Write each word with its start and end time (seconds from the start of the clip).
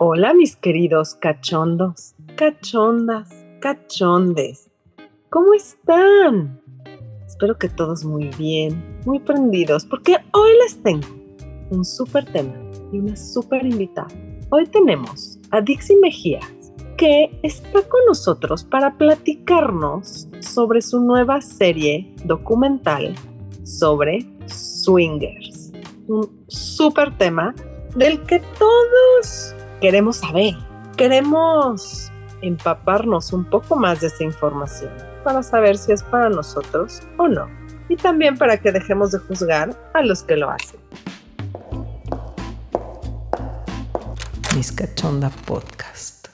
Hola 0.00 0.32
mis 0.32 0.54
queridos 0.54 1.16
cachondos, 1.16 2.14
cachondas, 2.36 3.28
cachondes. 3.60 4.70
¿Cómo 5.28 5.54
están? 5.54 6.60
Espero 7.26 7.58
que 7.58 7.68
todos 7.68 8.04
muy 8.04 8.28
bien, 8.38 9.00
muy 9.04 9.18
prendidos, 9.18 9.84
porque 9.84 10.18
hoy 10.30 10.50
les 10.62 10.80
tengo 10.84 11.08
un 11.70 11.84
súper 11.84 12.26
tema 12.26 12.54
y 12.92 13.00
una 13.00 13.16
súper 13.16 13.66
invitada. 13.66 14.06
Hoy 14.50 14.68
tenemos 14.68 15.40
a 15.50 15.60
Dixie 15.60 15.96
Mejía, 15.96 16.42
que 16.96 17.36
está 17.42 17.82
con 17.82 18.06
nosotros 18.06 18.62
para 18.62 18.96
platicarnos 18.96 20.28
sobre 20.38 20.80
su 20.80 21.00
nueva 21.00 21.40
serie 21.40 22.14
documental 22.24 23.16
sobre 23.64 24.24
swingers. 24.46 25.72
Un 26.06 26.44
súper 26.46 27.18
tema 27.18 27.52
del 27.96 28.22
que 28.22 28.40
todos 28.60 29.56
queremos 29.80 30.16
saber. 30.16 30.54
Queremos 30.96 32.10
empaparnos 32.42 33.32
un 33.32 33.44
poco 33.44 33.76
más 33.76 34.00
de 34.00 34.08
esa 34.08 34.24
información 34.24 34.90
para 35.24 35.42
saber 35.42 35.76
si 35.76 35.92
es 35.92 36.02
para 36.02 36.28
nosotros 36.28 37.02
o 37.16 37.28
no. 37.28 37.48
Y 37.88 37.96
también 37.96 38.36
para 38.36 38.58
que 38.58 38.72
dejemos 38.72 39.12
de 39.12 39.18
juzgar 39.18 39.70
a 39.94 40.02
los 40.02 40.22
que 40.22 40.36
lo 40.36 40.50
hacen. 40.50 40.80
Mis 44.54 44.72
Cachonda 44.72 45.30
Podcast. 45.46 46.28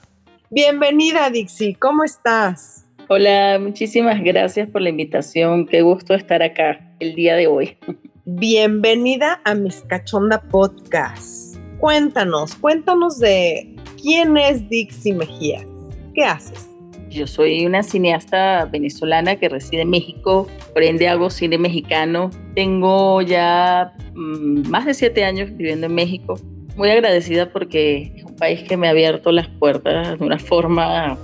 Bienvenida 0.49 1.29
Dixie, 1.29 1.75
¿cómo 1.75 2.03
estás? 2.03 2.85
Hola, 3.07 3.59
muchísimas 3.59 4.21
gracias 4.23 4.67
por 4.69 4.81
la 4.81 4.89
invitación. 4.89 5.67
Qué 5.67 5.81
gusto 5.81 6.13
estar 6.15 6.41
acá 6.41 6.79
el 6.99 7.13
día 7.13 7.35
de 7.35 7.47
hoy. 7.47 7.77
Bienvenida 8.25 9.41
a 9.45 9.53
Mis 9.53 9.81
Cachonda 9.81 10.41
Podcast. 10.41 11.44
Cuéntanos, 11.79 12.55
cuéntanos 12.55 13.19
de 13.19 13.75
quién 14.01 14.37
es 14.37 14.67
Dixie 14.69 15.13
Mejías. 15.13 15.65
¿Qué 16.13 16.23
haces? 16.23 16.69
Yo 17.09 17.27
soy 17.27 17.65
una 17.65 17.83
cineasta 17.83 18.65
venezolana 18.65 19.35
que 19.35 19.49
reside 19.49 19.81
en 19.81 19.89
México, 19.89 20.47
por 20.73 20.83
ende 20.83 21.07
hago 21.07 21.29
cine 21.29 21.57
mexicano. 21.57 22.29
Tengo 22.55 23.21
ya 23.21 23.93
mm, 24.13 24.69
más 24.69 24.85
de 24.85 24.93
siete 24.93 25.23
años 25.23 25.49
viviendo 25.55 25.87
en 25.87 25.95
México. 25.95 26.39
Muy 26.75 26.89
agradecida 26.89 27.51
porque 27.51 28.11
es 28.15 28.23
un 28.23 28.35
país 28.35 28.63
que 28.63 28.75
me 28.75 28.87
ha 28.87 28.91
abierto 28.91 29.31
las 29.31 29.47
puertas 29.47 30.19
de 30.19 30.25
una 30.25 30.39
forma 30.39 31.17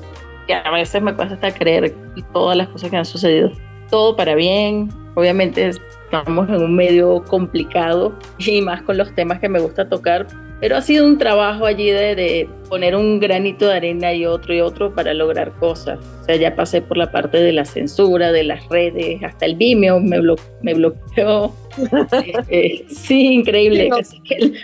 que 0.47 0.53
a 0.53 0.71
veces 0.71 1.01
me 1.01 1.13
cuesta 1.13 1.35
hasta 1.35 1.53
creer 1.53 1.93
todas 2.33 2.57
las 2.57 2.67
cosas 2.69 2.89
que 2.89 2.97
han 2.97 3.05
sucedido. 3.05 3.51
Todo 3.89 4.15
para 4.15 4.35
bien. 4.35 4.89
Obviamente 5.15 5.71
estamos 6.11 6.49
en 6.49 6.61
un 6.61 6.75
medio 6.75 7.23
complicado 7.23 8.13
y 8.37 8.61
más 8.61 8.81
con 8.81 8.97
los 8.97 9.15
temas 9.15 9.39
que 9.39 9.47
me 9.47 9.59
gusta 9.59 9.87
tocar, 9.87 10.27
pero 10.59 10.75
ha 10.75 10.81
sido 10.81 11.05
un 11.05 11.17
trabajo 11.17 11.65
allí 11.65 11.89
de, 11.89 12.49
poner 12.67 12.97
un 12.97 13.19
granito 13.19 13.67
de 13.67 13.75
arena 13.75 14.13
y 14.13 14.25
otro 14.25 14.53
y 14.53 14.59
otro 14.59 14.93
para 14.93 15.13
lograr 15.13 15.53
cosas. 15.53 15.99
O 16.21 16.25
sea, 16.25 16.35
ya 16.35 16.53
pasé 16.53 16.81
por 16.81 16.97
la 16.97 17.11
parte 17.11 17.37
de 17.37 17.53
la 17.53 17.63
censura, 17.63 18.33
de 18.33 18.43
las 18.43 18.67
redes, 18.67 19.23
hasta 19.23 19.45
el 19.45 19.55
Vimeo 19.55 20.01
me, 20.01 20.19
me 20.61 20.73
bloqueó. 20.73 21.53
Eh, 22.49 22.83
sí, 22.89 23.35
increíble. 23.35 23.89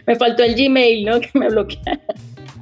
me 0.06 0.16
faltó 0.18 0.44
el 0.44 0.56
Gmail, 0.56 1.06
¿no? 1.06 1.20
Que 1.22 1.30
me 1.34 1.48
bloquearon. 1.48 2.02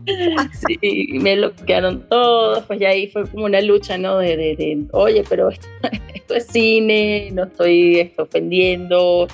Sí, 0.67 1.07
me 1.13 1.35
bloquearon 1.35 2.07
todos, 2.09 2.63
pues 2.65 2.79
ya 2.79 2.89
ahí 2.89 3.07
fue 3.07 3.25
como 3.27 3.45
una 3.45 3.61
lucha, 3.61 3.97
¿no? 3.97 4.17
De, 4.17 4.37
de, 4.37 4.85
oye, 4.91 5.23
pero 5.27 5.49
esto, 6.13 6.35
es 6.35 6.47
cine, 6.47 7.29
no 7.33 7.43
estoy 7.43 7.99
esto, 7.99 8.23
ofendiendo. 8.23 9.27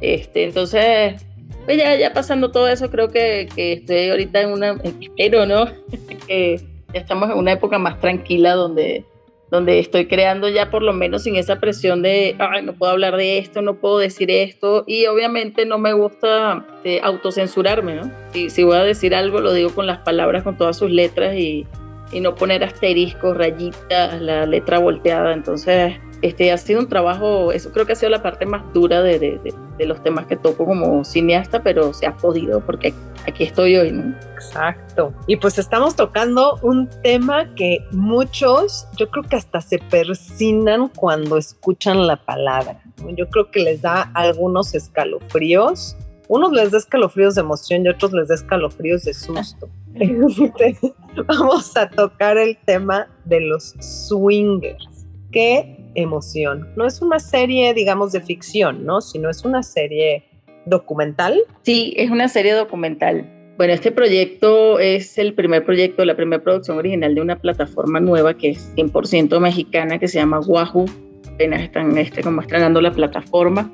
Este, 0.00 0.44
entonces, 0.44 1.24
pues 1.64 1.78
ya, 1.78 1.96
ya 1.96 2.12
pasando 2.12 2.50
todo 2.50 2.68
eso, 2.68 2.90
creo 2.90 3.08
que, 3.08 3.48
que 3.54 3.74
estoy 3.74 4.10
ahorita 4.10 4.40
en 4.40 4.50
una, 4.50 4.80
espero, 5.00 5.46
¿no? 5.46 5.66
ya 6.28 7.00
estamos 7.00 7.30
en 7.30 7.38
una 7.38 7.52
época 7.52 7.78
más 7.78 8.00
tranquila 8.00 8.54
donde, 8.54 9.04
donde 9.52 9.78
estoy 9.78 10.06
creando 10.06 10.48
ya 10.48 10.70
por 10.70 10.82
lo 10.82 10.94
menos 10.94 11.24
sin 11.24 11.36
esa 11.36 11.60
presión 11.60 12.00
de, 12.00 12.34
ay, 12.38 12.62
no 12.64 12.72
puedo 12.72 12.90
hablar 12.90 13.18
de 13.18 13.36
esto, 13.36 13.60
no 13.60 13.74
puedo 13.74 13.98
decir 13.98 14.30
esto, 14.30 14.82
y 14.86 15.04
obviamente 15.04 15.66
no 15.66 15.76
me 15.76 15.92
gusta 15.92 16.64
eh, 16.84 17.00
autocensurarme, 17.02 17.96
¿no? 17.96 18.10
Si, 18.32 18.48
si 18.48 18.62
voy 18.62 18.78
a 18.78 18.82
decir 18.82 19.14
algo, 19.14 19.42
lo 19.42 19.52
digo 19.52 19.68
con 19.74 19.86
las 19.86 19.98
palabras, 19.98 20.42
con 20.42 20.56
todas 20.56 20.78
sus 20.78 20.90
letras 20.90 21.36
y, 21.36 21.66
y 22.12 22.20
no 22.20 22.34
poner 22.34 22.64
asteriscos, 22.64 23.36
rayitas, 23.36 24.22
la 24.22 24.46
letra 24.46 24.78
volteada, 24.78 25.34
entonces 25.34 25.96
este, 26.22 26.52
ha 26.52 26.56
sido 26.56 26.80
un 26.80 26.88
trabajo, 26.88 27.50
eso 27.50 27.72
creo 27.72 27.84
que 27.84 27.92
ha 27.92 27.96
sido 27.96 28.10
la 28.10 28.22
parte 28.22 28.46
más 28.46 28.62
dura 28.72 29.02
de, 29.02 29.18
de, 29.18 29.54
de, 29.76 29.86
los 29.86 30.00
temas 30.04 30.26
que 30.26 30.36
toco 30.36 30.64
como 30.64 31.04
cineasta, 31.04 31.64
pero 31.64 31.92
se 31.92 32.06
ha 32.06 32.16
podido 32.16 32.60
porque 32.60 32.94
aquí 33.26 33.42
estoy 33.42 33.76
hoy, 33.76 33.90
¿no? 33.90 34.14
Exacto. 34.32 35.12
Y 35.26 35.36
pues 35.36 35.58
estamos 35.58 35.96
tocando 35.96 36.60
un 36.62 36.88
tema 37.02 37.52
que 37.56 37.78
muchos, 37.90 38.86
yo 38.96 39.10
creo 39.10 39.24
que 39.24 39.34
hasta 39.34 39.60
se 39.60 39.78
persinan 39.78 40.88
cuando 40.88 41.36
escuchan 41.36 42.06
la 42.06 42.16
palabra. 42.16 42.80
Yo 43.16 43.28
creo 43.28 43.50
que 43.50 43.58
les 43.60 43.82
da 43.82 44.02
algunos 44.14 44.76
escalofríos. 44.76 45.96
Unos 46.28 46.52
les 46.52 46.70
da 46.70 46.78
escalofríos 46.78 47.34
de 47.34 47.40
emoción 47.40 47.84
y 47.84 47.88
otros 47.88 48.12
les 48.12 48.28
da 48.28 48.36
escalofríos 48.36 49.02
de 49.02 49.14
susto. 49.14 49.68
Vamos 51.26 51.76
a 51.76 51.90
tocar 51.90 52.38
el 52.38 52.56
tema 52.64 53.08
de 53.24 53.40
los 53.40 53.74
swingers. 53.80 54.88
¿Qué 55.32 55.81
emoción. 55.94 56.68
No 56.76 56.86
es 56.86 57.02
una 57.02 57.18
serie, 57.18 57.74
digamos, 57.74 58.12
de 58.12 58.20
ficción, 58.20 58.84
¿no? 58.84 59.00
Sino 59.00 59.30
es 59.30 59.44
una 59.44 59.62
serie 59.62 60.24
documental. 60.66 61.40
Sí, 61.62 61.94
es 61.96 62.10
una 62.10 62.28
serie 62.28 62.54
documental. 62.54 63.28
Bueno, 63.56 63.74
este 63.74 63.92
proyecto 63.92 64.78
es 64.78 65.18
el 65.18 65.34
primer 65.34 65.64
proyecto, 65.64 66.04
la 66.04 66.16
primera 66.16 66.42
producción 66.42 66.78
original 66.78 67.14
de 67.14 67.20
una 67.20 67.36
plataforma 67.36 68.00
nueva 68.00 68.34
que 68.34 68.50
es 68.50 68.74
100% 68.76 69.38
mexicana, 69.40 69.98
que 69.98 70.08
se 70.08 70.18
llama 70.18 70.40
Wahoo. 70.40 70.86
Apenas 71.34 71.62
están 71.62 71.96
este, 71.98 72.22
como 72.22 72.40
estrenando 72.40 72.80
la 72.80 72.92
plataforma 72.92 73.70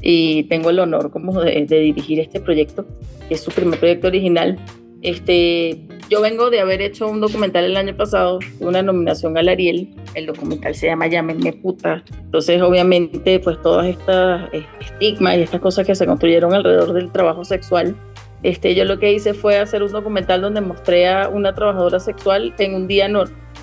y 0.00 0.44
tengo 0.44 0.70
el 0.70 0.78
honor 0.78 1.10
como 1.10 1.40
de, 1.40 1.64
dirigir 1.64 2.20
este 2.20 2.38
proyecto, 2.38 2.86
que 3.28 3.34
es 3.34 3.40
su 3.40 3.50
primer 3.50 3.78
proyecto 3.78 4.08
original. 4.08 4.58
Este, 5.00 5.80
yo 6.10 6.20
vengo 6.20 6.50
de 6.50 6.60
haber 6.60 6.82
hecho 6.82 7.08
un 7.08 7.20
documental 7.20 7.64
el 7.64 7.76
año 7.76 7.96
pasado, 7.96 8.38
una 8.60 8.82
nominación 8.82 9.36
al 9.38 9.48
Ariel. 9.48 9.88
El 10.14 10.26
documental 10.26 10.74
se 10.74 10.86
llama 10.86 11.06
Llámenme 11.06 11.52
puta. 11.52 12.02
Entonces, 12.18 12.60
obviamente, 12.60 13.40
pues 13.40 13.60
todas 13.62 13.86
estas 13.86 14.48
estigmas 14.80 15.36
y 15.36 15.42
estas 15.42 15.60
cosas 15.60 15.86
que 15.86 15.94
se 15.94 16.06
construyeron 16.06 16.52
alrededor 16.52 16.92
del 16.92 17.10
trabajo 17.10 17.44
sexual. 17.44 17.96
Este, 18.42 18.74
yo 18.74 18.84
lo 18.84 18.98
que 18.98 19.12
hice 19.12 19.32
fue 19.32 19.58
hacer 19.58 19.82
un 19.82 19.92
documental 19.92 20.42
donde 20.42 20.60
mostré 20.60 21.08
a 21.08 21.28
una 21.28 21.54
trabajadora 21.54 21.98
sexual 21.98 22.54
en 22.58 22.74
un 22.74 22.86
día 22.86 23.08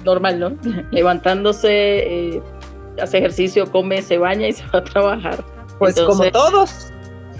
normal, 0.04 0.40
¿no? 0.40 0.58
Levantándose, 0.92 1.70
eh, 1.70 2.42
hace 3.00 3.20
ejercicio, 3.20 3.72
come, 3.72 4.02
se 4.02 4.18
baña 4.18 4.48
y 4.48 4.54
se 4.54 4.64
va 4.74 4.80
a 4.80 4.84
trabajar. 4.84 5.44
Pues 5.78 6.00
como 6.02 6.30
todos 6.32 6.91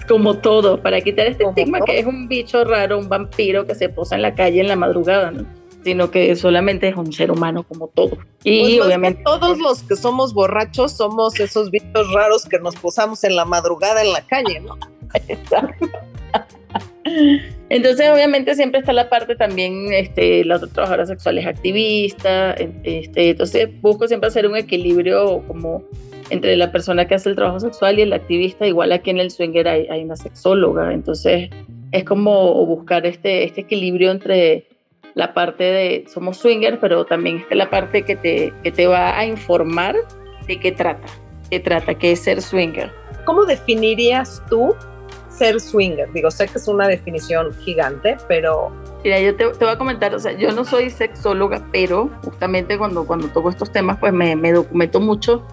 como 0.04 0.38
todo, 0.38 0.80
para 0.80 1.00
quitar 1.00 1.26
este 1.26 1.44
estigma 1.44 1.80
que 1.80 1.98
es 1.98 2.06
un 2.06 2.28
bicho 2.28 2.64
raro, 2.64 2.98
un 2.98 3.08
vampiro 3.08 3.66
que 3.66 3.74
se 3.74 3.88
posa 3.88 4.16
en 4.16 4.22
la 4.22 4.34
calle 4.34 4.60
en 4.60 4.68
la 4.68 4.76
madrugada, 4.76 5.30
¿no? 5.30 5.46
sino 5.84 6.10
que 6.10 6.34
solamente 6.36 6.88
es 6.88 6.96
un 6.96 7.12
ser 7.12 7.30
humano 7.30 7.64
como 7.64 7.88
todo. 7.88 8.18
Y 8.44 8.76
pues 8.76 8.86
obviamente 8.86 9.22
todos 9.24 9.58
los 9.58 9.82
que 9.82 9.96
somos 9.96 10.32
borrachos 10.32 10.92
somos 10.92 11.38
esos 11.40 11.70
bichos 11.70 12.12
raros 12.12 12.46
que 12.46 12.58
nos 12.58 12.76
posamos 12.76 13.24
en 13.24 13.36
la 13.36 13.44
madrugada 13.44 14.02
en 14.02 14.12
la 14.12 14.22
calle, 14.22 14.60
¿no? 14.60 14.78
Entonces, 17.68 18.10
obviamente, 18.10 18.54
siempre 18.54 18.80
está 18.80 18.92
la 18.92 19.08
parte 19.08 19.34
también, 19.34 19.92
este, 19.92 20.44
la 20.44 20.58
trabajadora 20.58 21.06
sexual 21.06 21.38
es 21.38 21.46
activista, 21.46 22.52
este, 22.52 23.30
entonces 23.30 23.68
busco 23.80 24.06
siempre 24.06 24.28
hacer 24.28 24.46
un 24.46 24.56
equilibrio 24.56 25.42
como 25.46 25.82
entre 26.32 26.56
la 26.56 26.72
persona 26.72 27.06
que 27.06 27.14
hace 27.14 27.28
el 27.28 27.36
trabajo 27.36 27.60
sexual 27.60 27.98
y 27.98 28.02
el 28.02 28.12
activista, 28.14 28.66
igual 28.66 28.90
aquí 28.90 29.10
en 29.10 29.18
el 29.18 29.30
swinger 29.30 29.68
hay, 29.68 29.86
hay 29.88 30.02
una 30.02 30.16
sexóloga, 30.16 30.94
entonces 30.94 31.50
es 31.92 32.04
como 32.04 32.64
buscar 32.64 33.04
este, 33.04 33.44
este 33.44 33.60
equilibrio 33.60 34.10
entre 34.10 34.66
la 35.12 35.34
parte 35.34 35.62
de 35.62 36.04
somos 36.08 36.38
swinger, 36.38 36.80
pero 36.80 37.04
también 37.04 37.36
está 37.36 37.54
la 37.54 37.68
parte 37.68 38.02
que 38.02 38.16
te, 38.16 38.50
que 38.62 38.72
te 38.72 38.86
va 38.86 39.18
a 39.18 39.26
informar 39.26 39.94
de 40.46 40.58
qué 40.58 40.72
trata, 40.72 41.06
qué 41.50 41.60
trata, 41.60 41.94
qué 41.94 42.12
es 42.12 42.20
ser 42.20 42.40
swinger. 42.40 42.90
¿Cómo 43.26 43.44
definirías 43.44 44.42
tú 44.48 44.74
ser 45.28 45.60
swinger? 45.60 46.10
Digo, 46.14 46.30
sé 46.30 46.48
que 46.48 46.56
es 46.56 46.66
una 46.66 46.88
definición 46.88 47.52
gigante, 47.58 48.16
pero... 48.26 48.72
Mira, 49.04 49.20
yo 49.20 49.36
te, 49.36 49.48
te 49.50 49.64
voy 49.66 49.74
a 49.74 49.76
comentar, 49.76 50.14
o 50.14 50.18
sea, 50.18 50.32
yo 50.32 50.50
no 50.52 50.64
soy 50.64 50.88
sexóloga, 50.88 51.62
pero 51.72 52.08
justamente 52.24 52.78
cuando, 52.78 53.06
cuando 53.06 53.28
toco 53.28 53.50
estos 53.50 53.70
temas, 53.70 53.98
pues 53.98 54.14
me, 54.14 54.34
me 54.34 54.52
documento 54.52 54.98
mucho 54.98 55.46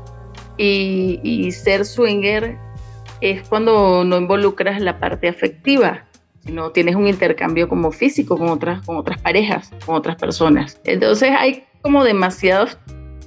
y, 0.59 1.51
ser 1.51 1.85
swinger 1.85 2.57
es 3.21 3.47
cuando 3.47 4.03
no 4.03 4.17
involucras 4.17 4.81
la 4.81 4.99
parte 4.99 5.27
afectiva, 5.27 6.05
sino 6.39 6.71
tienes 6.71 6.95
un 6.95 7.07
intercambio 7.07 7.67
como 7.69 7.91
físico 7.91 8.37
con 8.37 8.49
otras, 8.49 8.85
con 8.85 8.97
otras 8.97 9.19
parejas, 9.21 9.71
con 9.85 9.95
otras 9.95 10.15
personas. 10.15 10.79
Entonces 10.83 11.31
hay 11.37 11.63
como 11.81 12.03
demasiados, 12.03 12.77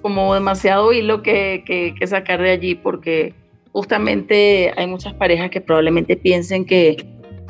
como 0.02 0.34
demasiado 0.34 0.93
hilo 0.93 1.23
que, 1.23 1.62
que, 1.67 1.94
que 1.99 2.06
sacar 2.06 2.40
de 2.43 2.50
allí 2.50 2.75
porque 2.75 3.34
justamente 3.73 4.73
hay 4.76 4.87
muchas 4.87 5.14
parejas 5.14 5.50
que 5.50 5.61
probablemente 5.61 6.17
piensen 6.17 6.67
que, 6.67 6.96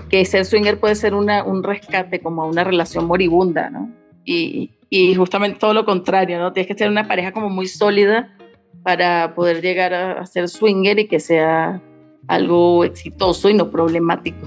que 0.08 0.24
ser 0.24 0.44
swinger 0.44 0.78
puede 0.78 0.94
ser 0.94 1.14
una, 1.14 1.42
un 1.44 1.62
rescate 1.62 2.20
como 2.20 2.42
a 2.42 2.46
una 2.46 2.62
relación 2.62 3.06
moribunda, 3.06 3.70
¿no? 3.70 3.90
Y, 4.24 4.70
y 4.90 5.14
justamente 5.14 5.58
todo 5.58 5.74
lo 5.74 5.84
contrario, 5.84 6.38
¿no? 6.38 6.52
Tienes 6.52 6.68
que 6.68 6.78
ser 6.78 6.88
una 6.88 7.08
pareja 7.08 7.32
como 7.32 7.48
muy 7.48 7.66
sólida 7.66 8.36
para 8.82 9.34
poder 9.34 9.62
llegar 9.62 9.94
a, 9.94 10.26
ser 10.26 10.48
swinger 10.48 10.98
y 10.98 11.08
que 11.08 11.20
sea 11.20 11.80
algo 12.28 12.84
exitoso 12.84 13.48
y 13.48 13.54
no 13.54 13.70
problemático. 13.70 14.46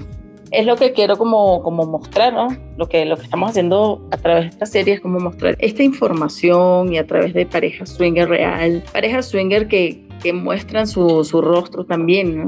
Es 0.52 0.64
lo 0.64 0.76
que 0.76 0.92
quiero 0.92 1.16
como, 1.16 1.62
como 1.62 1.84
mostrar, 1.84 2.32
¿no? 2.32 2.48
Lo 2.76 2.88
que, 2.88 3.04
lo 3.04 3.16
que 3.16 3.24
estamos 3.24 3.50
haciendo 3.50 4.06
a 4.12 4.16
través 4.16 4.44
de 4.44 4.50
esta 4.50 4.66
serie 4.66 4.94
es 4.94 5.00
como 5.00 5.18
mostrar 5.18 5.56
esta 5.58 5.82
información 5.82 6.92
y 6.92 6.98
a 6.98 7.06
través 7.06 7.34
de 7.34 7.46
parejas 7.46 7.90
swinger 7.90 8.28
real, 8.28 8.82
parejas 8.92 9.26
swinger 9.26 9.66
que, 9.66 10.06
que 10.22 10.32
muestran 10.32 10.86
su, 10.86 11.24
su 11.24 11.42
rostro 11.42 11.84
también, 11.84 12.38
¿no? 12.38 12.46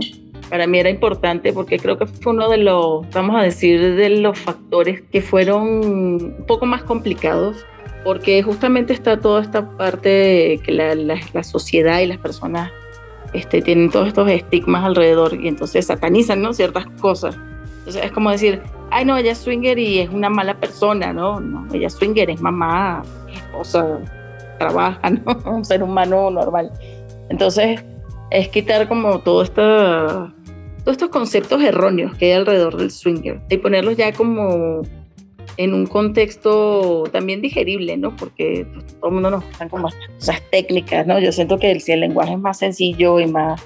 para 0.48 0.66
mí 0.66 0.78
era 0.78 0.90
importante 0.90 1.52
porque 1.52 1.78
creo 1.78 1.98
que 1.98 2.06
fue 2.06 2.32
uno 2.32 2.48
de 2.48 2.58
los, 2.58 3.08
vamos 3.10 3.36
a 3.36 3.44
decir, 3.44 3.96
de 3.96 4.08
los 4.10 4.38
factores 4.38 5.02
que 5.02 5.20
fueron 5.20 5.62
un 5.62 6.44
poco 6.46 6.66
más 6.66 6.82
complicados 6.82 7.64
porque 8.04 8.42
justamente 8.42 8.92
está 8.92 9.18
toda 9.18 9.42
esta 9.42 9.68
parte 9.76 10.60
que 10.64 10.72
la, 10.72 10.94
la, 10.94 11.42
sociedad 11.42 12.00
y 12.00 12.06
las 12.06 12.18
personas 12.18 12.70
este, 13.32 13.60
tienen 13.60 13.90
todos 13.90 14.08
estos 14.08 14.28
estigmas 14.30 14.84
alrededor 14.84 15.34
y 15.34 15.48
entonces 15.48 15.86
satanizan 15.86 16.40
¿no? 16.42 16.52
ciertas 16.52 16.86
cosas. 17.00 17.36
Entonces 17.78 18.04
es 18.04 18.12
como 18.12 18.30
decir, 18.30 18.62
ay 18.90 19.04
no, 19.04 19.16
ella 19.16 19.32
es 19.32 19.38
swinger 19.38 19.78
y 19.78 20.00
es 20.00 20.10
una 20.10 20.30
mala 20.30 20.58
persona, 20.58 21.12
¿no? 21.12 21.40
No, 21.40 21.66
ella 21.72 21.86
es 21.86 21.94
swinger, 21.94 22.30
es 22.30 22.40
mamá, 22.40 23.02
esposa, 23.32 23.98
trabaja, 24.58 25.10
¿no? 25.10 25.38
Un 25.50 25.64
ser 25.64 25.82
humano 25.82 26.30
normal. 26.30 26.70
Entonces 27.30 27.84
es 28.30 28.48
quitar 28.48 28.88
como 28.88 29.20
todo 29.20 29.42
esto, 29.42 29.62
todos 30.84 30.92
estos 30.92 31.08
conceptos 31.08 31.62
erróneos 31.62 32.14
que 32.16 32.26
hay 32.26 32.32
alrededor 32.32 32.76
del 32.76 32.90
swinger 32.90 33.40
y 33.48 33.56
ponerlos 33.58 33.96
ya 33.96 34.12
como 34.12 34.82
en 35.58 35.74
un 35.74 35.86
contexto 35.86 37.04
también 37.12 37.42
digerible, 37.42 37.96
¿no? 37.96 38.16
Porque 38.16 38.64
pues, 38.72 38.86
todo 38.94 39.08
el 39.08 39.14
mundo 39.14 39.30
nos 39.30 39.44
están 39.44 39.68
como 39.68 39.88
esas 40.16 40.40
técnicas, 40.50 41.06
¿no? 41.06 41.18
Yo 41.18 41.32
siento 41.32 41.58
que 41.58 41.78
si 41.80 41.92
el 41.92 42.00
lenguaje 42.00 42.32
es 42.32 42.38
más 42.38 42.58
sencillo 42.58 43.18
y 43.18 43.26
más 43.26 43.60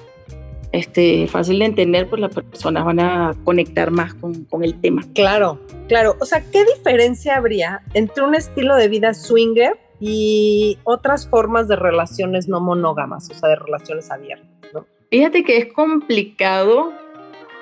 este, 0.71 1.27
fácil 1.27 1.59
de 1.59 1.65
entender, 1.65 2.09
pues 2.09 2.19
las 2.19 2.33
personas 2.33 2.83
van 2.83 2.99
a 2.99 3.35
conectar 3.43 3.91
más 3.91 4.15
con, 4.15 4.43
con, 4.45 4.63
el 4.63 4.81
tema. 4.81 5.03
Claro, 5.13 5.59
claro. 5.87 6.15
O 6.19 6.25
sea, 6.25 6.43
¿qué 6.51 6.65
diferencia 6.65 7.37
habría 7.37 7.83
entre 7.93 8.23
un 8.23 8.33
estilo 8.33 8.75
de 8.75 8.87
vida 8.87 9.13
swinger 9.13 9.77
y 9.99 10.79
otras 10.83 11.29
formas 11.29 11.67
de 11.67 11.75
relaciones 11.75 12.47
no 12.47 12.59
monógamas, 12.59 13.29
o 13.29 13.35
sea, 13.35 13.49
de 13.49 13.55
relaciones 13.55 14.09
abiertas? 14.09 14.49
¿no? 14.73 14.87
Fíjate 15.11 15.43
que 15.43 15.57
es 15.57 15.71
complicado 15.71 16.91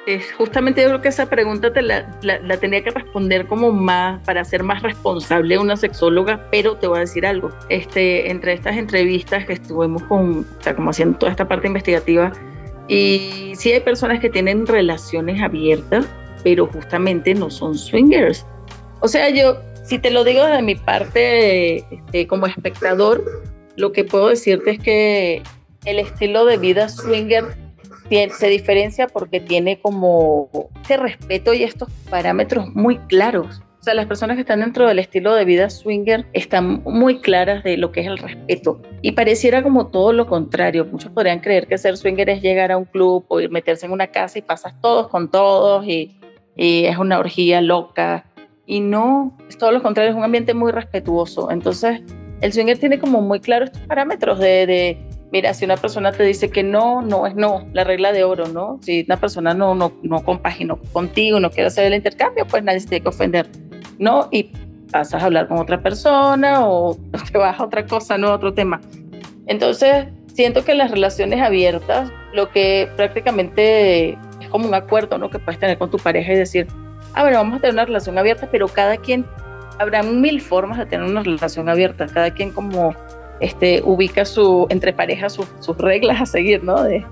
es 0.08 0.32
justamente 0.34 0.82
yo 0.82 0.88
creo 0.88 1.02
que 1.02 1.10
esa 1.10 1.28
pregunta 1.30 1.72
te 1.72 1.82
la, 1.82 2.10
la, 2.22 2.58
tenía 2.58 2.84
que 2.84 2.90
responder 2.90 3.46
como 3.46 3.72
más, 3.72 4.24
para 4.26 4.44
ser 4.44 4.64
más 4.64 4.82
responsable 4.82 5.58
una 5.58 5.78
sexóloga, 5.78 6.48
pero 6.52 6.78
te 6.78 6.88
voy 6.88 6.98
a 6.98 7.02
decir 7.02 7.26
algo. 7.26 7.50
Este, 7.70 8.30
entre 8.32 8.54
estas 8.54 8.78
entrevistas 8.78 9.46
que 9.46 9.54
estuvimos 9.54 10.04
con, 10.04 10.40
o 10.40 10.64
sea, 10.64 10.76
como 10.76 10.90
haciendo 10.90 11.18
toda 11.18 11.32
esta 11.32 11.48
parte 11.48 11.68
investigativa, 11.68 12.32
y 12.88 13.54
sí 13.56 13.72
hay 13.72 13.80
personas 13.80 14.20
que 14.20 14.30
tienen 14.30 14.66
relaciones 14.66 15.42
abiertas, 15.42 16.06
pero 16.44 16.68
justamente 16.68 17.34
no 17.34 17.50
son 17.50 17.78
swingers. 17.78 18.46
O 19.00 19.08
sea, 19.08 19.30
yo, 19.30 19.60
si 19.84 20.00
te 20.00 20.12
lo 20.12 20.24
digo 20.24 20.46
de 20.46 20.62
mi 20.62 20.76
parte 20.76 21.78
este, 21.78 22.28
como 22.28 22.48
espectador, 22.48 23.24
lo 23.78 23.92
que 23.92 24.04
puedo 24.04 24.30
decirte 24.30 24.72
es 24.72 24.80
que 24.80 25.44
el 25.86 26.00
estilo 26.00 26.46
de 26.46 26.58
vida 26.58 26.90
swinger 26.90 27.46
se 28.32 28.48
diferencia 28.48 29.08
porque 29.08 29.40
tiene 29.40 29.80
como 29.80 30.50
este 30.82 30.98
respeto 30.98 31.54
y 31.54 31.64
estos 31.64 31.90
parámetros 32.10 32.68
muy 32.76 32.98
claros. 32.98 33.62
O 33.80 33.84
sea, 33.84 33.96
las 33.96 34.06
personas 34.06 34.36
que 34.36 34.42
están 34.42 34.60
dentro 34.60 34.88
del 34.88 35.00
estilo 35.00 35.34
de 35.34 35.44
vida 35.44 35.70
swinger 35.70 36.28
están 36.34 36.84
muy 36.84 37.20
claras 37.20 37.64
de 37.64 37.78
lo 37.78 37.92
que 37.92 38.02
es 38.02 38.08
el 38.08 38.20
respeto. 38.20 38.80
Y 39.02 39.14
pareciera 39.14 39.64
como 39.64 39.88
todo 39.88 40.14
lo 40.14 40.28
contrario. 40.28 40.86
Muchos 40.86 41.12
podrían 41.12 41.40
creer 41.40 41.66
que 41.66 41.80
ser 41.80 41.98
swinger 41.98 42.30
es 42.30 42.44
llegar 42.44 42.72
a 42.72 42.78
un 42.78 42.86
club 42.86 43.26
o 43.28 43.40
ir 43.40 43.50
meterse 43.50 43.88
en 43.88 43.92
una 43.92 44.08
casa 44.08 44.38
y 44.38 44.44
pasas 44.44 44.80
todos 44.82 45.08
con 45.08 45.32
todos 45.32 45.86
y, 45.88 46.16
es 46.56 46.98
una 46.98 47.18
orgía 47.18 47.60
loca. 47.60 48.26
Y 48.68 48.82
no, 48.82 49.36
es 49.50 49.58
todo 49.58 49.72
lo 49.72 49.82
contrario, 49.82 50.12
es 50.12 50.18
un 50.18 50.24
ambiente 50.24 50.54
muy 50.54 50.72
respetuoso. 50.72 51.50
Entonces, 51.50 52.02
el 52.42 52.54
swinger 52.54 52.78
tiene 52.78 53.00
como 53.00 53.22
muy 53.22 53.40
claros 53.40 53.72
estos 53.72 53.88
parámetros 53.88 54.38
de 54.38 55.00
Mira, 55.32 55.54
si 55.54 55.64
una 55.64 55.78
persona 55.78 56.12
te 56.12 56.24
dice 56.24 56.50
que 56.50 56.62
no, 56.62 57.02
no 57.02 57.26
es 57.26 57.36
no, 57.36 57.66
la 57.72 57.86
regla 57.86 58.12
de 58.12 58.26
oro, 58.26 58.48
¿no? 58.48 58.80
Si 58.82 59.06
una 59.08 59.18
persona 59.18 59.54
no, 59.54 59.74
no, 59.76 59.94
no 60.04 60.24
compaginó 60.24 60.78
contigo, 60.92 61.40
no 61.40 61.50
quiere 61.50 61.68
hacer 61.68 61.86
el 61.86 61.94
intercambio, 61.94 62.46
pues 62.46 62.64
nadie 62.64 62.82
se 62.82 62.90
tiene 62.90 63.04
que 63.04 63.10
ofender, 63.10 63.48
¿no? 63.98 64.28
Y 64.30 64.52
pasas 64.92 65.24
a 65.24 65.26
hablar 65.26 65.48
con 65.48 65.58
otra 65.58 65.82
persona 65.82 66.68
o 66.68 66.98
te 67.32 67.38
vas 67.38 67.60
a 67.60 67.64
otra 67.64 67.86
cosa, 67.86 68.18
¿no? 68.18 68.34
Otro 68.34 68.54
tema. 68.54 68.82
Entonces, 69.48 70.08
siento 70.34 70.66
que 70.66 70.74
las 70.74 70.92
relaciones 70.92 71.42
abiertas, 71.42 72.12
lo 72.34 72.50
que 72.50 72.90
prácticamente 72.98 74.18
es 74.42 74.50
como 74.50 74.68
un 74.68 74.74
acuerdo, 74.74 75.18
¿no? 75.18 75.30
Que 75.30 75.40
puedes 75.40 75.60
tener 75.60 75.78
con 75.78 75.90
tu 75.90 75.98
pareja 75.98 76.34
y 76.34 76.36
decir, 76.36 76.68
ah, 77.14 77.22
bueno, 77.22 77.38
vamos 77.38 77.58
a 77.58 77.62
tener 77.62 77.74
una 77.76 77.86
relación 77.86 78.18
abierta, 78.18 78.50
pero 78.52 78.68
cada 78.68 78.98
quien, 78.98 79.26
habrá 79.80 80.04
mil 80.04 80.42
formas 80.42 80.78
de 80.78 80.86
tener 80.86 81.06
una 81.06 81.24
relación 81.24 81.70
abierta, 81.70 82.06
cada 82.08 82.32
quien 82.32 82.52
como 82.52 82.94
este, 83.42 83.82
ubica 83.84 84.24
su, 84.24 84.68
entre 84.70 84.94
parejas 84.94 85.34
sus 85.34 85.78
reglas 85.78 86.22
a 86.22 86.26
seguir, 86.26 86.64
¿no? 86.64 86.82
De, 86.84 87.06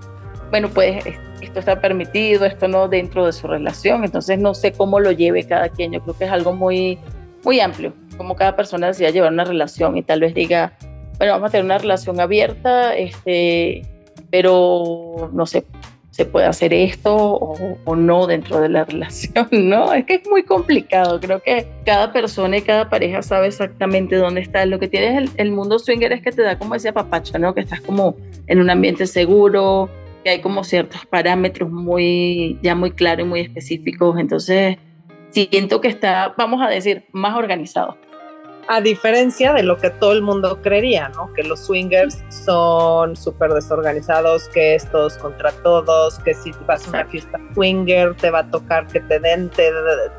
bueno, 0.51 0.69
pues 0.69 1.03
esto 1.41 1.59
está 1.59 1.81
permitido, 1.81 2.45
esto 2.45 2.67
no 2.67 2.87
dentro 2.87 3.25
de 3.25 3.33
su 3.33 3.47
relación, 3.47 4.03
entonces 4.03 4.39
no 4.39 4.53
sé 4.53 4.71
cómo 4.71 4.99
lo 4.99 5.11
lleve 5.11 5.43
cada 5.45 5.69
quien, 5.69 5.91
yo 5.91 6.01
creo 6.01 6.17
que 6.17 6.25
es 6.25 6.31
algo 6.31 6.53
muy, 6.53 6.99
muy 7.43 7.59
amplio, 7.59 7.93
como 8.17 8.35
cada 8.35 8.55
persona 8.55 8.87
decida 8.87 9.09
llevar 9.09 9.33
una 9.33 9.45
relación 9.45 9.97
y 9.97 10.03
tal 10.03 10.21
vez 10.21 10.33
diga, 10.33 10.73
bueno, 11.17 11.33
vamos 11.33 11.49
a 11.49 11.51
tener 11.51 11.65
una 11.65 11.77
relación 11.77 12.19
abierta, 12.19 12.95
este, 12.95 13.81
pero 14.29 15.29
no 15.33 15.45
sé, 15.45 15.65
se 16.19 16.25
puede 16.25 16.48
hacer 16.48 16.74
esto 16.74 17.16
o, 17.16 17.95
no 17.95 18.27
dentro 18.27 18.60
de 18.60 18.68
la 18.68 18.83
relación, 18.92 19.48
¿no? 19.51 19.94
Es 19.94 20.04
que 20.04 20.16
es 20.16 20.27
muy 20.30 20.44
complicado. 20.44 21.18
Creo 21.21 21.42
que 21.42 21.66
cada 21.86 22.12
persona 22.12 22.57
y 22.57 22.62
cada 22.62 22.89
pareja 22.89 23.21
sabe 23.21 23.48
exactamente 23.48 24.18
dónde 24.18 24.42
está. 24.42 24.66
Lo 24.66 24.80
que 24.80 24.89
tienes 24.89 25.18
el, 25.18 25.30
el 25.38 25.51
mundo 25.54 25.80
swinger 25.80 26.12
es 26.12 26.21
que 26.21 26.33
te 26.33 26.42
da 26.42 26.60
como 26.60 26.75
ese 26.75 26.92
papacho, 26.92 27.39
¿no? 27.39 27.56
Que 27.56 27.62
estás 27.62 27.80
como 27.80 28.18
en 28.48 28.60
un 28.60 28.69
ambiente 28.69 29.07
seguro, 29.07 29.89
que 30.25 30.31
hay 30.31 30.42
como 30.42 30.66
ciertos 30.66 31.06
parámetros 31.06 31.71
muy, 31.71 32.60
ya 32.62 32.75
muy 32.75 32.92
claros 32.92 33.25
y 33.25 33.30
muy 33.30 33.39
específicos. 33.39 34.19
Entonces, 34.19 34.75
siento 35.30 35.80
que 35.80 35.88
está, 35.88 36.36
vamos 36.38 36.62
a 36.62 36.68
decir, 36.68 37.06
más 37.14 37.38
organizado 37.38 37.95
a 38.71 38.81
diferencia 38.81 39.52
de 39.54 39.64
lo 39.64 39.78
que 39.78 39.90
todo 39.90 40.11
el 40.11 40.21
mundo 40.21 40.61
creería, 40.61 41.09
¿no? 41.09 41.33
Que 41.33 41.42
los 41.42 41.66
swingers 41.66 42.19
son 42.30 43.16
súper 43.16 43.52
desorganizados, 43.52 44.47
que 44.49 44.76
es 44.76 44.85
todos 44.92 45.18
contra 45.18 45.52
todos, 45.64 46.19
que 46.19 46.35
si 46.35 46.52
vas 46.68 46.85
a 46.85 46.90
una 46.90 47.06
fiesta 47.06 47.40
swinger 47.56 48.14
te 48.14 48.30
va 48.30 48.40
a 48.40 48.52
tocar 48.52 48.85
que 48.85 48.99
te 48.99 49.19
den, 49.19 49.49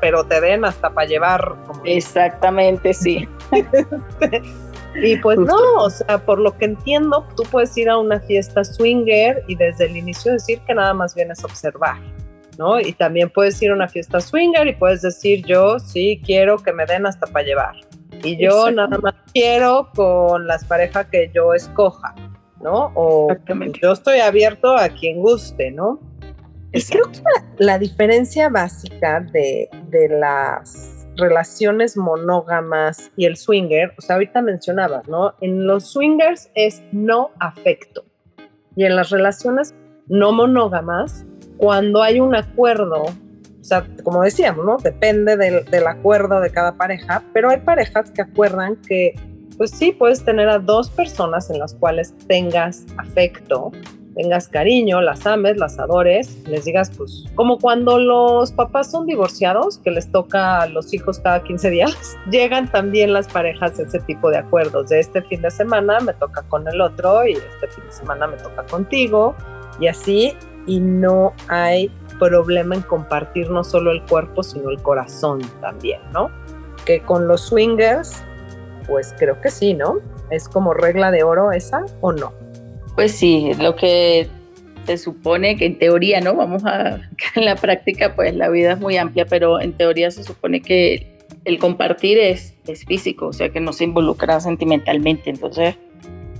pero 0.01 0.25
te 0.25 0.41
den 0.41 0.65
hasta 0.65 0.93
para 0.93 1.07
llevar. 1.07 1.55
Exactamente, 1.85 2.93
sí. 2.93 3.25
y 5.01 5.15
pues 5.19 5.39
no, 5.39 5.55
o 5.77 5.89
sea, 5.89 6.17
por 6.17 6.37
lo 6.37 6.57
que 6.57 6.65
entiendo, 6.65 7.25
tú 7.37 7.43
puedes 7.49 7.75
ir 7.77 7.89
a 7.89 7.97
una 7.97 8.19
fiesta 8.19 8.65
swinger 8.65 9.45
y 9.47 9.55
desde 9.55 9.85
el 9.85 9.95
inicio 9.95 10.33
decir 10.33 10.59
que 10.67 10.73
nada 10.73 10.93
más 10.93 11.15
vienes 11.15 11.41
a 11.41 11.45
observar. 11.45 11.95
¿no? 12.57 12.81
Y 12.81 12.91
también 12.91 13.29
puedes 13.29 13.61
ir 13.61 13.71
a 13.71 13.75
una 13.75 13.87
fiesta 13.87 14.19
swinger 14.19 14.67
y 14.67 14.75
puedes 14.75 15.01
decir 15.01 15.41
yo 15.45 15.79
sí 15.79 16.21
quiero 16.23 16.57
que 16.57 16.73
me 16.73 16.85
den 16.85 17.05
hasta 17.05 17.25
para 17.25 17.45
llevar 17.45 17.90
y 18.23 18.37
yo 18.37 18.71
nada 18.71 18.97
más 18.97 19.15
quiero 19.33 19.89
con 19.95 20.47
las 20.47 20.65
parejas 20.65 21.07
que 21.07 21.31
yo 21.33 21.53
escoja, 21.53 22.15
¿no? 22.61 22.91
O 22.95 23.29
yo 23.81 23.91
estoy 23.91 24.19
abierto 24.19 24.75
a 24.75 24.89
quien 24.89 25.19
guste, 25.19 25.71
¿no? 25.71 25.99
Y 26.73 26.81
creo 26.83 27.11
que 27.11 27.19
la, 27.57 27.77
diferencia 27.77 28.47
básica 28.49 29.19
de, 29.19 29.69
de, 29.89 30.07
las 30.07 31.07
relaciones 31.17 31.97
monógamas 31.97 33.11
y 33.17 33.25
el 33.25 33.35
swinger, 33.35 33.93
o 33.97 34.01
sea, 34.01 34.15
ahorita 34.15 34.41
mencionabas, 34.41 35.07
¿no? 35.09 35.33
En 35.41 35.67
los 35.67 35.91
swingers 35.91 36.49
es 36.55 36.81
no 36.93 37.31
afecto. 37.39 38.05
Y 38.77 38.85
en 38.85 38.95
las 38.95 39.09
relaciones 39.09 39.75
no 40.07 40.31
monógamas, 40.31 41.25
cuando 41.57 42.01
hay 42.01 42.21
un 42.21 42.35
acuerdo 42.35 43.03
o 43.61 43.63
sea, 43.63 43.85
como 44.03 44.23
decíamos, 44.23 44.65
¿no? 44.65 44.77
Depende 44.77 45.37
del, 45.37 45.63
del, 45.65 45.87
acuerdo 45.87 46.39
de 46.41 46.49
cada 46.49 46.73
pareja, 46.73 47.23
pero 47.31 47.51
hay 47.51 47.59
parejas 47.59 48.09
que 48.09 48.23
acuerdan 48.23 48.75
que, 48.77 49.13
pues 49.57 49.69
sí, 49.69 49.91
puedes 49.91 50.25
tener 50.25 50.49
a 50.49 50.57
dos 50.57 50.89
personas 50.89 51.49
en 51.51 51.59
las 51.59 51.75
cuales 51.75 52.15
tengas 52.27 52.85
afecto, 52.97 53.71
tengas 54.15 54.47
cariño, 54.47 55.01
las 55.01 55.25
ames, 55.25 55.57
las 55.57 55.79
adores, 55.79 56.37
les 56.47 56.65
digas, 56.65 56.91
pues, 56.97 57.25
como 57.35 57.59
cuando 57.59 57.99
los 57.99 58.51
papás 58.51 58.91
son 58.91 59.05
divorciados, 59.05 59.77
que 59.77 59.91
les 59.91 60.11
toca 60.11 60.61
a 60.61 60.67
los 60.67 60.93
hijos 60.93 61.19
cada 61.19 61.43
15 61.43 61.69
días, 61.69 62.17
llegan 62.31 62.69
también 62.71 63.13
las 63.13 63.27
parejas 63.27 63.79
a 63.79 63.83
ese 63.83 63.99
tipo 63.99 64.29
de 64.29 64.37
acuerdos. 64.37 64.89
De 64.89 64.99
este 64.99 65.21
fin 65.21 65.41
de 65.41 65.51
semana 65.51 65.99
me 65.99 66.13
toca 66.13 66.43
con 66.43 66.67
el 66.67 66.81
otro 66.81 67.25
y 67.27 67.33
este 67.33 67.67
fin 67.67 67.85
de 67.85 67.91
semana 67.91 68.27
me 68.27 68.37
toca 68.37 68.65
contigo, 68.65 69.35
y 69.79 69.87
así, 69.87 70.33
y 70.67 70.79
no 70.79 71.33
hay 71.47 71.91
problema 72.21 72.75
en 72.75 72.81
compartir 72.83 73.49
no 73.49 73.63
solo 73.63 73.91
el 73.91 74.03
cuerpo, 74.03 74.43
sino 74.43 74.69
el 74.69 74.79
corazón 74.81 75.41
también, 75.59 75.99
¿no? 76.13 76.29
Que 76.85 77.01
con 77.01 77.27
los 77.27 77.41
swingers, 77.41 78.23
pues 78.87 79.15
creo 79.17 79.41
que 79.41 79.49
sí, 79.49 79.73
¿no? 79.73 79.99
¿Es 80.29 80.47
como 80.47 80.73
regla 80.73 81.09
de 81.09 81.23
oro 81.23 81.51
esa 81.51 81.83
o 81.99 82.11
no? 82.11 82.31
Pues 82.95 83.11
sí, 83.11 83.51
lo 83.59 83.75
que 83.75 84.27
se 84.85 84.97
supone 84.97 85.57
que 85.57 85.65
en 85.65 85.79
teoría, 85.79 86.21
¿no? 86.21 86.35
Vamos 86.35 86.63
a, 86.63 86.99
en 87.35 87.45
la 87.45 87.55
práctica, 87.55 88.15
pues 88.15 88.35
la 88.35 88.49
vida 88.49 88.73
es 88.73 88.79
muy 88.79 88.97
amplia, 88.97 89.25
pero 89.25 89.59
en 89.59 89.73
teoría 89.73 90.11
se 90.11 90.23
supone 90.23 90.61
que 90.61 91.17
el 91.45 91.57
compartir 91.57 92.19
es, 92.19 92.53
es 92.67 92.85
físico, 92.85 93.27
o 93.27 93.33
sea, 93.33 93.49
que 93.49 93.59
no 93.59 93.73
se 93.73 93.85
involucra 93.85 94.39
sentimentalmente. 94.39 95.31
Entonces, 95.31 95.75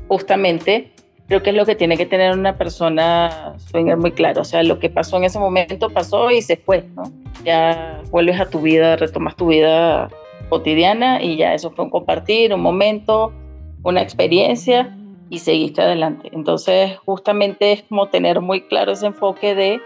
justamente, 0.07 0.91
creo 1.31 1.43
que 1.43 1.51
es 1.51 1.55
lo 1.55 1.65
que 1.65 1.75
tiene 1.75 1.95
que 1.95 2.05
tener 2.05 2.33
una 2.33 2.57
persona 2.57 3.53
swinger 3.55 3.95
muy 3.95 4.11
claro. 4.11 4.41
O 4.41 4.43
sea, 4.43 4.63
lo 4.63 4.79
que 4.79 4.89
pasó 4.89 5.15
en 5.15 5.23
ese 5.23 5.39
momento 5.39 5.89
pasó 5.89 6.29
y 6.29 6.41
se 6.41 6.57
fue, 6.57 6.83
¿no? 6.93 7.03
Ya 7.45 8.01
vuelves 8.11 8.37
a 8.37 8.49
tu 8.49 8.59
vida, 8.59 8.97
retomas 8.97 9.37
tu 9.37 9.47
vida 9.47 10.09
cotidiana 10.49 11.23
y 11.23 11.37
ya 11.37 11.53
eso 11.53 11.71
fue 11.71 11.85
un 11.85 11.89
compartir, 11.89 12.53
un 12.53 12.59
momento, 12.59 13.31
una 13.81 14.01
experiencia 14.01 14.93
y 15.29 15.39
seguiste 15.39 15.81
adelante. 15.81 16.27
Entonces, 16.33 16.97
justamente 17.05 17.71
es 17.71 17.83
como 17.83 18.09
tener 18.09 18.41
muy 18.41 18.63
claro 18.63 18.91
ese 18.91 19.05
enfoque 19.05 19.55
de, 19.55 19.79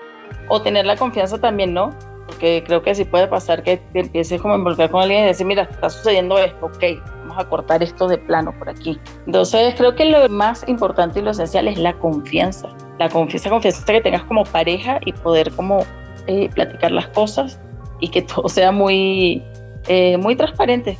o 0.50 0.64
tener 0.64 0.88
la 0.88 0.96
confianza 0.96 1.40
también, 1.40 1.76
¿no? 1.76 1.92
Porque 2.28 2.64
creo 2.66 2.82
que 2.82 2.96
sí 2.96 3.06
puede 3.06 3.28
pasar 3.28 3.64
que 3.64 3.78
te 3.78 4.00
empieces 4.00 4.42
como 4.42 4.56
a 4.56 4.58
involucrar 4.58 4.90
con 4.90 5.02
alguien 5.02 5.24
y 5.24 5.28
decir, 5.28 5.46
mira, 5.46 5.64
está 5.64 5.90
sucediendo 5.90 6.38
esto, 6.40 6.66
ok, 6.66 6.84
vamos 7.22 7.38
a 7.38 7.48
cortar 7.48 7.84
esto 7.84 8.08
de 8.08 8.18
plano 8.18 8.54
por 8.58 8.70
aquí. 8.70 9.00
Entonces, 9.26 9.76
creo 9.78 9.96
que 9.96 10.06
lo 10.06 10.28
más 10.30 10.68
importante 10.68 11.20
y 11.20 11.22
lo 11.22 11.32
esencial 11.32 11.68
es 11.68 11.78
la 11.78 11.94
confianza. 11.94 12.70
La 12.98 13.10
confianza, 13.10 13.50
confianza 13.50 13.86
que 13.86 14.02
tengas 14.02 14.24
como 14.24 14.44
pareja 14.44 15.00
y 15.06 15.14
poder 15.14 15.52
como 15.52 15.86
eh, 16.28 16.50
platicar 16.50 16.92
las 16.92 17.08
cosas 17.10 17.60
y 18.00 18.10
que 18.10 18.22
todo 18.24 18.50
sea 18.50 18.72
muy, 18.72 19.44
eh, 19.88 20.18
muy 20.18 20.36
transparente. 20.36 20.98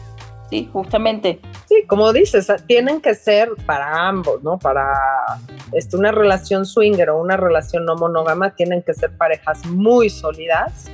Sí, 0.50 0.70
justamente. 0.72 1.40
Sí, 1.68 1.84
como 1.88 2.14
dices, 2.14 2.48
tienen 2.68 3.02
que 3.02 3.16
ser 3.16 3.50
para 3.66 4.08
ambos, 4.08 4.44
¿no? 4.44 4.60
Para 4.60 4.94
este, 5.72 5.98
una 5.98 6.12
relación 6.12 6.66
swinger 6.66 7.10
o 7.10 7.20
una 7.20 7.36
relación 7.36 7.86
no 7.86 7.96
monógama, 7.96 8.54
tienen 8.56 8.84
que 8.84 8.94
ser 8.94 9.18
parejas 9.18 9.66
muy 9.66 10.10
sólidas, 10.10 10.92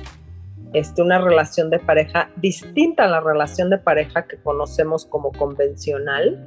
este, 0.72 1.02
una 1.02 1.18
relación 1.18 1.70
de 1.70 1.78
pareja 1.78 2.30
distinta 2.36 3.04
a 3.04 3.08
la 3.08 3.20
relación 3.20 3.70
de 3.70 3.78
pareja 3.78 4.26
que 4.26 4.36
conocemos 4.38 5.04
como 5.04 5.32
convencional 5.32 6.46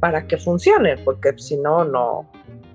para 0.00 0.26
que 0.26 0.36
funcione, 0.36 0.96
porque 0.98 1.32
si 1.38 1.56
no, 1.56 1.84
no, 1.84 2.30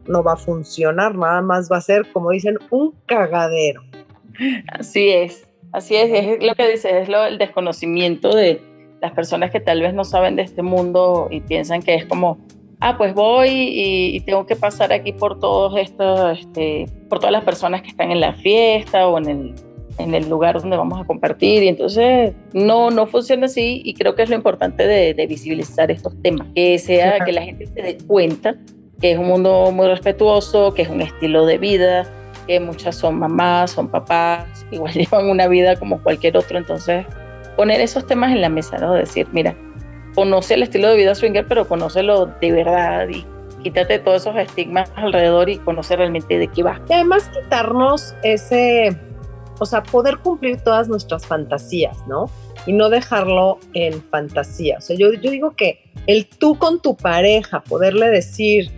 no 0.08 0.24
va 0.24 0.34
a 0.34 0.38
funcionar, 0.38 1.16
nada 1.16 1.42
más 1.42 1.72
va 1.72 1.78
a 1.78 1.82
ser, 1.82 2.12
como 2.12 2.32
dicen, 2.32 2.58
un 2.70 2.94
cagadero. 3.06 3.82
Así 4.68 5.10
es, 5.10 5.48
así 5.72 5.96
es, 5.96 6.12
es 6.12 6.44
lo 6.44 6.56
que 6.56 6.70
dices, 6.70 6.92
es 6.94 7.10
lo, 7.10 7.26
el 7.26 7.38
desconocimiento 7.38 8.36
de 8.36 8.62
las 9.02 9.12
personas 9.14 9.52
que 9.52 9.60
tal 9.60 9.82
vez 9.82 9.94
no 9.94 10.04
saben 10.04 10.36
de 10.36 10.44
este 10.44 10.62
mundo 10.62 11.28
y 11.32 11.42
piensan 11.42 11.82
que 11.82 11.96
es 11.96 12.06
como, 12.06 12.38
ah, 12.80 12.98
pues 12.98 13.14
voy 13.14 13.50
y, 13.50 14.20
tengo 14.22 14.46
que 14.46 14.56
pasar 14.56 14.94
aquí 14.94 15.14
por 15.14 15.40
todos 15.40 15.78
estos, 15.78 16.40
este, 16.40 16.86
por 17.10 17.20
todas 17.20 17.32
las 17.32 17.44
personas 17.44 17.82
que 17.82 17.90
están 17.90 18.12
en 18.12 18.20
la 18.20 18.34
fiesta 18.34 19.08
o 19.08 19.18
en 19.18 19.30
el, 19.30 19.56
en 19.98 20.14
el 20.14 20.30
lugar 20.30 20.60
donde 20.62 20.78
vamos 20.78 21.00
a 21.02 21.06
compartir. 21.06 21.64
Y 21.64 21.68
entonces 21.68 22.34
no, 22.54 22.92
no 22.92 23.08
funciona 23.08 23.46
así 23.46 23.82
y 23.84 23.94
creo 23.94 24.16
que 24.16 24.24
es 24.24 24.30
lo 24.30 24.36
importante 24.36 24.88
de, 24.88 25.14
de 25.14 25.28
visibilizar 25.28 25.92
estos 25.92 26.14
temas, 26.22 26.48
que 26.56 26.78
sea, 26.80 27.20
que 27.26 27.32
la 27.32 27.44
gente 27.44 27.68
se 27.68 27.82
dé 27.82 27.98
cuenta 28.08 28.56
que 29.02 29.14
es 29.14 29.18
un 29.18 29.28
mundo 29.28 29.72
muy 29.72 29.88
respetuoso, 29.88 30.74
que 30.74 30.84
es 30.84 30.90
un 30.90 31.02
estilo 31.02 31.46
de 31.46 31.58
vida, 31.58 32.06
que 32.48 32.60
muchas 32.60 32.96
son 32.96 33.18
mamás, 33.20 33.72
son 33.72 33.90
papás, 33.90 34.66
igual 34.72 34.94
llevan 34.94 35.30
una 35.30 35.48
vida 35.48 35.76
como 35.76 36.02
cualquier 36.02 36.38
otro, 36.38 36.58
entonces 36.58 37.06
poner 37.58 37.82
esos 37.82 38.06
temas 38.06 38.32
en 38.32 38.42
la 38.42 38.50
mesa, 38.50 38.78
¿no? 38.78 38.94
Decir, 38.94 39.28
mira, 39.32 39.56
conoce 40.16 40.54
el 40.54 40.64
estilo 40.64 40.90
de 40.90 40.96
vida 40.96 41.16
swinger, 41.16 41.46
pero 41.48 41.68
conócelo 41.68 42.28
de 42.40 42.52
verdad 42.52 43.08
y 43.10 43.26
quítate 43.64 44.00
todos 44.00 44.22
esos 44.22 44.36
estigmas 44.38 44.92
alrededor 44.96 45.50
y 45.50 45.58
conocer 45.58 46.00
realmente 46.00 46.38
de 46.38 46.48
qué 46.48 46.64
va. 46.64 46.80
Y 46.90 46.94
además 46.94 47.30
quitarnos 47.30 48.16
ese, 48.24 48.98
o 49.62 49.66
sea, 49.68 49.84
poder 49.84 50.18
cumplir 50.18 50.60
todas 50.60 50.88
nuestras 50.88 51.28
fantasías, 51.28 51.96
¿no? 52.08 52.32
Y 52.66 52.74
no 52.74 52.90
dejarlo 52.90 53.60
en 53.76 54.02
fantasía. 54.02 54.78
O 54.80 54.82
sea, 54.82 54.98
yo, 54.98 55.14
yo 55.14 55.30
digo 55.30 55.52
que 55.52 55.84
el 56.08 56.26
tú 56.28 56.58
con 56.58 56.82
tu 56.82 56.98
pareja, 56.98 57.62
poderle 57.62 58.10
decir, 58.10 58.72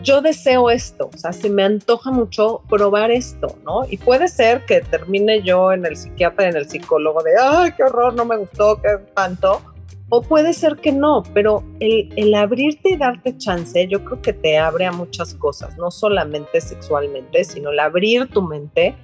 yo 0.00 0.22
deseo 0.22 0.70
esto, 0.70 1.10
o 1.12 1.18
sea, 1.18 1.32
se 1.32 1.50
me 1.50 1.64
antoja 1.64 2.12
mucho 2.12 2.62
probar 2.68 3.10
esto, 3.10 3.58
¿no? 3.64 3.80
Y 3.90 3.96
puede 3.96 4.28
ser 4.28 4.64
que 4.64 4.80
termine 4.80 5.42
yo 5.42 5.72
en 5.72 5.84
el 5.84 5.96
psiquiatra, 5.96 6.48
en 6.48 6.56
el 6.56 6.68
psicólogo 6.70 7.20
de, 7.24 7.32
ay, 7.36 7.72
qué 7.76 7.82
horror, 7.82 8.14
no 8.14 8.24
me 8.24 8.36
gustó, 8.36 8.80
qué 8.80 8.90
tanto. 9.16 9.60
O 10.08 10.22
puede 10.22 10.52
ser 10.52 10.76
que 10.76 10.92
no, 10.92 11.24
pero 11.34 11.64
el, 11.80 12.12
el 12.14 12.32
abrirte 12.36 12.90
y 12.90 12.96
darte 12.96 13.36
chance, 13.36 13.88
yo 13.88 14.04
creo 14.04 14.22
que 14.22 14.32
te 14.32 14.56
abre 14.56 14.86
a 14.86 14.92
muchas 14.92 15.34
cosas, 15.34 15.76
no 15.76 15.90
solamente 15.90 16.60
sexualmente, 16.60 17.42
sino 17.42 17.70
el 17.70 17.80
abrir 17.80 18.28
tu 18.28 18.40
mente 18.40 18.94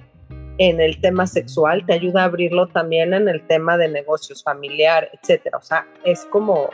en 0.57 0.79
el 0.79 0.99
tema 1.01 1.27
sexual 1.27 1.85
te 1.85 1.93
ayuda 1.93 2.21
a 2.21 2.25
abrirlo 2.25 2.67
también 2.67 3.13
en 3.13 3.27
el 3.27 3.45
tema 3.45 3.77
de 3.77 3.89
negocios 3.89 4.43
familiar, 4.43 5.09
etcétera. 5.13 5.57
O 5.57 5.61
sea, 5.61 5.87
es 6.03 6.25
como 6.25 6.69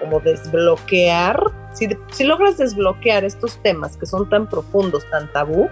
como 0.00 0.18
desbloquear, 0.18 1.38
si, 1.72 1.88
si 2.10 2.24
logras 2.24 2.56
desbloquear 2.56 3.22
estos 3.22 3.62
temas 3.62 3.96
que 3.96 4.06
son 4.06 4.28
tan 4.28 4.48
profundos, 4.48 5.04
tan 5.10 5.30
tabú, 5.30 5.68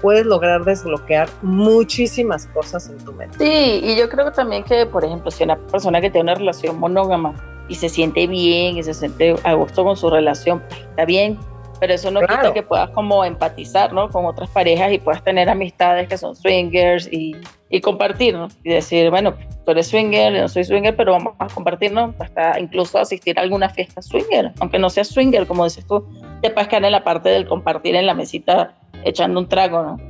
puedes 0.00 0.26
lograr 0.26 0.64
desbloquear 0.64 1.28
muchísimas 1.42 2.46
cosas 2.46 2.88
en 2.88 2.98
tu 3.04 3.12
mente. 3.12 3.38
Sí, 3.38 3.80
y 3.84 3.96
yo 3.96 4.08
creo 4.08 4.32
también 4.32 4.64
que, 4.64 4.86
por 4.86 5.04
ejemplo, 5.04 5.30
si 5.30 5.44
una 5.44 5.56
persona 5.56 6.00
que 6.00 6.10
tiene 6.10 6.32
una 6.32 6.34
relación 6.34 6.78
monógama 6.78 7.34
y 7.68 7.74
se 7.74 7.88
siente 7.88 8.26
bien 8.26 8.78
y 8.78 8.82
se 8.82 8.94
siente 8.94 9.36
a 9.44 9.54
gusto 9.54 9.84
con 9.84 9.96
su 9.96 10.10
relación, 10.10 10.62
pues 10.68 10.80
está 10.80 11.04
bien, 11.04 11.38
pero 11.78 11.94
eso 11.94 12.10
no 12.10 12.20
quita 12.20 12.52
que 12.52 12.62
puedas 12.62 12.90
como 12.90 13.24
empatizar, 13.24 13.92
¿no? 13.92 14.08
Con 14.10 14.24
otras 14.26 14.50
parejas 14.50 14.92
y 14.92 14.98
puedas 14.98 15.22
tener 15.22 15.48
amistades 15.48 16.08
que 16.08 16.18
son 16.18 16.34
swingers 16.34 17.08
y, 17.12 17.36
y 17.68 17.80
compartir, 17.80 18.34
¿no? 18.34 18.48
Y 18.64 18.70
decir, 18.70 19.10
bueno, 19.10 19.34
tú 19.64 19.72
eres 19.72 19.88
swinger, 19.88 20.32
yo 20.32 20.42
no 20.42 20.48
soy 20.48 20.64
swinger, 20.64 20.94
pero 20.96 21.12
vamos 21.12 21.34
a 21.38 21.46
compartir, 21.46 21.92
¿no? 21.92 22.14
Hasta 22.18 22.58
incluso 22.60 22.98
asistir 22.98 23.38
a 23.38 23.42
alguna 23.42 23.68
fiesta 23.68 24.02
swinger, 24.02 24.52
aunque 24.60 24.78
no 24.78 24.90
sea 24.90 25.04
swinger, 25.04 25.46
como 25.46 25.64
dices 25.64 25.86
tú, 25.86 26.06
te 26.42 26.50
puedes 26.50 26.68
quedar 26.68 26.84
en 26.84 26.92
la 26.92 27.04
parte 27.04 27.28
del 27.28 27.46
compartir 27.46 27.94
en 27.96 28.06
la 28.06 28.14
mesita 28.14 28.74
echando 29.04 29.40
un 29.40 29.48
trago, 29.48 29.82
¿no? 29.82 30.00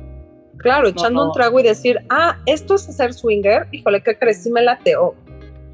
Claro, 0.57 0.87
echando 0.87 1.25
un 1.25 1.31
trago 1.33 1.59
y 1.59 1.63
decir, 1.63 1.99
ah, 2.09 2.37
esto 2.45 2.75
es 2.75 2.83
ser 2.83 3.13
swinger, 3.13 3.67
híjole, 3.71 4.01
¿qué 4.01 4.17
crees? 4.17 4.43
Si 4.43 4.51
me 4.51 4.61
lateo. 4.61 5.15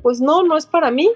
Pues 0.02 0.20
no, 0.20 0.44
no 0.44 0.58
es 0.58 0.66
para 0.66 0.92
mí, 0.92 1.10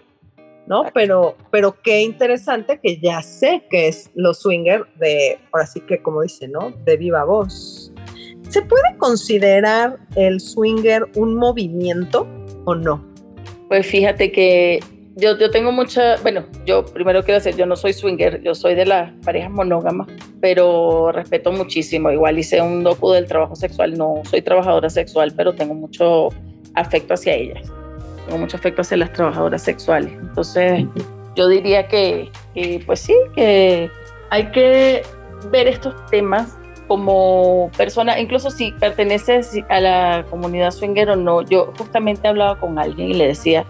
¿no? 0.68 0.86
Pero, 0.94 1.36
pero 1.52 1.82
qué 1.82 2.02
interesante 2.02 2.80
que 2.82 3.00
ya 3.00 3.22
sé 3.22 3.64
que 3.70 3.88
es 3.88 4.12
los 4.16 4.40
swinger 4.40 4.86
de, 5.00 5.40
ahora 5.52 5.66
sí 5.66 5.82
que 5.82 6.02
como 6.02 6.22
dice, 6.22 6.48
¿no? 6.48 6.72
De 6.84 6.98
viva 6.98 7.24
voz. 7.24 7.92
¿Se 8.50 8.62
puede 8.62 8.98
considerar 8.98 9.98
el 10.16 10.40
swinger 10.40 11.06
un 11.16 11.36
movimiento 11.36 12.28
o 12.66 12.76
no? 12.76 13.06
Pues 13.68 13.88
fíjate 13.88 14.32
que 14.32 14.80
yo, 15.16 15.38
yo 15.38 15.50
tengo 15.52 15.72
mucha, 15.72 16.18
bueno, 16.22 16.46
yo 16.66 16.86
primero 16.86 17.24
quiero 17.24 17.40
decir, 17.40 17.56
yo 17.56 17.66
no 17.66 17.76
soy 17.76 17.92
swinger, 17.92 18.42
yo 18.44 18.54
soy 18.54 18.76
de 18.76 18.86
las 18.86 19.12
parejas 19.26 19.50
monógamas, 19.50 20.08
pero 20.40 21.12
respeto 21.12 21.52
muchísimo. 21.52 22.12
Igual 22.12 22.40
hice 22.40 22.62
un 22.62 22.84
docu 22.84 23.12
del 23.12 23.26
trabajo 23.26 23.56
sexual, 23.56 23.98
no 23.98 24.22
soy 24.30 24.42
trabajadora 24.42 24.90
sexual, 24.90 25.34
pero 25.36 25.56
tengo 25.56 25.74
mucho 25.74 26.30
afecto 26.76 27.16
hacia 27.16 27.34
ellas 27.34 27.72
tengo 28.28 28.40
mucho 28.40 28.58
afecto 28.58 28.82
hacia 28.82 28.98
las 28.98 29.14
trabajadoras 29.14 29.64
sexuales. 29.64 30.12
Entonces, 30.14 30.86
yo 31.36 31.48
diría 31.48 31.88
que, 31.88 32.30
pues 32.86 33.00
sí, 33.00 33.16
que 33.36 33.90
hay 34.30 34.52
que 34.52 35.04
ver 35.52 35.68
estos 35.68 35.94
temas 36.08 36.58
como 36.88 37.70
persona, 37.78 38.20
incluso 38.20 38.50
si 38.50 38.72
perteneces 38.72 39.52
a 39.70 39.80
la 39.80 40.26
comunidad 40.30 40.72
swinger 40.72 41.12
o 41.12 41.16
no. 41.16 41.42
Yo 41.42 41.74
justamente 41.78 42.28
hablaba 42.28 42.60
con 42.60 42.80
alguien 42.80 43.12
y 43.12 43.14
le 43.14 43.28
decía, 43.28 43.66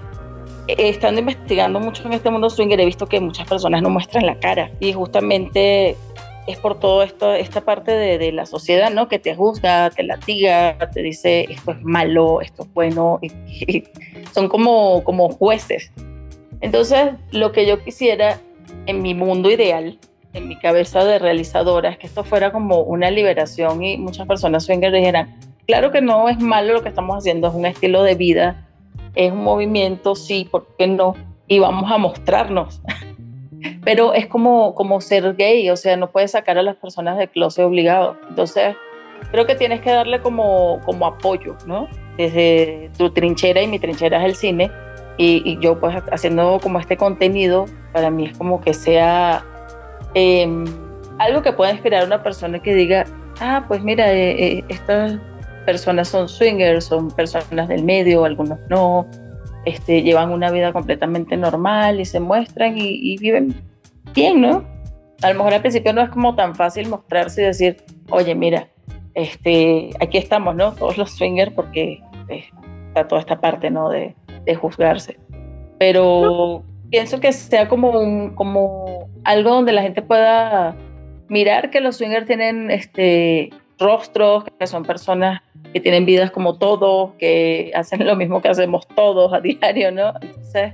eh, 0.68 0.76
estando 0.90 1.20
investigando 1.20 1.80
mucho 1.80 2.04
en 2.06 2.14
este 2.14 2.30
mundo 2.30 2.50
swinger, 2.50 2.80
he 2.80 2.86
visto 2.86 3.08
que 3.08 3.20
muchas 3.20 3.48
personas 3.48 3.82
no 3.82 3.90
muestran 3.90 4.26
la 4.26 4.40
cara 4.40 4.70
y 4.80 4.94
justamente 4.94 5.96
es 6.48 6.58
por 6.58 6.80
todo 6.80 7.04
esto, 7.04 7.34
esta 7.34 7.62
parte 7.62 7.92
de, 7.92 8.32
la 8.32 8.46
sociedad, 8.46 8.90
¿no? 8.90 9.10
Que 9.10 9.20
te 9.20 9.36
juzga, 9.36 9.90
te 9.90 10.04
latiga, 10.04 10.78
te 10.94 11.02
dice 11.02 11.46
esto 11.50 11.72
es 11.72 11.84
malo, 11.84 12.40
esto 12.40 12.64
es 12.64 12.74
bueno, 12.74 13.20
son 14.34 14.48
como, 14.48 15.04
como 15.04 15.30
jueces. 15.30 15.92
Entonces, 16.62 17.12
lo 17.32 17.52
que 17.52 17.68
yo 17.68 17.84
quisiera 17.84 18.40
en 18.86 19.02
mi 19.02 19.14
mundo 19.14 19.52
ideal, 19.52 20.00
en 20.34 20.48
mi 20.48 20.58
cabeza 20.58 21.04
de 21.04 21.20
realizadora, 21.20 21.90
es 21.90 21.98
que 21.98 22.08
esto 22.08 22.24
fuera 22.24 22.52
como 22.52 22.82
una 22.82 23.12
liberación 23.12 23.84
y 23.84 23.98
muchas 23.98 24.28
personas 24.28 24.66
swinger 24.66 24.92
dijeran, 24.92 25.40
claro 25.66 25.92
que 25.92 26.02
no 26.02 26.30
es 26.30 26.40
malo 26.40 26.74
lo 26.74 26.84
que 26.84 26.90
estamos 26.90 27.18
haciendo, 27.18 27.48
es 27.48 27.54
un 27.54 27.66
estilo 27.66 28.04
de 28.04 28.16
vida, 28.16 28.68
es 29.16 29.32
un 29.32 29.44
movimiento, 29.44 30.16
sí, 30.16 30.48
¿por 30.50 30.68
qué 30.78 30.88
no? 30.88 31.16
Y 31.48 31.60
vamos 31.60 31.92
a 31.92 31.98
mostrarnos 31.98 32.82
pero 33.84 34.14
es 34.14 34.28
como, 34.28 34.76
como 34.76 35.02
ser 35.02 35.36
gay, 35.36 35.70
o 35.70 35.76
sea, 35.76 35.98
no 35.98 36.12
puedes 36.12 36.32
sacar 36.32 36.58
a 36.58 36.64
las 36.64 36.76
personas 36.76 37.18
del 37.18 37.30
closet 37.30 37.66
obligado. 37.66 38.18
Entonces, 38.30 38.76
creo 39.32 39.46
que 39.46 39.56
tienes 39.56 39.82
que 39.82 39.92
darle 39.92 40.22
como, 40.22 40.80
como 40.86 41.06
apoyo, 41.08 41.56
¿no? 41.66 41.88
Desde 42.18 42.90
tu 42.98 43.12
trinchera 43.12 43.62
y 43.62 43.68
mi 43.68 43.80
trinchera 43.80 44.20
es 44.20 44.26
el 44.26 44.36
cine. 44.36 44.72
Y, 45.18 45.58
yo 45.60 45.80
pues 45.80 45.96
haciendo 46.12 46.60
como 46.62 46.80
este 46.80 46.96
contenido, 46.96 47.66
para 47.92 48.12
mí 48.12 48.26
es 48.26 48.38
como 48.38 48.62
que 48.62 48.74
sea 48.74 49.44
em, 50.14 50.66
algo 51.18 51.42
que 51.42 51.54
pueda 51.54 51.72
inspirar 51.72 52.04
a 52.04 52.06
una 52.06 52.22
persona 52.22 52.60
que 52.62 52.76
diga, 52.76 53.06
ah, 53.40 53.66
pues 53.68 53.82
mira, 53.82 54.14
eh, 54.14 54.58
eh, 54.60 54.64
estas 54.70 55.18
personas 55.66 56.08
son 56.08 56.30
swingers, 56.30 56.86
son 56.86 57.10
personas 57.10 57.68
del 57.68 57.84
medio, 57.84 58.26
algunos 58.26 58.60
no, 58.70 59.08
este, 59.66 60.04
llevan 60.04 60.32
una 60.32 60.52
vida 60.52 60.72
completamente 60.72 61.36
normal 61.36 62.00
y 62.00 62.06
se 62.06 62.20
muestran 62.20 62.78
y, 62.78 63.14
y 63.14 63.18
viven 63.18 63.56
bien, 64.14 64.42
¿no? 64.42 64.64
A 65.24 65.30
lo 65.30 65.36
mejor 65.36 65.56
al 65.56 65.62
principio 65.62 65.94
no 65.94 66.02
es 66.02 66.10
como 66.10 66.36
tan 66.36 66.54
fácil 66.54 66.90
mostrarse 66.90 67.42
y 67.42 67.46
decir, 67.46 67.78
oye, 68.12 68.36
mira, 68.36 68.68
este, 69.18 69.90
aquí 70.00 70.20
estamos, 70.20 70.56
¿no? 70.56 70.74
Todos 70.74 70.98
los 70.98 71.12
swingers, 71.12 71.52
porque 71.52 71.94
eh, 71.94 72.02
está 72.30 73.08
toda 73.08 73.22
esta 73.22 73.40
parte, 73.40 73.70
¿no? 73.70 73.90
De, 73.90 74.16
de 74.46 74.56
juzgarse. 74.56 75.20
Pero 75.80 76.64
pienso 76.90 77.20
que 77.20 77.32
sea 77.34 77.68
como, 77.68 77.92
un, 77.92 78.36
como 78.36 79.10
algo 79.24 79.52
donde 79.52 79.74
la 79.74 79.82
gente 79.82 80.02
pueda 80.02 80.76
mirar 81.30 81.70
que 81.70 81.82
los 81.82 81.98
swingers 81.98 82.26
tienen 82.26 82.72
este, 82.72 83.50
rostros, 83.78 84.46
que 84.60 84.68
son 84.68 84.84
personas 84.84 85.42
que 85.74 85.80
tienen 85.80 86.06
vidas 86.06 86.32
como 86.32 86.58
todos, 86.58 87.12
que 87.20 87.72
hacen 87.76 88.06
lo 88.06 88.16
mismo 88.16 88.42
que 88.42 88.50
hacemos 88.50 88.88
todos 88.88 89.34
a 89.34 89.40
diario, 89.42 89.92
¿no? 89.92 90.14
Entonces, 90.22 90.74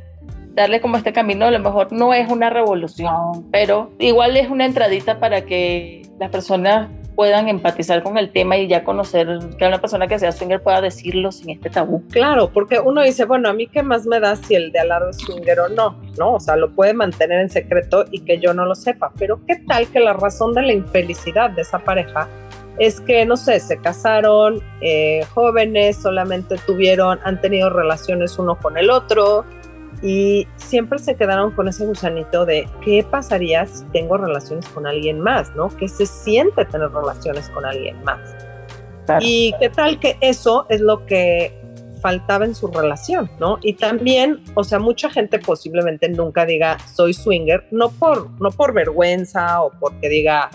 darle 0.54 0.82
como 0.82 0.98
este 0.98 1.14
camino 1.14 1.46
a 1.46 1.52
lo 1.52 1.60
mejor 1.60 1.92
no 1.92 2.14
es 2.14 2.30
una 2.30 2.50
revolución, 2.50 3.50
pero 3.52 3.92
igual 4.00 4.38
es 4.38 4.50
una 4.50 4.66
entradita 4.66 5.20
para 5.20 5.42
que 5.42 6.04
las 6.20 6.30
personas 6.30 6.90
puedan 7.16 7.48
empatizar 7.50 8.04
con 8.04 8.18
el 8.18 8.32
tema 8.32 8.58
y 8.58 8.68
ya 8.68 8.84
conocer 8.84 9.40
que 9.58 9.66
una 9.66 9.80
persona 9.80 10.08
que 10.08 10.20
sea 10.20 10.32
swinger 10.32 10.62
pueda 10.62 10.82
decirlo 10.82 11.32
sin 11.32 11.52
este 11.52 11.70
tabú. 11.70 12.04
Claro, 12.10 12.52
porque 12.52 12.80
uno 12.80 13.02
dice, 13.02 13.26
bueno, 13.26 13.50
a 13.50 13.54
mí 13.54 13.68
qué 13.68 13.84
más 13.84 14.06
me 14.06 14.20
da 14.20 14.36
si 14.36 14.56
el 14.56 14.72
de 14.72 14.80
al 14.80 14.90
lado 14.90 15.10
es 15.10 15.18
swinger 15.18 15.60
o 15.60 15.70
no, 15.70 16.00
¿no? 16.18 16.34
O 16.34 16.40
sea, 16.40 16.56
lo 16.56 16.72
puede 16.72 16.94
mantener 16.94 17.40
en 17.40 17.50
secreto 17.50 18.06
y 18.12 18.22
que 18.22 18.40
yo 18.40 18.54
no 18.54 18.66
lo 18.66 18.76
sepa, 18.76 19.12
pero 19.18 19.40
¿qué 19.46 19.58
tal 19.68 19.88
que 19.88 20.00
la 20.00 20.14
razón 20.14 20.54
de 20.54 20.64
la 20.64 20.74
infelicidad 20.74 21.52
de 21.52 21.62
esa 21.62 21.80
pareja 21.80 22.28
es 22.80 23.00
que, 23.02 23.26
no 23.26 23.38
sé, 23.38 23.60
se 23.60 23.78
casaron 23.78 24.62
eh, 24.82 25.24
jóvenes, 25.34 25.98
solamente 25.98 26.56
tuvieron, 26.66 27.20
han 27.24 27.40
tenido 27.40 27.70
relaciones 27.70 28.40
uno 28.40 28.56
con 28.56 28.78
el 28.78 28.90
otro, 28.90 29.46
y 30.02 30.48
siempre 30.58 31.00
se 31.00 31.16
quedaron 31.16 31.52
con 31.52 31.68
ese 31.68 31.86
gusanito 31.86 32.46
de 32.46 32.68
qué 32.84 33.06
pasaría 33.10 33.66
si 33.66 33.86
tengo 33.86 34.18
relaciones 34.18 34.68
con 34.70 34.86
alguien 34.86 35.20
más, 35.20 35.56
¿no? 35.56 35.70
¿Qué 35.70 35.88
se 35.88 36.06
siente 36.06 36.66
tener 36.66 36.92
relaciones 36.92 37.50
con 37.50 37.66
alguien 37.66 38.04
más? 38.04 38.20
Y 39.20 39.54
qué 39.60 39.70
tal 39.70 40.00
que 40.00 40.18
eso 40.22 40.66
es 40.70 40.82
lo 40.82 41.06
que 41.06 41.63
faltaba 42.04 42.44
en 42.44 42.54
su 42.54 42.68
relación, 42.68 43.32
¿no? 43.40 43.60
Y 43.62 43.76
también, 43.76 44.44
o 44.56 44.66
sea, 44.66 44.78
mucha 44.78 45.10
gente 45.10 45.40
posiblemente 45.40 46.10
nunca 46.10 46.46
diga 46.46 46.78
soy 46.80 47.14
swinger, 47.14 47.66
no 47.72 47.92
por, 47.92 48.30
no 48.42 48.52
por 48.52 48.74
vergüenza 48.74 49.62
o 49.62 49.72
porque 49.80 50.10
diga, 50.10 50.50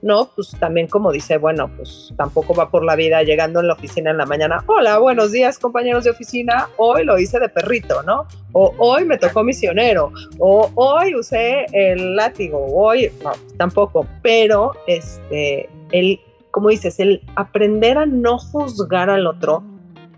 no, 0.00 0.30
pues 0.34 0.52
también 0.58 0.88
como 0.88 1.12
dice, 1.12 1.36
bueno, 1.36 1.70
pues 1.76 2.14
tampoco 2.16 2.54
va 2.54 2.70
por 2.70 2.82
la 2.84 2.96
vida 2.96 3.22
llegando 3.22 3.60
en 3.60 3.68
la 3.68 3.74
oficina 3.74 4.12
en 4.12 4.16
la 4.16 4.24
mañana, 4.24 4.64
hola, 4.66 4.98
buenos 4.98 5.30
días 5.30 5.58
compañeros 5.58 6.04
de 6.04 6.10
oficina, 6.10 6.70
hoy 6.78 7.04
lo 7.04 7.18
hice 7.18 7.38
de 7.38 7.50
perrito, 7.50 8.02
¿no? 8.02 8.26
O 8.52 8.74
hoy 8.78 9.04
me 9.04 9.18
tocó 9.18 9.44
misionero, 9.44 10.10
o 10.38 10.70
hoy 10.74 11.14
usé 11.14 11.66
el 11.72 12.16
látigo, 12.16 12.64
hoy, 12.74 13.12
tampoco, 13.58 14.06
pero 14.22 14.72
este, 14.86 15.68
el, 15.92 16.18
como 16.50 16.70
dices, 16.70 16.98
el 16.98 17.20
aprender 17.36 17.98
a 17.98 18.06
no 18.06 18.38
juzgar 18.38 19.10
al 19.10 19.26
otro, 19.26 19.62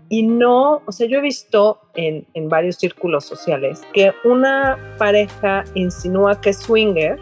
y 0.09 0.23
no, 0.23 0.81
o 0.85 0.91
sea, 0.91 1.07
yo 1.07 1.19
he 1.19 1.21
visto 1.21 1.81
en, 1.95 2.25
en, 2.33 2.49
varios 2.49 2.77
círculos 2.77 3.25
sociales 3.25 3.81
que 3.93 4.13
una 4.23 4.77
pareja 4.97 5.63
insinúa 5.73 6.39
que 6.39 6.51
es 6.51 6.59
swinger 6.59 7.19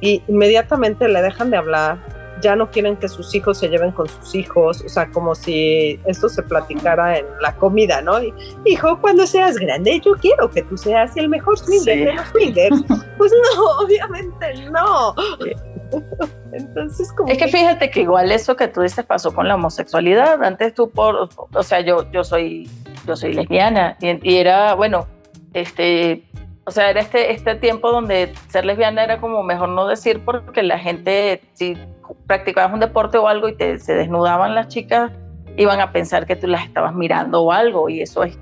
y 0.00 0.22
inmediatamente 0.28 1.08
le 1.08 1.22
dejan 1.22 1.50
de 1.50 1.56
hablar, 1.56 1.98
ya 2.42 2.56
no 2.56 2.70
quieren 2.70 2.96
que 2.96 3.08
sus 3.08 3.34
hijos 3.34 3.58
se 3.58 3.68
lleven 3.68 3.92
con 3.92 4.08
sus 4.08 4.34
hijos, 4.34 4.82
o 4.84 4.88
sea, 4.88 5.08
como 5.10 5.34
si 5.34 5.98
esto 6.04 6.28
se 6.28 6.42
platicara 6.42 7.18
en 7.18 7.26
la 7.40 7.54
comida, 7.56 8.02
¿no? 8.02 8.22
Y, 8.22 8.34
hijo, 8.66 9.00
cuando 9.00 9.26
seas 9.26 9.56
grande, 9.56 10.00
yo 10.04 10.12
quiero 10.20 10.50
que 10.50 10.62
tú 10.62 10.76
seas 10.76 11.16
el 11.16 11.28
mejor 11.28 11.58
swinger 11.58 12.06
de 12.06 12.12
los 12.14 12.28
swingers. 12.28 12.82
Pues 13.18 13.30
no, 13.54 13.84
obviamente 13.84 14.68
no. 14.72 15.14
Entonces, 16.52 17.12
como 17.12 17.32
es 17.32 17.38
que, 17.38 17.48
fíjate 17.48 17.90
que 17.90 18.02
igual 18.02 18.30
eso 18.30 18.56
que 18.56 18.68
tú 18.68 18.82
dices 18.82 19.04
pasó 19.04 19.34
con 19.34 19.48
la 19.48 19.54
homosexualidad. 19.54 20.42
Antes 20.42 20.74
tú 20.74 20.90
por, 20.90 21.28
o 21.36 21.62
sea, 21.62 21.80
yo, 21.80 22.10
yo 22.12 22.24
soy, 22.24 22.68
yo 23.06 23.16
soy 23.16 23.34
lesbiana 23.34 23.96
y, 24.00 24.36
era, 24.36 24.74
bueno, 24.74 25.06
este, 25.54 26.24
o 26.64 26.70
sea, 26.70 26.90
era 26.90 27.00
este, 27.00 27.32
este 27.32 27.54
tiempo 27.56 27.90
donde 27.90 28.32
ser 28.48 28.64
lesbiana 28.64 29.04
era 29.04 29.20
como 29.20 29.42
mejor 29.42 29.70
no 29.70 29.86
decir 29.86 30.22
porque 30.24 30.62
la 30.62 30.78
gente, 30.78 31.42
si 31.54 31.76
practicabas 32.26 32.72
un 32.72 32.80
deporte 32.80 33.18
o 33.18 33.28
algo 33.28 33.48
y 33.48 33.56
te, 33.56 33.78
se 33.78 33.94
desnudaban 33.94 34.54
las 34.54 34.68
chicas, 34.68 35.10
iban 35.56 35.80
a 35.80 35.92
pensar 35.92 36.26
que 36.26 36.36
tú 36.36 36.46
las 36.46 36.64
estabas 36.64 36.94
mirando 36.94 37.42
o 37.42 37.52
algo 37.52 37.88
y 37.88 38.00
eso 38.00 38.22
es 38.24 38.38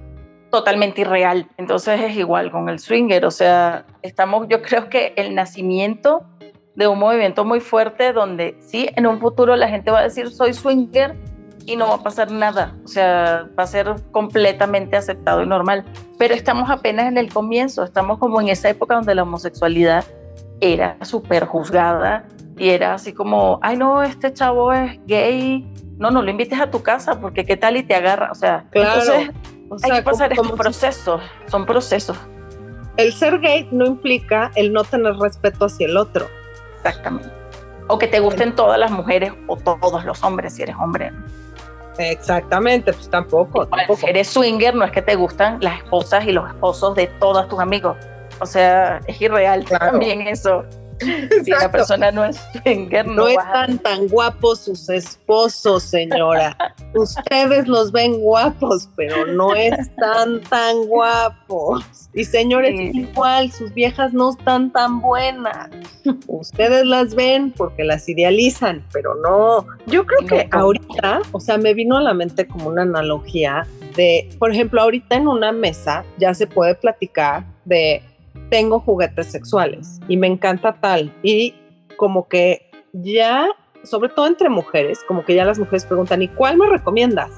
totalmente 0.51 1.03
irreal. 1.03 1.49
Entonces 1.57 2.01
es 2.01 2.17
igual 2.17 2.51
con 2.51 2.69
el 2.69 2.79
swinger, 2.79 3.25
o 3.25 3.31
sea, 3.31 3.85
estamos, 4.03 4.47
yo 4.49 4.63
creo 4.63 4.89
que 4.89 5.15
el 5.17 5.35
nacimiento 5.35 6.25
de 6.81 6.89
un 6.89 6.99
movimiento 6.99 7.45
muy 7.45 7.61
fuerte 7.61 8.15
donde 8.15 8.57
sí, 8.59 8.89
en 8.97 9.07
un 9.07 9.21
futuro 9.21 9.55
la 9.55 9.69
gente 9.69 9.91
va 9.91 9.99
a 9.99 10.03
decir 10.05 10.31
soy 10.31 10.55
swinger 10.55 11.15
y 11.67 11.77
no 11.77 11.89
va 11.89 11.97
a 11.97 12.03
pasar 12.03 12.31
nada, 12.31 12.75
o 12.83 12.89
sea, 12.89 13.47
va 13.57 13.65
a 13.65 13.67
ser 13.67 13.97
completamente 14.13 14.97
aceptado 14.97 15.43
y 15.43 15.47
normal. 15.47 15.85
Pero 16.19 16.35
estamos 16.35 16.71
apenas 16.71 17.07
en 17.07 17.19
el 17.19 17.31
comienzo, 17.31 17.85
estamos 17.85 18.19
como 18.19 18.41
en 18.41 18.49
esa 18.49 18.71
época 18.71 18.95
donde 18.95 19.15
la 19.15 19.25
homosexualidad 19.25 20.07
era 20.63 20.97
súper 21.05 21.45
juzgada 21.45 22.25
y 22.57 22.71
era 22.71 22.95
así 22.95 23.13
como, 23.13 23.59
ay 23.61 23.77
no, 23.77 24.03
este 24.03 24.33
chavo 24.33 24.73
es 24.73 24.99
gay, 25.07 25.71
no, 25.99 26.11
no 26.11 26.23
lo 26.23 26.31
invites 26.31 26.59
a 26.59 26.71
tu 26.71 26.83
casa 26.83 27.21
porque 27.21 27.45
qué 27.45 27.59
tal 27.59 27.77
y 27.77 27.83
te 27.83 27.95
agarra, 27.95 28.31
o 28.33 28.35
sea, 28.35 28.65
entonces 28.73 29.31
hay 29.83 29.91
que 29.99 30.03
pasar 30.03 30.33
estos 30.33 30.53
procesos, 30.53 31.21
son 31.47 31.67
procesos. 31.67 32.17
El 32.97 33.13
ser 33.13 33.39
gay 33.39 33.69
no 33.71 33.85
implica 33.85 34.51
el 34.55 34.73
no 34.73 34.83
tener 34.83 35.15
respeto 35.17 35.67
hacia 35.67 35.87
el 35.87 35.99
otro 35.99 36.27
Exactamente. 36.85 37.31
O 37.89 37.99
que 37.99 38.07
te 38.07 38.21
gusten 38.21 38.55
todas 38.55 38.79
las 38.79 38.91
mujeres 38.91 39.33
o 39.49 39.57
todos 39.57 40.05
los 40.05 40.23
hombres 40.23 40.55
si 40.55 40.63
eres 40.63 40.77
hombre. 40.81 41.13
Exactamente, 41.99 42.93
pues 42.93 43.11
tampoco. 43.11 43.69
Si 43.97 44.07
eres 44.07 44.29
swinger, 44.29 44.75
no 44.75 44.85
es 44.85 44.93
que 44.93 45.03
te 45.03 45.17
gustan 45.17 45.59
las 45.61 45.79
esposas 45.79 46.25
y 46.25 46.33
los 46.33 46.49
esposos 46.49 46.95
de 46.95 47.09
todos 47.19 47.49
tus 47.49 47.59
amigos. 47.59 47.97
O 48.41 48.47
sea, 48.47 49.01
es 49.07 49.21
irreal 49.21 49.65
también 49.65 50.23
eso. 50.23 50.65
Si 51.45 51.51
la 51.51 51.71
persona 51.71 52.11
no 52.11 52.25
es 52.25 52.37
swinger, 52.63 53.07
no, 53.07 53.29
están 53.29 53.79
tan 53.79 54.09
guapos 54.09 54.61
sus 54.61 54.89
esposos, 54.89 55.83
señora. 55.83 56.57
Ustedes 56.95 57.67
los 57.67 57.93
ven 57.93 58.21
guapos, 58.21 58.89
pero 58.97 59.27
no 59.27 59.55
están 59.55 60.41
tan 60.43 60.87
guapos. 60.87 61.85
Y 62.13 62.25
señores, 62.25 62.75
igual, 62.95 63.51
sus 63.51 63.73
viejas 63.73 64.13
no 64.13 64.31
están 64.31 64.71
tan 64.73 65.01
buenas. 65.01 65.71
Ustedes 66.27 66.85
las 66.85 67.15
ven 67.15 67.53
porque 67.57 67.85
las 67.85 68.09
idealizan, 68.09 68.85
pero 68.93 69.15
no. 69.15 69.67
Yo 69.87 70.05
creo 70.05 70.27
que 70.27 70.49
ahorita, 70.51 71.23
o 71.33 71.41
sea, 71.41 71.57
me 71.57 71.75
vino 71.75 71.97
a 71.97 72.03
la 72.03 72.15
mente 72.15 72.47
como 72.47 72.69
una 72.69 72.83
analogía 72.83 73.67
de, 73.97 74.29
por 74.39 74.51
ejemplo, 74.51 74.81
ahorita 74.81 75.17
en 75.17 75.29
una 75.29 75.53
mesa 75.53 76.05
ya 76.19 76.35
se 76.35 76.47
puede 76.47 76.75
platicar 76.75 77.45
de 77.65 78.03
tengo 78.51 78.81
juguetes 78.81 79.27
sexuales 79.27 80.01
y 80.09 80.17
me 80.17 80.27
encanta 80.27 80.77
tal. 80.81 81.15
Y 81.23 81.55
como 81.97 82.29
que 82.29 82.71
ya, 82.93 83.47
sobre 83.85 84.09
todo 84.09 84.27
entre 84.27 84.49
mujeres, 84.49 85.01
como 85.07 85.25
que 85.25 85.35
ya 85.35 85.45
las 85.45 85.59
mujeres 85.59 85.85
preguntan, 85.85 86.23
¿y 86.23 86.29
cuál 86.29 86.57
me 86.57 86.69
recomiendas? 86.69 87.31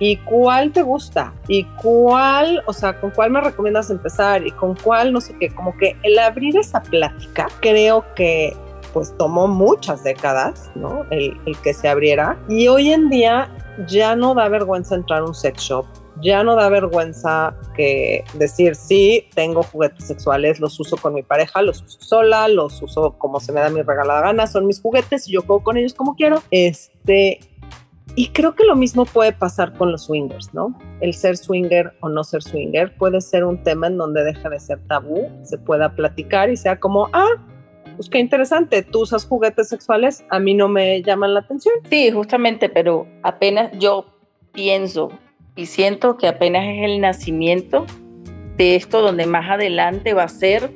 ¿Y 0.00 0.16
cuál 0.18 0.72
te 0.72 0.82
gusta? 0.82 1.34
¿Y 1.48 1.64
cuál, 1.82 2.62
o 2.66 2.72
sea, 2.72 3.00
con 3.00 3.10
cuál 3.10 3.30
me 3.30 3.40
recomiendas 3.40 3.90
empezar? 3.90 4.46
¿Y 4.46 4.52
con 4.52 4.76
cuál, 4.76 5.12
no 5.12 5.20
sé 5.20 5.36
qué? 5.38 5.52
Como 5.52 5.76
que 5.76 5.96
el 6.04 6.18
abrir 6.18 6.56
esa 6.56 6.80
plática, 6.80 7.48
creo 7.60 8.04
que 8.14 8.56
pues 8.92 9.16
tomó 9.16 9.48
muchas 9.48 10.04
décadas, 10.04 10.70
¿no? 10.74 11.04
El, 11.10 11.36
que 11.62 11.74
se 11.74 11.88
abriera. 11.88 12.38
Y 12.48 12.68
hoy 12.68 12.92
en 12.92 13.08
día 13.08 13.50
ya 13.86 14.16
no 14.16 14.34
da 14.34 14.48
vergüenza 14.48 14.94
entrar 14.94 15.20
a 15.20 15.24
un 15.24 15.34
sex 15.34 15.62
shop, 15.62 15.86
ya 16.22 16.42
no 16.42 16.56
da 16.56 16.68
vergüenza 16.68 17.54
que 17.74 18.24
decir, 18.34 18.74
sí, 18.74 19.26
tengo 19.34 19.62
juguetes 19.62 20.06
sexuales, 20.06 20.60
los 20.60 20.78
uso 20.80 20.96
con 20.96 21.14
mi 21.14 21.22
pareja, 21.22 21.62
los 21.62 21.82
uso 21.82 22.00
sola, 22.00 22.48
los 22.48 22.82
uso 22.82 23.16
como 23.18 23.40
se 23.40 23.52
me 23.52 23.60
da 23.60 23.70
mi 23.70 23.82
regalada 23.82 24.20
gana, 24.20 24.46
son 24.46 24.66
mis 24.66 24.80
juguetes 24.80 25.28
y 25.28 25.32
yo 25.32 25.42
juego 25.42 25.62
con 25.62 25.76
ellos 25.76 25.94
como 25.94 26.14
quiero. 26.14 26.42
Este, 26.50 27.40
y 28.14 28.28
creo 28.28 28.54
que 28.54 28.64
lo 28.64 28.74
mismo 28.74 29.04
puede 29.04 29.32
pasar 29.32 29.74
con 29.74 29.92
los 29.92 30.04
swingers, 30.04 30.52
¿no? 30.52 30.76
El 31.00 31.14
ser 31.14 31.36
swinger 31.36 31.94
o 32.00 32.08
no 32.08 32.24
ser 32.24 32.42
swinger 32.42 32.96
puede 32.96 33.20
ser 33.20 33.44
un 33.44 33.62
tema 33.62 33.86
en 33.86 33.96
donde 33.96 34.24
deja 34.24 34.48
de 34.48 34.58
ser 34.58 34.80
tabú, 34.88 35.28
se 35.44 35.58
pueda 35.58 35.94
platicar 35.94 36.50
y 36.50 36.56
sea 36.56 36.80
como, 36.80 37.08
ah, 37.12 37.28
pues 37.96 38.08
qué 38.08 38.18
interesante, 38.18 38.82
tú 38.82 39.02
usas 39.02 39.24
juguetes 39.24 39.68
sexuales, 39.68 40.24
a 40.30 40.38
mí 40.38 40.54
no 40.54 40.68
me 40.68 41.02
llaman 41.02 41.34
la 41.34 41.40
atención. 41.40 41.74
Sí, 41.88 42.10
justamente, 42.10 42.68
pero 42.68 43.06
apenas 43.22 43.70
yo 43.78 44.06
pienso 44.52 45.10
y 45.58 45.66
siento 45.66 46.16
que 46.16 46.28
apenas 46.28 46.62
es 46.66 46.84
el 46.84 47.00
nacimiento 47.00 47.84
de 48.56 48.76
esto 48.76 49.02
donde 49.02 49.26
más 49.26 49.50
adelante 49.50 50.14
va 50.14 50.22
a 50.22 50.28
ser 50.28 50.70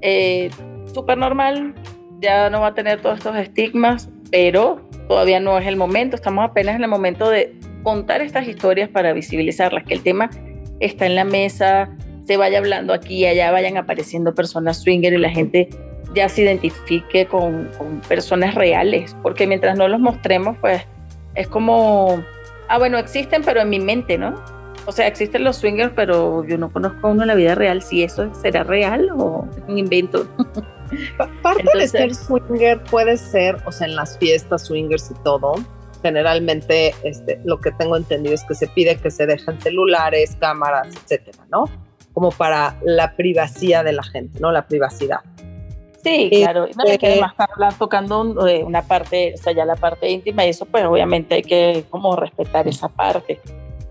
eh, 0.00 0.48
súper 0.94 1.18
normal, 1.18 1.74
ya 2.22 2.48
no 2.48 2.62
va 2.62 2.68
a 2.68 2.74
tener 2.74 3.02
todos 3.02 3.18
estos 3.18 3.36
estigmas, 3.36 4.08
pero 4.30 4.80
todavía 5.06 5.38
no 5.38 5.58
es 5.58 5.66
el 5.66 5.76
momento, 5.76 6.16
estamos 6.16 6.48
apenas 6.48 6.76
en 6.76 6.84
el 6.84 6.88
momento 6.88 7.28
de 7.28 7.54
contar 7.82 8.22
estas 8.22 8.48
historias 8.48 8.88
para 8.88 9.12
visibilizarlas, 9.12 9.84
que 9.84 9.92
el 9.92 10.02
tema 10.02 10.30
está 10.80 11.04
en 11.04 11.14
la 11.14 11.24
mesa, 11.24 11.94
se 12.26 12.38
vaya 12.38 12.56
hablando 12.56 12.94
aquí 12.94 13.16
y 13.16 13.26
allá, 13.26 13.52
vayan 13.52 13.76
apareciendo 13.76 14.34
personas 14.34 14.80
swinger 14.80 15.12
y 15.12 15.18
la 15.18 15.30
gente 15.30 15.68
ya 16.14 16.30
se 16.30 16.40
identifique 16.40 17.26
con, 17.26 17.68
con 17.76 18.00
personas 18.08 18.54
reales, 18.54 19.14
porque 19.22 19.46
mientras 19.46 19.76
no 19.76 19.88
los 19.88 20.00
mostremos, 20.00 20.56
pues 20.62 20.80
es 21.34 21.48
como, 21.48 22.24
ah, 22.68 22.78
bueno, 22.78 22.98
existen, 22.98 23.42
pero 23.44 23.60
en 23.60 23.70
mi 23.70 23.80
mente, 23.80 24.18
¿no? 24.18 24.34
O 24.86 24.92
sea, 24.92 25.06
existen 25.08 25.42
los 25.42 25.56
swingers, 25.56 25.92
pero 25.96 26.44
yo 26.44 26.58
no 26.58 26.72
conozco 26.72 27.08
a 27.08 27.10
uno 27.10 27.22
en 27.22 27.28
la 27.28 27.34
vida 27.34 27.54
real, 27.56 27.82
si 27.82 28.04
eso 28.04 28.32
será 28.34 28.62
real 28.62 29.10
o 29.16 29.48
es 29.56 29.62
un 29.66 29.78
invento. 29.78 30.28
Parte 31.42 31.66
de 31.76 31.88
ser 31.88 32.14
swinger 32.14 32.80
puede 32.84 33.16
ser, 33.16 33.56
o 33.66 33.72
sea, 33.72 33.88
en 33.88 33.96
las 33.96 34.16
fiestas 34.18 34.66
swingers 34.66 35.10
y 35.10 35.14
todo, 35.24 35.54
generalmente 36.02 36.94
este, 37.02 37.40
lo 37.44 37.60
que 37.60 37.72
tengo 37.72 37.96
entendido 37.96 38.34
es 38.34 38.44
que 38.44 38.54
se 38.54 38.68
pide 38.68 38.96
que 38.96 39.10
se 39.10 39.26
dejen 39.26 39.60
celulares, 39.60 40.36
cámaras, 40.38 40.88
etcétera, 40.88 41.44
¿no? 41.50 41.64
Como 42.12 42.30
para 42.30 42.76
la 42.84 43.16
privacidad 43.16 43.84
de 43.84 43.92
la 43.92 44.04
gente, 44.04 44.38
¿no? 44.38 44.52
La 44.52 44.68
privacidad. 44.68 45.20
Sí, 46.06 46.30
claro. 46.30 46.68
No, 46.68 46.98
que 46.98 47.06
además 47.06 47.34
hablar 47.36 47.74
tocando 47.76 48.46
eh, 48.46 48.62
una 48.62 48.82
parte, 48.82 49.34
o 49.34 49.38
sea, 49.38 49.52
ya 49.52 49.64
la 49.64 49.74
parte 49.74 50.08
íntima 50.08 50.46
y 50.46 50.50
eso, 50.50 50.64
pues 50.64 50.84
obviamente 50.84 51.34
hay 51.34 51.42
que 51.42 51.84
como 51.90 52.14
respetar 52.14 52.68
esa 52.68 52.88
parte. 52.88 53.40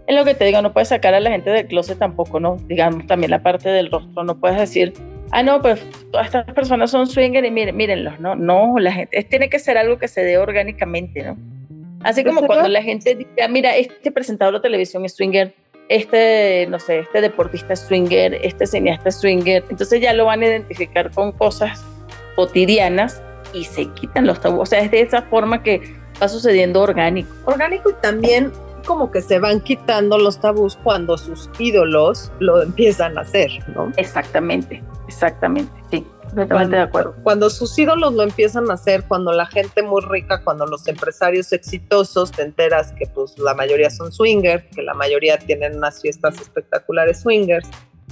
Es 0.07 0.15
lo 0.15 0.23
que 0.23 0.33
te 0.33 0.45
digo, 0.45 0.61
no 0.61 0.71
puedes 0.71 0.89
sacar 0.89 1.13
a 1.13 1.19
la 1.19 1.31
gente 1.31 1.49
del 1.49 1.67
closet 1.67 1.99
tampoco, 1.99 2.39
¿no? 2.39 2.55
Digamos, 2.67 3.05
también 3.07 3.31
la 3.31 3.43
parte 3.43 3.67
del 3.69 3.91
rostro, 3.91 4.23
no 4.23 4.39
puedes 4.39 4.57
decir, 4.57 4.93
ah, 5.31 5.43
no, 5.43 5.61
pues 5.61 5.85
todas 6.11 6.27
estas 6.27 6.45
personas 6.53 6.91
son 6.91 7.05
swinger 7.05 7.43
y 7.43 7.51
miren, 7.51 7.75
mírenlos, 7.75 8.17
¿no? 8.21 8.33
No, 8.35 8.79
la 8.79 8.93
gente, 8.93 9.21
tiene 9.23 9.49
que 9.49 9.59
ser 9.59 9.77
algo 9.77 9.97
que 9.97 10.07
se 10.07 10.23
dé 10.23 10.37
orgánicamente, 10.37 11.21
¿no? 11.21 11.37
Así 12.03 12.23
como 12.23 12.45
cuando 12.45 12.69
la 12.69 12.81
gente 12.81 13.15
diga, 13.15 13.47
mira, 13.49 13.75
este 13.75 14.11
presentador 14.11 14.53
de 14.53 14.59
televisión 14.61 15.03
es 15.03 15.15
swinger, 15.15 15.53
este, 15.89 16.65
no 16.69 16.79
sé, 16.79 16.99
este 16.99 17.19
deportista 17.19 17.73
es 17.73 17.81
swinger, 17.81 18.35
este 18.41 18.67
cineasta 18.67 19.09
es 19.09 19.15
swinger, 19.19 19.65
entonces 19.69 19.99
ya 19.99 20.13
lo 20.13 20.25
van 20.25 20.43
a 20.43 20.45
identificar 20.45 21.11
con 21.11 21.33
cosas 21.33 21.83
cotidianas 22.35 23.21
y 23.53 23.63
se 23.65 23.87
quitan 23.87 24.27
los 24.27 24.39
tabúes. 24.41 24.61
O 24.61 24.65
sea, 24.65 24.79
es 24.81 24.91
de 24.91 25.01
esa 25.01 25.23
forma 25.23 25.63
que 25.63 25.95
va 26.21 26.27
sucediendo 26.27 26.81
orgánico. 26.81 27.29
Orgánico 27.45 27.89
y 27.89 27.93
también 28.01 28.51
como 28.85 29.11
que 29.11 29.21
se 29.21 29.39
van 29.39 29.61
quitando 29.61 30.17
los 30.17 30.39
tabús 30.39 30.77
cuando 30.83 31.17
sus 31.17 31.49
ídolos 31.59 32.31
lo 32.39 32.61
empiezan 32.61 33.17
a 33.17 33.21
hacer, 33.21 33.49
¿no? 33.75 33.91
Exactamente, 33.97 34.83
exactamente, 35.07 35.73
sí. 35.89 36.05
Completamente 36.25 36.75
de 36.75 36.81
acuerdo. 36.81 37.15
Cuando 37.23 37.49
sus 37.49 37.77
ídolos 37.79 38.13
lo 38.13 38.23
empiezan 38.23 38.69
a 38.69 38.73
hacer, 38.73 39.03
cuando 39.07 39.31
la 39.31 39.45
gente 39.45 39.83
muy 39.83 40.01
rica, 40.01 40.43
cuando 40.43 40.65
los 40.65 40.85
empresarios 40.87 41.53
exitosos, 41.53 42.31
te 42.31 42.41
enteras 42.41 42.91
que 42.93 43.05
pues 43.07 43.37
la 43.37 43.53
mayoría 43.53 43.89
son 43.89 44.11
swingers, 44.11 44.65
que 44.75 44.81
la 44.81 44.93
mayoría 44.93 45.37
tienen 45.37 45.77
unas 45.77 46.01
fiestas 46.01 46.39
espectaculares 46.41 47.21
swingers, 47.21 47.69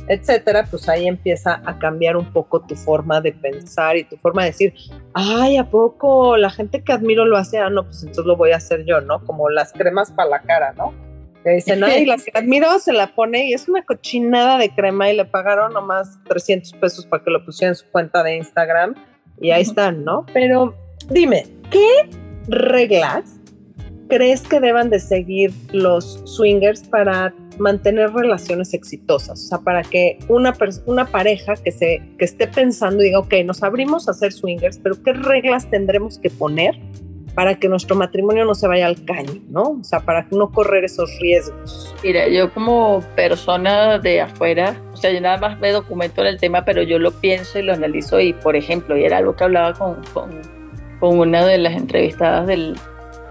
etcétera, 0.08 0.66
pues 0.70 0.90
ahí 0.90 1.08
empieza 1.08 1.62
a 1.66 1.80
cambiar 1.80 2.18
un 2.18 2.32
poco 2.32 2.62
tu 2.62 2.76
forma 2.76 3.22
de 3.22 3.32
pensar 3.32 3.98
y 3.98 4.04
tu 4.04 4.18
forma 4.18 4.44
de 4.44 4.50
decir, 4.50 4.74
ay, 5.14 5.58
¿a 5.58 5.70
poco 5.70 6.38
la 6.38 6.50
gente 6.50 6.84
que 6.84 6.92
admiro 6.92 7.26
lo 7.26 7.38
hace? 7.38 7.60
Ah, 7.60 7.70
no, 7.70 7.86
pues 7.86 8.02
entonces 8.02 8.26
lo 8.26 8.36
voy 8.36 8.52
a 8.52 8.58
hacer 8.58 8.86
yo, 8.86 9.02
¿no? 9.02 9.24
Como 9.26 9.50
las 9.50 9.72
cremas 9.72 10.12
para 10.12 10.30
la 10.30 10.42
cara, 10.42 10.74
¿no? 10.74 10.94
Que 11.44 11.52
dicen, 11.52 11.84
ay, 11.84 12.06
la 12.06 12.18
que 12.18 12.32
admiro 12.34 12.80
se 12.80 12.94
la 12.94 13.08
pone 13.08 13.48
y 13.50 13.54
es 13.54 13.68
una 13.68 13.84
cochinada 13.84 14.58
de 14.58 14.74
crema 14.74 15.12
y 15.12 15.18
le 15.18 15.26
pagaron 15.26 15.74
nomás 15.74 16.20
300 16.26 16.74
pesos 16.74 17.06
para 17.06 17.24
que 17.24 17.32
lo 17.32 17.44
pusiera 17.44 17.70
en 17.70 17.76
su 17.76 17.86
cuenta 17.92 18.24
de 18.24 18.38
Instagram 18.38 18.96
y 19.40 19.52
ahí 19.52 19.62
están, 19.62 20.04
¿no? 20.06 20.26
Pero 20.34 20.76
dime, 21.10 21.46
¿qué 21.70 22.10
reglas 22.48 23.40
crees 24.08 24.42
que 24.42 24.60
deban 24.60 24.90
de 24.90 25.00
seguir 25.00 25.52
los 25.72 26.22
swingers 26.26 26.88
para 26.88 27.34
mantener 27.60 28.12
relaciones 28.14 28.74
exitosas? 28.74 29.44
O 29.44 29.48
sea, 29.48 29.58
para 29.60 29.82
que 29.84 30.20
una, 30.28 30.54
una 30.86 31.06
pareja 31.06 31.56
que, 31.56 31.72
se, 31.72 32.02
que 32.18 32.26
esté 32.26 32.48
pensando 32.48 33.02
y 33.02 33.08
diga, 33.08 33.20
ok, 33.20 33.34
nos 33.46 33.64
abrimos 33.64 34.10
a 34.10 34.14
ser 34.14 34.34
swingers, 34.34 34.78
pero 34.78 35.02
¿qué 35.04 35.14
reglas 35.14 35.70
tendremos 35.70 36.18
que 36.18 36.30
poner 36.30 36.80
para 37.36 37.56
que 37.56 37.68
nuestro 37.68 37.96
matrimonio 37.96 38.46
no 38.46 38.54
se 38.54 38.68
vaya 38.68 38.86
al 38.86 39.04
caño, 39.06 39.42
¿no? 39.50 39.64
O 39.82 39.84
sea, 39.84 40.02
para 40.02 40.28
no 40.32 40.52
correr 40.52 40.84
esos 40.84 41.10
riesgos. 41.20 41.96
Mira, 42.04 42.28
yo 42.28 42.54
como 42.54 43.02
persona 43.16 43.98
de 43.98 44.22
afuera, 44.22 44.80
o 44.94 44.98
sea, 44.98 45.12
yo 45.12 45.20
nada 45.20 45.38
más 45.38 45.60
me 45.60 45.72
documento 45.72 46.22
en 46.22 46.28
el 46.28 46.40
tema, 46.40 46.64
pero 46.64 46.84
yo 46.84 47.00
lo 47.00 47.12
pienso 47.12 47.58
y 47.58 47.64
lo 47.64 47.74
analizo 47.74 48.20
y, 48.20 48.34
por 48.34 48.56
ejemplo, 48.56 48.96
y 48.96 49.04
era 49.04 49.18
algo 49.18 49.36
que 49.36 49.46
hablaba 49.46 49.74
con, 49.74 50.04
con, 50.14 50.30
con 51.00 51.20
una 51.20 51.44
de 51.44 51.58
las 51.58 51.74
entrevistadas 51.74 52.46
del, 52.46 52.76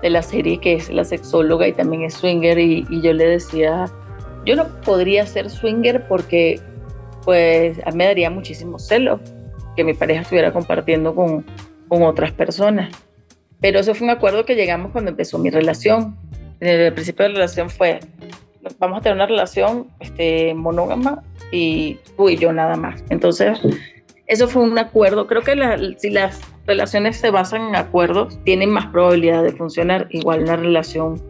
de 0.02 0.10
la 0.10 0.22
serie, 0.22 0.58
que 0.58 0.74
es 0.74 0.90
la 0.90 1.04
sexóloga 1.04 1.66
y 1.66 1.72
también 1.72 2.02
es 2.02 2.14
swinger, 2.14 2.58
y, 2.58 2.84
yo 3.00 3.12
le 3.12 3.24
decía, 3.24 3.86
yo 4.44 4.56
no 4.56 4.80
podría 4.82 5.26
ser 5.26 5.50
swinger 5.50 6.06
porque 6.08 6.60
pues 7.24 7.78
a 7.84 7.90
mí 7.90 7.96
me 7.96 8.06
daría 8.06 8.30
muchísimo 8.30 8.78
celo 8.78 9.20
que 9.76 9.84
mi 9.84 9.94
pareja 9.94 10.22
estuviera 10.22 10.52
compartiendo 10.52 11.14
con, 11.14 11.44
con 11.88 12.02
otras 12.02 12.32
personas. 12.32 12.92
Pero 13.60 13.78
eso 13.78 13.94
fue 13.94 14.06
un 14.06 14.10
acuerdo 14.10 14.44
que 14.44 14.56
llegamos 14.56 14.92
cuando 14.92 15.10
empezó 15.10 15.38
mi 15.38 15.50
relación. 15.50 16.16
En 16.60 16.68
el 16.68 16.92
principio 16.92 17.24
de 17.24 17.30
la 17.30 17.34
relación 17.36 17.70
fue, 17.70 18.00
vamos 18.78 18.98
a 18.98 19.00
tener 19.00 19.16
una 19.16 19.26
relación 19.26 19.88
este, 20.00 20.52
monógama 20.54 21.22
y 21.52 21.98
tú 22.16 22.28
y 22.28 22.36
yo 22.36 22.52
nada 22.52 22.76
más. 22.76 23.04
Entonces, 23.08 23.60
eso 24.26 24.48
fue 24.48 24.62
un 24.62 24.76
acuerdo. 24.78 25.26
Creo 25.26 25.42
que 25.42 25.54
si 25.98 26.10
las 26.10 26.40
relaciones 26.66 27.16
se 27.16 27.30
basan 27.30 27.68
en 27.68 27.76
acuerdos, 27.76 28.38
tienen 28.44 28.70
más 28.70 28.86
probabilidad 28.86 29.42
de 29.42 29.52
funcionar. 29.52 30.08
Igual 30.10 30.42
una 30.42 30.56
relación, 30.56 31.22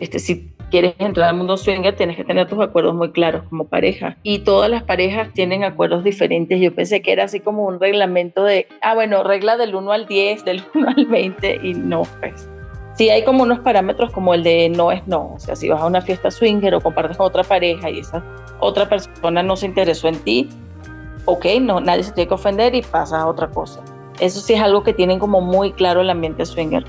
este, 0.00 0.18
si 0.18 0.51
quieres 0.72 0.94
entrar 0.98 1.28
al 1.28 1.36
mundo 1.36 1.58
swinger, 1.58 1.94
tienes 1.94 2.16
que 2.16 2.24
tener 2.24 2.48
tus 2.48 2.58
acuerdos 2.58 2.94
muy 2.94 3.12
claros 3.12 3.44
como 3.50 3.68
pareja. 3.68 4.16
Y 4.22 4.38
todas 4.38 4.70
las 4.70 4.82
parejas 4.82 5.28
tienen 5.34 5.64
acuerdos 5.64 6.02
diferentes. 6.02 6.58
Yo 6.60 6.74
pensé 6.74 7.02
que 7.02 7.12
era 7.12 7.24
así 7.24 7.40
como 7.40 7.66
un 7.66 7.78
reglamento 7.78 8.42
de, 8.42 8.66
ah, 8.80 8.94
bueno, 8.94 9.22
regla 9.22 9.58
del 9.58 9.74
1 9.74 9.92
al 9.92 10.06
10, 10.06 10.44
del 10.46 10.64
1 10.74 10.88
al 10.96 11.06
20, 11.06 11.60
y 11.62 11.74
no, 11.74 12.02
pues. 12.18 12.48
Sí 12.94 13.10
hay 13.10 13.22
como 13.22 13.42
unos 13.42 13.60
parámetros 13.60 14.12
como 14.12 14.34
el 14.34 14.42
de 14.42 14.70
no 14.70 14.92
es 14.92 15.06
no. 15.06 15.34
O 15.34 15.38
sea, 15.38 15.56
si 15.56 15.68
vas 15.68 15.80
a 15.80 15.86
una 15.86 16.00
fiesta 16.00 16.30
swinger 16.30 16.74
o 16.74 16.80
compartes 16.80 17.16
con 17.16 17.26
otra 17.26 17.44
pareja 17.44 17.88
y 17.90 18.00
esa 18.00 18.22
otra 18.60 18.88
persona 18.88 19.42
no 19.42 19.56
se 19.56 19.66
interesó 19.66 20.08
en 20.08 20.18
ti, 20.20 20.48
ok, 21.24 21.46
no, 21.60 21.80
nadie 21.80 22.02
se 22.02 22.12
tiene 22.12 22.28
que 22.28 22.34
ofender 22.34 22.74
y 22.74 22.82
pasa 22.82 23.20
a 23.20 23.26
otra 23.26 23.48
cosa. 23.48 23.82
Eso 24.20 24.40
sí 24.40 24.54
es 24.54 24.60
algo 24.60 24.82
que 24.82 24.92
tienen 24.92 25.18
como 25.18 25.40
muy 25.40 25.72
claro 25.72 26.00
el 26.00 26.10
ambiente 26.10 26.44
swinger. 26.44 26.84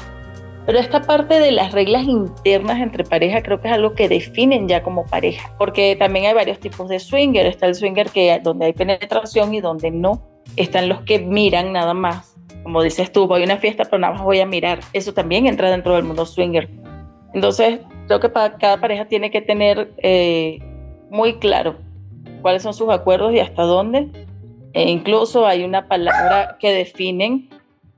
Pero 0.65 0.79
esta 0.79 1.01
parte 1.01 1.39
de 1.39 1.51
las 1.51 1.73
reglas 1.73 2.03
internas 2.03 2.79
entre 2.79 3.03
pareja 3.03 3.43
creo 3.43 3.59
que 3.59 3.67
es 3.67 3.73
algo 3.73 3.93
que 3.93 4.07
definen 4.07 4.67
ya 4.67 4.81
como 4.81 5.05
pareja, 5.05 5.53
porque 5.57 5.95
también 5.97 6.25
hay 6.25 6.33
varios 6.33 6.59
tipos 6.59 6.87
de 6.87 6.99
swinger. 6.99 7.45
Está 7.45 7.67
el 7.67 7.75
swinger 7.75 8.09
que 8.09 8.39
donde 8.41 8.67
hay 8.67 8.73
penetración 8.73 9.53
y 9.53 9.61
donde 9.61 9.91
no. 9.91 10.21
Están 10.55 10.87
los 10.87 11.01
que 11.01 11.19
miran 11.19 11.73
nada 11.73 11.93
más. 11.93 12.35
Como 12.63 12.81
dices 12.81 13.11
tú, 13.11 13.27
voy 13.27 13.41
a 13.41 13.45
una 13.45 13.57
fiesta 13.57 13.83
pero 13.83 13.99
nada 13.99 14.13
más 14.13 14.23
voy 14.23 14.39
a 14.39 14.45
mirar. 14.45 14.79
Eso 14.93 15.13
también 15.13 15.47
entra 15.47 15.69
dentro 15.69 15.95
del 15.95 16.05
mundo 16.05 16.25
swinger. 16.25 16.69
Entonces 17.33 17.79
creo 18.07 18.19
que 18.19 18.31
cada 18.31 18.79
pareja 18.79 19.05
tiene 19.05 19.31
que 19.31 19.41
tener 19.41 19.91
eh, 19.97 20.59
muy 21.09 21.39
claro 21.39 21.75
cuáles 22.41 22.63
son 22.63 22.73
sus 22.73 22.89
acuerdos 22.89 23.33
y 23.33 23.39
hasta 23.39 23.63
dónde. 23.63 24.09
E 24.73 24.89
incluso 24.89 25.45
hay 25.45 25.63
una 25.63 25.87
palabra 25.87 26.57
que 26.59 26.71
definen 26.71 27.49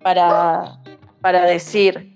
para, 0.02 0.80
para 1.22 1.46
decir, 1.46 2.15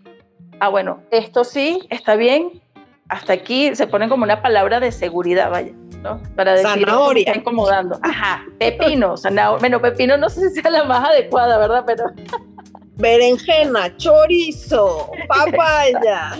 ah, 0.59 0.69
bueno, 0.69 1.01
esto 1.11 1.43
sí, 1.43 1.87
está 1.89 2.15
bien, 2.15 2.61
hasta 3.09 3.33
aquí 3.33 3.75
se 3.75 3.87
ponen 3.87 4.09
como 4.09 4.23
una 4.23 4.41
palabra 4.41 4.79
de 4.79 4.91
seguridad, 4.91 5.49
vaya, 5.49 5.73
¿no? 6.03 6.21
Para 6.35 6.53
decir, 6.53 6.85
zanahoria. 6.85 7.23
está 7.25 7.39
incomodando. 7.39 7.99
Ajá, 8.03 8.45
pepino, 8.59 9.17
zanahoria. 9.17 9.59
Bueno, 9.59 9.81
pepino 9.81 10.17
no 10.17 10.29
sé 10.29 10.49
si 10.49 10.61
sea 10.61 10.71
la 10.71 10.83
más 10.83 11.07
adecuada, 11.09 11.57
¿verdad? 11.57 11.83
Pero... 11.85 12.05
Berenjena, 12.97 13.95
chorizo, 13.97 15.09
papaya. 15.27 16.33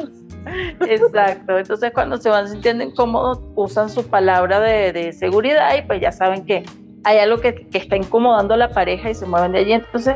Exacto. 0.82 1.58
Entonces, 1.58 1.92
cuando 1.94 2.18
se 2.18 2.30
van 2.30 2.48
sintiendo 2.50 2.84
incómodos, 2.84 3.40
usan 3.56 3.90
su 3.90 4.06
palabra 4.08 4.60
de, 4.60 5.14
seguridad 5.14 5.76
y 5.78 5.82
pues 5.84 6.02
ya 6.02 6.12
saben 6.12 6.46
que 6.46 6.64
hay 7.04 7.18
algo 7.18 7.40
que, 7.40 7.68
está 7.74 7.96
incomodando 7.96 8.54
a 8.54 8.58
la 8.58 8.70
pareja 8.70 9.10
y 9.10 9.16
se 9.16 9.26
mueven 9.26 9.54
de 9.54 9.60
allí. 9.60 9.74
Entonces, 9.74 10.16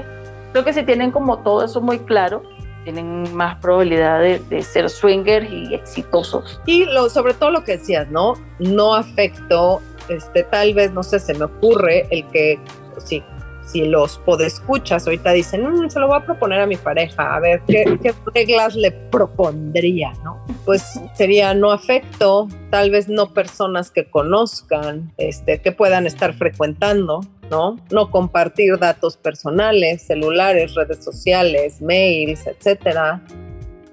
creo 0.52 0.64
que 0.64 0.74
si 0.74 0.84
tienen 0.84 1.12
como 1.12 1.40
todo 1.40 1.64
eso 1.64 1.82
muy 1.82 2.00
claro, 2.00 2.44
tienen 2.84 3.34
más 3.36 3.58
probabilidad 3.58 4.20
de, 4.22 4.62
ser 4.62 4.90
swingers 4.90 5.50
y 5.50 5.74
exitosos. 5.74 6.60
Y 6.66 6.86
lo, 6.86 7.10
sobre 7.10 7.34
todo 7.34 7.52
lo 7.52 7.64
que 7.64 7.78
decías, 7.78 8.10
¿no? 8.10 8.34
No 8.60 8.96
afecto, 8.96 9.82
este, 10.10 10.44
tal 10.44 10.74
vez, 10.74 10.92
no 10.92 11.04
sé, 11.04 11.20
se 11.20 11.34
me 11.34 11.46
ocurre 11.46 12.08
el 12.12 12.28
que, 12.28 12.60
sí, 13.04 13.24
si 13.66 13.86
los 13.86 14.18
podescuchas 14.20 15.06
ahorita 15.06 15.32
dicen, 15.32 15.64
mm, 15.64 15.90
se 15.90 16.00
lo 16.00 16.08
voy 16.08 16.18
a 16.18 16.26
proponer 16.26 16.62
a 16.62 16.68
mi 16.68 16.76
pareja, 16.76 17.36
a 17.36 17.40
ver 17.40 17.62
qué, 17.68 17.98
qué 18.02 18.14
reglas 18.34 18.76
le 18.76 18.92
propondría, 18.92 20.14
¿no? 20.24 20.44
Pues 20.66 21.00
sería 21.14 21.54
no 21.54 21.72
afecto, 21.72 22.48
tal 22.70 22.92
vez 22.92 23.08
no 23.08 23.34
personas 23.34 23.92
que 23.92 24.10
conozcan, 24.10 25.12
este, 25.18 25.62
que 25.62 25.72
puedan 25.72 26.08
estar 26.08 26.34
frecuentando, 26.34 27.22
¿no? 27.50 27.78
No 27.92 28.12
compartir 28.12 28.78
datos 28.80 29.18
personales, 29.18 30.02
celulares, 30.02 30.76
redes 30.76 31.04
sociales, 31.04 31.82
mails, 31.82 32.48
etcétera 32.48 33.22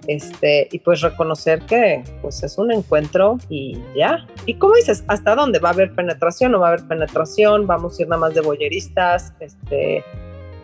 este, 0.06 0.68
y 0.70 0.78
pues 0.78 1.00
reconocer 1.00 1.60
que 1.62 2.02
pues 2.22 2.42
es 2.42 2.58
un 2.58 2.72
encuentro 2.72 3.38
y 3.48 3.78
ya. 3.96 4.26
¿Y 4.46 4.54
cómo 4.54 4.74
dices? 4.74 5.04
¿Hasta 5.08 5.34
dónde? 5.34 5.58
¿Va 5.58 5.70
a 5.70 5.72
haber 5.72 5.94
penetración? 5.94 6.52
¿No 6.52 6.60
va 6.60 6.68
a 6.68 6.72
haber 6.72 6.86
penetración? 6.86 7.66
¿Vamos 7.66 7.98
a 7.98 8.02
ir 8.02 8.08
nada 8.08 8.20
más 8.20 8.34
de 8.34 8.40
boyeristas? 8.40 9.32
Este, 9.40 10.04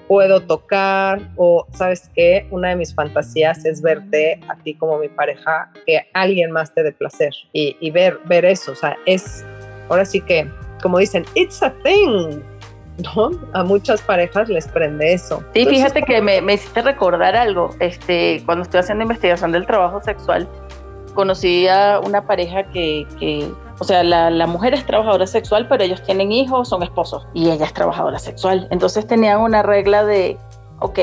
¿Puedo 0.08 0.40
tocar? 0.40 1.20
O, 1.36 1.66
¿sabes 1.72 2.10
qué? 2.14 2.46
Una 2.50 2.70
de 2.70 2.76
mis 2.76 2.94
fantasías 2.94 3.64
es 3.64 3.82
verte 3.82 4.40
a 4.48 4.56
ti 4.56 4.74
como 4.74 4.98
mi 4.98 5.08
pareja, 5.08 5.72
que 5.84 6.06
alguien 6.14 6.52
más 6.52 6.72
te 6.74 6.82
dé 6.82 6.92
placer 6.92 7.34
y, 7.52 7.76
y 7.80 7.90
ver, 7.90 8.20
ver 8.26 8.44
eso. 8.44 8.72
O 8.72 8.76
sea, 8.76 8.96
es, 9.04 9.44
ahora 9.88 10.04
sí 10.04 10.20
que, 10.20 10.48
como 10.80 10.98
dicen, 10.98 11.24
it's 11.34 11.62
a 11.62 11.72
thing 11.82 12.40
¿no? 12.98 13.30
A 13.52 13.62
muchas 13.62 14.02
parejas 14.02 14.48
les 14.48 14.66
prende 14.68 15.12
eso. 15.12 15.42
Sí, 15.54 15.66
fíjate 15.66 16.02
que 16.02 16.20
me, 16.20 16.40
me, 16.40 16.54
hiciste 16.54 16.82
recordar 16.82 17.36
algo. 17.36 17.70
Este, 17.80 18.42
cuando 18.44 18.62
estoy 18.62 18.80
haciendo 18.80 19.02
investigación 19.02 19.52
del 19.52 19.66
trabajo 19.66 20.02
sexual, 20.02 20.48
conocí 21.14 21.66
a 21.68 22.00
una 22.04 22.26
pareja 22.26 22.64
que, 22.70 23.06
que 23.18 23.50
o 23.78 23.84
sea, 23.84 24.02
la, 24.02 24.30
la, 24.30 24.46
mujer 24.46 24.74
es 24.74 24.84
trabajadora 24.86 25.26
sexual, 25.26 25.66
pero 25.68 25.84
ellos 25.84 26.02
tienen 26.02 26.32
hijos, 26.32 26.68
son 26.68 26.82
esposos, 26.82 27.26
y 27.34 27.50
ella 27.50 27.66
es 27.66 27.72
trabajadora 27.72 28.18
sexual. 28.18 28.68
Entonces 28.70 29.06
tenían 29.06 29.40
una 29.40 29.62
regla 29.62 30.04
de, 30.04 30.38
ok, 30.80 31.00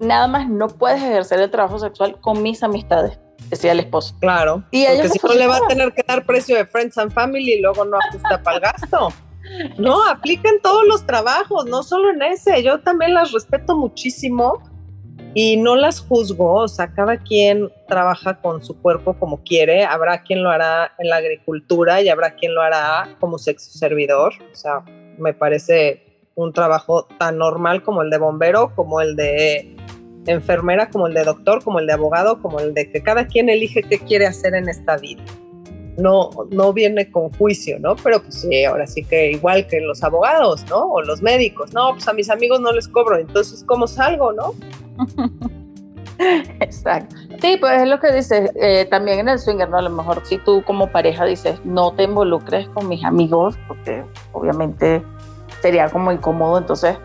nada 0.00 0.26
más 0.28 0.48
no 0.48 0.68
puedes 0.68 1.02
ejercer 1.02 1.40
el 1.40 1.50
trabajo 1.50 1.78
sexual 1.78 2.18
con 2.20 2.42
mis 2.42 2.62
amistades 2.62 3.18
decía 3.50 3.72
el 3.72 3.80
esposo. 3.80 4.14
Claro. 4.20 4.62
Y 4.70 4.86
porque 4.86 5.08
si 5.08 5.18
no 5.22 5.34
le 5.34 5.46
va 5.46 5.56
a 5.58 5.66
tener 5.68 5.92
que 5.92 6.02
dar 6.06 6.24
precio 6.24 6.56
de 6.56 6.66
Friends 6.66 6.96
and 6.98 7.12
Family 7.12 7.54
y 7.54 7.60
luego 7.60 7.84
no 7.84 7.98
ajusta 7.98 8.42
para 8.42 8.56
el 8.56 8.62
gasto. 8.62 9.12
No, 9.78 10.06
aplica 10.08 10.48
en 10.48 10.60
todos 10.60 10.84
los 10.86 11.06
trabajos, 11.06 11.66
no 11.66 11.82
solo 11.82 12.10
en 12.10 12.22
ese. 12.22 12.62
Yo 12.62 12.80
también 12.80 13.14
las 13.14 13.32
respeto 13.32 13.76
muchísimo 13.76 14.62
y 15.34 15.56
no 15.56 15.76
las 15.76 16.00
juzgo. 16.00 16.54
O 16.54 16.68
sea, 16.68 16.92
cada 16.92 17.18
quien 17.18 17.70
trabaja 17.88 18.40
con 18.40 18.64
su 18.64 18.80
cuerpo 18.80 19.14
como 19.18 19.42
quiere. 19.42 19.84
Habrá 19.84 20.22
quien 20.22 20.42
lo 20.42 20.50
hará 20.50 20.92
en 20.98 21.08
la 21.08 21.16
agricultura 21.16 22.00
y 22.02 22.08
habrá 22.08 22.34
quien 22.34 22.54
lo 22.54 22.62
hará 22.62 23.16
como 23.20 23.38
sexo 23.38 23.70
servidor. 23.78 24.34
O 24.52 24.54
sea, 24.54 24.84
me 25.18 25.34
parece 25.34 26.02
un 26.34 26.52
trabajo 26.52 27.06
tan 27.18 27.38
normal 27.38 27.82
como 27.82 28.02
el 28.02 28.10
de 28.10 28.18
bombero, 28.18 28.74
como 28.74 29.00
el 29.00 29.16
de 29.16 29.76
enfermera, 30.26 30.88
como 30.88 31.06
el 31.06 31.14
de 31.14 31.24
doctor, 31.24 31.62
como 31.62 31.78
el 31.78 31.86
de 31.86 31.92
abogado, 31.92 32.40
como 32.40 32.60
el 32.60 32.74
de 32.74 32.90
que 32.90 33.02
cada 33.02 33.26
quien 33.26 33.48
elige 33.48 33.82
qué 33.82 33.98
quiere 33.98 34.26
hacer 34.26 34.54
en 34.54 34.68
esta 34.68 34.96
vida 34.96 35.22
no, 35.96 36.30
no 36.50 36.72
viene 36.72 37.10
con 37.10 37.30
juicio, 37.32 37.78
¿no? 37.78 37.96
Pero 37.96 38.22
pues 38.22 38.40
sí, 38.40 38.64
ahora 38.64 38.86
sí 38.86 39.04
que 39.04 39.32
igual 39.32 39.66
que 39.66 39.80
los 39.80 40.02
abogados, 40.02 40.64
¿no? 40.68 40.84
O 40.86 41.02
los 41.02 41.22
médicos, 41.22 41.72
no, 41.74 41.90
pues 41.92 42.08
a 42.08 42.12
mis 42.12 42.30
amigos 42.30 42.60
no 42.60 42.72
les 42.72 42.88
cobro, 42.88 43.18
entonces 43.18 43.64
¿cómo 43.66 43.86
salgo, 43.86 44.32
no? 44.32 44.54
Exacto. 46.60 47.16
Sí, 47.40 47.56
pues 47.58 47.82
es 47.82 47.88
lo 47.88 47.98
que 47.98 48.12
dices, 48.12 48.50
eh, 48.54 48.86
también 48.86 49.20
en 49.20 49.28
el 49.28 49.38
swinger, 49.38 49.68
¿no? 49.68 49.78
A 49.78 49.82
lo 49.82 49.90
mejor 49.90 50.22
si 50.24 50.38
tú 50.38 50.62
como 50.64 50.90
pareja 50.90 51.24
dices, 51.24 51.60
no 51.64 51.92
te 51.92 52.04
involucres 52.04 52.68
con 52.68 52.88
mis 52.88 53.04
amigos, 53.04 53.56
porque 53.66 54.04
obviamente 54.32 55.02
sería 55.60 55.88
como 55.88 56.12
incómodo, 56.12 56.58
entonces 56.58 56.96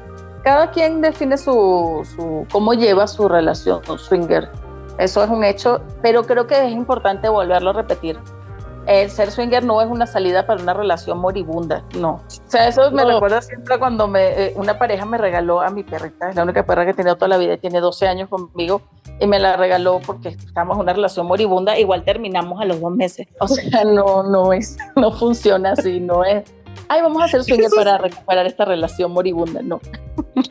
cada 0.43 0.71
quien 0.71 1.01
define 1.01 1.37
su, 1.37 2.07
su 2.15 2.45
cómo 2.51 2.73
lleva 2.73 3.07
su 3.07 3.27
relación 3.27 3.81
con 3.85 3.99
swinger. 3.99 4.49
Eso 4.97 5.23
es 5.23 5.29
un 5.29 5.43
hecho, 5.43 5.81
pero 6.01 6.23
creo 6.23 6.47
que 6.47 6.65
es 6.65 6.71
importante 6.71 7.29
volverlo 7.29 7.71
a 7.71 7.73
repetir 7.73 8.17
el 8.87 9.11
ser 9.11 9.31
swinger 9.31 9.63
no 9.63 9.81
es 9.81 9.89
una 9.89 10.07
salida 10.07 10.47
para 10.47 10.61
una 10.61 10.73
relación 10.73 11.19
moribunda, 11.19 11.83
no. 11.99 12.21
O 12.25 12.49
sea, 12.49 12.67
eso 12.67 12.89
me 12.91 13.03
recuerda 13.03 13.41
siempre 13.41 13.77
cuando 13.77 14.07
me, 14.07 14.47
eh, 14.47 14.53
una 14.55 14.79
pareja 14.79 15.05
me 15.05 15.17
regaló 15.17 15.61
a 15.61 15.69
mi 15.69 15.83
perrita, 15.83 16.29
es 16.29 16.35
la 16.35 16.43
única 16.43 16.65
perra 16.65 16.85
que 16.85 16.91
he 16.91 16.93
tenido 16.93 17.15
toda 17.15 17.27
la 17.27 17.37
vida, 17.37 17.57
tiene 17.57 17.81
12 17.81 18.07
años 18.07 18.29
conmigo, 18.29 18.81
y 19.19 19.27
me 19.27 19.39
la 19.39 19.57
regaló 19.57 19.99
porque 20.05 20.29
estábamos 20.29 20.77
en 20.77 20.83
una 20.83 20.93
relación 20.93 21.27
moribunda, 21.27 21.77
igual 21.77 22.03
terminamos 22.05 22.61
a 22.61 22.65
los 22.65 22.79
dos 22.79 22.95
meses. 22.95 23.27
O 23.39 23.47
sea, 23.47 23.83
no, 23.85 24.23
no 24.23 24.53
es, 24.53 24.77
no 24.95 25.11
funciona 25.11 25.73
así, 25.73 25.99
no 25.99 26.23
es, 26.23 26.49
ay, 26.87 27.01
vamos 27.01 27.21
a 27.21 27.25
hacer 27.25 27.43
swinger 27.43 27.69
para 27.75 27.97
recuperar 27.97 28.45
esta 28.45 28.63
relación 28.63 29.11
moribunda, 29.11 29.61
no. 29.61 29.81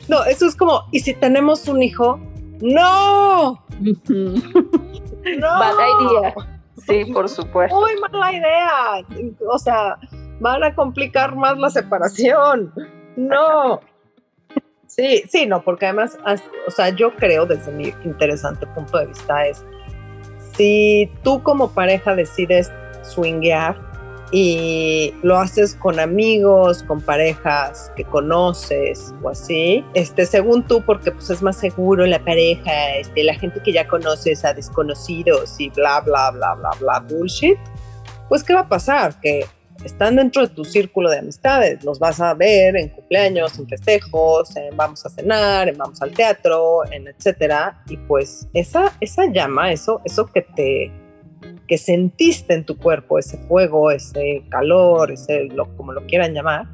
No, 0.07 0.23
eso 0.23 0.47
es 0.47 0.55
como, 0.55 0.83
¿y 0.91 0.99
si 0.99 1.13
tenemos 1.13 1.67
un 1.67 1.81
hijo? 1.81 2.19
¡No! 2.61 3.63
no. 3.79 5.59
Bad 5.59 5.73
idea. 6.01 6.56
Sí, 6.87 7.05
por 7.13 7.29
supuesto. 7.29 7.79
Muy 7.79 7.91
mala 7.99 8.33
idea. 8.33 9.05
O 9.49 9.57
sea, 9.57 9.97
van 10.39 10.63
a 10.63 10.73
complicar 10.73 11.35
más 11.35 11.57
la 11.57 11.69
separación. 11.69 12.73
No. 13.15 13.81
Sí, 14.87 15.23
sí, 15.29 15.45
no, 15.45 15.61
porque 15.63 15.85
además, 15.85 16.17
o 16.65 16.71
sea, 16.71 16.89
yo 16.89 17.13
creo 17.15 17.45
desde 17.45 17.71
mi 17.71 17.93
interesante 18.05 18.65
punto 18.67 18.97
de 18.97 19.07
vista 19.07 19.45
es, 19.45 19.65
si 20.55 21.11
tú 21.23 21.43
como 21.43 21.69
pareja 21.71 22.15
decides 22.15 22.71
swinguear, 23.03 23.79
y 24.31 25.13
lo 25.23 25.37
haces 25.37 25.75
con 25.75 25.99
amigos, 25.99 26.83
con 26.83 27.01
parejas 27.01 27.91
que 27.95 28.03
conoces 28.03 29.13
o 29.23 29.29
así, 29.29 29.85
este, 29.93 30.25
según 30.25 30.67
tú, 30.67 30.81
porque 30.81 31.11
pues 31.11 31.29
es 31.29 31.41
más 31.41 31.57
seguro 31.57 32.05
la 32.05 32.23
pareja, 32.23 32.95
este, 32.97 33.23
la 33.23 33.35
gente 33.35 33.61
que 33.63 33.71
ya 33.71 33.87
conoces 33.87 34.43
a 34.43 34.53
desconocidos 34.53 35.59
y 35.59 35.69
bla, 35.69 36.01
bla, 36.01 36.31
bla, 36.31 36.55
bla, 36.55 36.71
bla, 36.79 36.99
bullshit, 36.99 37.57
pues 38.27 38.43
¿qué 38.43 38.53
va 38.53 38.61
a 38.61 38.69
pasar? 38.69 39.19
Que 39.21 39.45
están 39.83 40.15
dentro 40.15 40.45
de 40.45 40.53
tu 40.53 40.65
círculo 40.65 41.09
de 41.09 41.19
amistades, 41.19 41.83
los 41.83 41.99
vas 41.99 42.19
a 42.19 42.33
ver 42.33 42.75
en 42.75 42.89
cumpleaños, 42.89 43.57
en 43.59 43.67
festejos, 43.67 44.55
en 44.55 44.75
vamos 44.75 45.05
a 45.05 45.09
cenar, 45.09 45.69
en 45.69 45.77
vamos 45.77 46.01
al 46.01 46.11
teatro, 46.11 46.81
en 46.91 47.07
etcétera, 47.07 47.81
y 47.87 47.95
pues 47.95 48.47
esa, 48.53 48.91
esa 48.99 49.25
llama, 49.27 49.71
eso, 49.71 50.01
eso 50.03 50.25
que 50.25 50.41
te 50.41 50.91
que 51.67 51.77
sentiste 51.77 52.53
en 52.53 52.65
tu 52.65 52.77
cuerpo, 52.77 53.19
ese 53.19 53.37
fuego, 53.37 53.91
ese 53.91 54.43
calor, 54.49 55.11
ese 55.11 55.45
lo, 55.45 55.75
como 55.75 55.91
lo 55.91 56.05
quieran 56.05 56.33
llamar, 56.33 56.67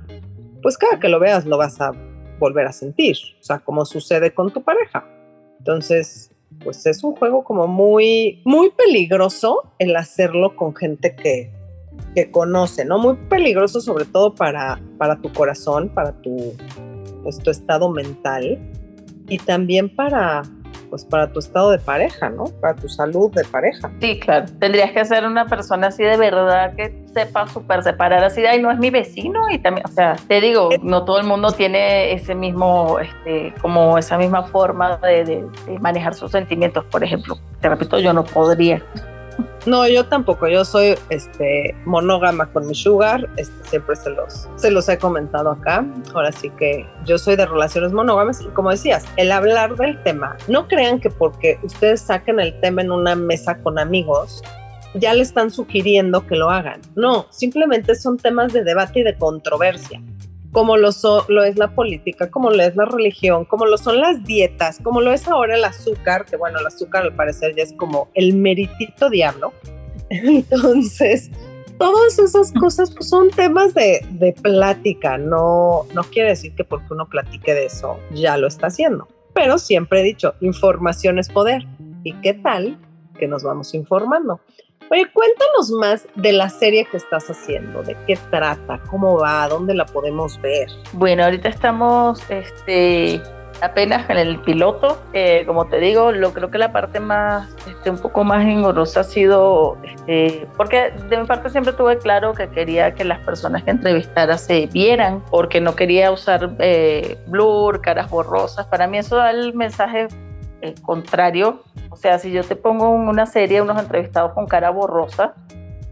pues 0.61 0.77
cada 0.77 0.99
que 0.99 1.09
lo 1.09 1.19
veas 1.19 1.45
lo 1.45 1.57
vas 1.57 1.81
a 1.81 1.91
volver 2.39 2.67
a 2.67 2.73
sentir, 2.73 3.15
o 3.39 3.43
sea, 3.43 3.59
como 3.59 3.85
sucede 3.85 4.33
con 4.33 4.51
tu 4.51 4.61
pareja. 4.63 5.05
Entonces, 5.59 6.31
pues 6.63 6.85
es 6.85 7.03
un 7.03 7.15
juego 7.15 7.43
como 7.43 7.67
muy, 7.67 8.41
muy 8.45 8.69
peligroso 8.71 9.73
el 9.79 9.95
hacerlo 9.95 10.55
con 10.55 10.75
gente 10.75 11.15
que, 11.15 11.51
que 12.15 12.31
conoce, 12.31 12.85
¿no? 12.85 12.99
Muy 12.99 13.15
peligroso 13.29 13.81
sobre 13.81 14.05
todo 14.05 14.35
para, 14.35 14.79
para 14.97 15.19
tu 15.21 15.31
corazón, 15.31 15.89
para 15.89 16.11
tu, 16.21 16.53
pues, 17.23 17.39
tu 17.39 17.49
estado 17.49 17.89
mental 17.89 18.59
y 19.27 19.37
también 19.37 19.93
para, 19.93 20.43
pues 20.93 21.05
para 21.05 21.33
tu 21.33 21.39
estado 21.39 21.71
de 21.71 21.79
pareja, 21.79 22.29
¿no? 22.29 22.43
Para 22.61 22.75
tu 22.75 22.87
salud 22.87 23.31
de 23.33 23.43
pareja. 23.45 23.89
Sí, 23.99 24.19
claro. 24.19 24.45
Tendrías 24.59 24.91
que 24.91 25.03
ser 25.05 25.25
una 25.25 25.47
persona 25.47 25.87
así 25.87 26.03
de 26.03 26.17
verdad 26.17 26.75
que 26.75 27.03
sepa 27.11 27.47
súper 27.47 27.81
separar 27.81 28.23
así 28.23 28.43
de, 28.43 28.49
ay, 28.49 28.61
no 28.61 28.69
es 28.69 28.77
mi 28.77 28.91
vecino 28.91 29.49
y 29.49 29.57
también, 29.57 29.87
o 29.87 29.91
sea, 29.91 30.15
te 30.27 30.39
digo, 30.39 30.69
no 30.83 31.03
todo 31.03 31.17
el 31.17 31.25
mundo 31.25 31.51
tiene 31.51 32.13
ese 32.13 32.35
mismo, 32.35 32.99
este, 32.99 33.55
como 33.59 33.97
esa 33.97 34.19
misma 34.19 34.43
forma 34.43 34.97
de, 34.97 35.23
de 35.25 35.79
manejar 35.79 36.13
sus 36.13 36.29
sentimientos, 36.29 36.85
por 36.85 37.03
ejemplo. 37.03 37.39
Te 37.59 37.69
repito, 37.69 37.97
yo 37.97 38.13
no 38.13 38.23
podría. 38.23 38.83
No, 39.65 39.87
yo 39.87 40.05
tampoco. 40.05 40.47
Yo 40.47 40.65
soy 40.65 40.95
este, 41.09 41.75
monógama 41.85 42.47
con 42.51 42.67
mi 42.67 42.75
sugar. 42.75 43.29
Este, 43.37 43.69
siempre 43.69 43.95
se 43.95 44.09
los, 44.09 44.47
se 44.55 44.71
los 44.71 44.89
he 44.89 44.97
comentado 44.97 45.51
acá. 45.51 45.85
Ahora 46.13 46.31
sí 46.31 46.49
que 46.51 46.85
yo 47.05 47.17
soy 47.17 47.35
de 47.35 47.45
relaciones 47.45 47.93
monógamas. 47.93 48.41
Y 48.41 48.45
como 48.47 48.71
decías, 48.71 49.05
el 49.17 49.31
hablar 49.31 49.75
del 49.75 50.01
tema, 50.03 50.37
no 50.47 50.67
crean 50.67 50.99
que 50.99 51.09
porque 51.09 51.59
ustedes 51.63 52.01
saquen 52.01 52.39
el 52.39 52.59
tema 52.59 52.81
en 52.81 52.91
una 52.91 53.15
mesa 53.15 53.57
con 53.59 53.79
amigos, 53.79 54.41
ya 54.95 55.13
le 55.13 55.21
están 55.21 55.49
sugiriendo 55.49 56.27
que 56.27 56.35
lo 56.35 56.49
hagan. 56.49 56.81
No, 56.95 57.27
simplemente 57.31 57.95
son 57.95 58.17
temas 58.17 58.53
de 58.53 58.63
debate 58.63 58.99
y 58.99 59.03
de 59.03 59.17
controversia 59.17 60.01
como 60.53 60.77
lo, 60.77 60.89
es 60.89 61.57
la 61.57 61.75
política, 61.75 62.29
como 62.29 62.51
lo 62.51 62.61
es 62.63 62.75
la 62.75 62.85
religión, 62.85 63.43
como 63.43 63.65
lo 63.65 63.77
son 63.77 63.99
las 63.99 64.23
dietas, 64.23 64.79
como 64.81 65.01
lo 65.01 65.11
es 65.11 65.27
ahora 65.27 65.55
el 65.55 65.65
azúcar, 65.65 66.25
que 66.25 66.37
bueno, 66.37 66.59
el 66.59 66.67
azúcar 66.67 67.03
al 67.03 67.15
parecer 67.15 67.55
ya 67.55 67.63
es 67.63 67.73
como 67.73 68.07
el 68.13 68.35
meritito 68.35 69.09
diablo. 69.09 69.51
Entonces, 70.09 71.31
todas 71.79 72.19
esas 72.19 72.53
cosas 72.53 72.91
pues, 72.91 73.09
son 73.09 73.31
temas 73.31 73.73
de, 73.73 74.05
de 74.11 74.31
plática, 74.31 75.17
no, 75.17 75.87
no 75.95 76.03
quiere 76.03 76.29
decir 76.29 76.53
que 76.53 76.63
porque 76.63 76.93
uno 76.93 77.09
platique 77.09 77.55
de 77.55 77.65
eso 77.65 77.97
ya 78.11 78.37
lo 78.37 78.47
está 78.47 78.67
haciendo. 78.67 79.07
Pero 79.33 79.57
siempre 79.57 80.01
he 80.01 80.03
dicho, 80.03 80.35
información 80.41 81.17
es 81.17 81.29
poder. 81.29 81.65
¿Y 82.03 82.13
qué 82.21 82.35
tal 82.35 82.77
que 83.17 83.27
nos 83.27 83.41
vamos 83.43 83.73
informando? 83.73 84.39
Oye, 84.93 85.07
cuéntanos 85.11 85.71
más 85.71 86.07
de 86.13 86.33
la 86.33 86.49
serie 86.49 86.85
que 86.85 86.97
estás 86.97 87.27
haciendo, 87.27 87.81
de 87.81 87.97
qué 88.05 88.15
trata, 88.29 88.79
cómo 88.91 89.17
va, 89.17 89.47
dónde 89.47 89.73
la 89.73 89.87
podemos 89.87 90.39
ver. 90.39 90.69
Bueno, 90.91 91.23
ahorita 91.23 91.49
estamos 91.49 92.21
este, 92.29 93.19
apenas 93.63 94.07
en 94.11 94.17
el 94.17 94.39
piloto. 94.41 95.01
Eh, 95.13 95.45
como 95.47 95.65
te 95.65 95.79
digo, 95.79 96.11
lo 96.11 96.31
creo 96.31 96.51
que 96.51 96.59
la 96.59 96.71
parte 96.71 96.99
más, 96.99 97.49
este, 97.67 97.89
un 97.89 97.97
poco 97.97 98.23
más 98.23 98.45
engorrosa 98.45 98.99
ha 98.99 99.03
sido, 99.03 99.79
este, 99.83 100.47
porque 100.55 100.91
de 101.09 101.17
mi 101.17 101.25
parte 101.25 101.49
siempre 101.49 101.73
tuve 101.73 101.97
claro 101.97 102.35
que 102.35 102.47
quería 102.49 102.93
que 102.93 103.03
las 103.03 103.17
personas 103.21 103.63
que 103.63 103.71
entrevistara 103.71 104.37
se 104.37 104.67
vieran, 104.67 105.23
porque 105.31 105.59
no 105.59 105.75
quería 105.75 106.11
usar 106.11 106.51
eh, 106.59 107.17
blur, 107.25 107.81
caras 107.81 108.11
borrosas. 108.11 108.67
Para 108.67 108.85
mí 108.85 108.99
eso 108.99 109.15
da 109.15 109.31
el 109.31 109.55
mensaje 109.55 110.07
eh, 110.63 110.75
contrario. 110.81 111.61
O 111.89 111.97
sea, 111.97 112.17
si 112.19 112.31
yo 112.31 112.41
te 112.41 112.55
pongo 112.55 112.89
una 112.89 113.25
serie, 113.25 113.61
unos 113.61 113.77
entrevistados 113.77 114.31
con 114.31 114.47
cara 114.47 114.69
borrosa, 114.69 115.33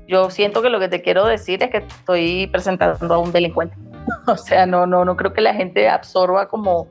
yo 0.08 0.30
siento 0.30 0.62
que 0.62 0.70
lo 0.70 0.80
que 0.80 0.88
te 0.88 1.02
quiero 1.02 1.26
decir 1.26 1.62
es 1.62 1.70
que 1.72 1.80
estoy 1.80 2.48
presentando 2.48 3.14
a 3.14 3.18
un 3.18 3.34
delincuente. 3.34 3.76
O 4.28 4.38
sea, 4.38 4.66
no, 4.66 4.88
no, 4.88 5.04
no 5.04 5.16
creo 5.16 5.34
que 5.34 5.42
la 5.42 5.54
gente 5.54 5.90
absorba 5.90 6.48
como 6.48 6.88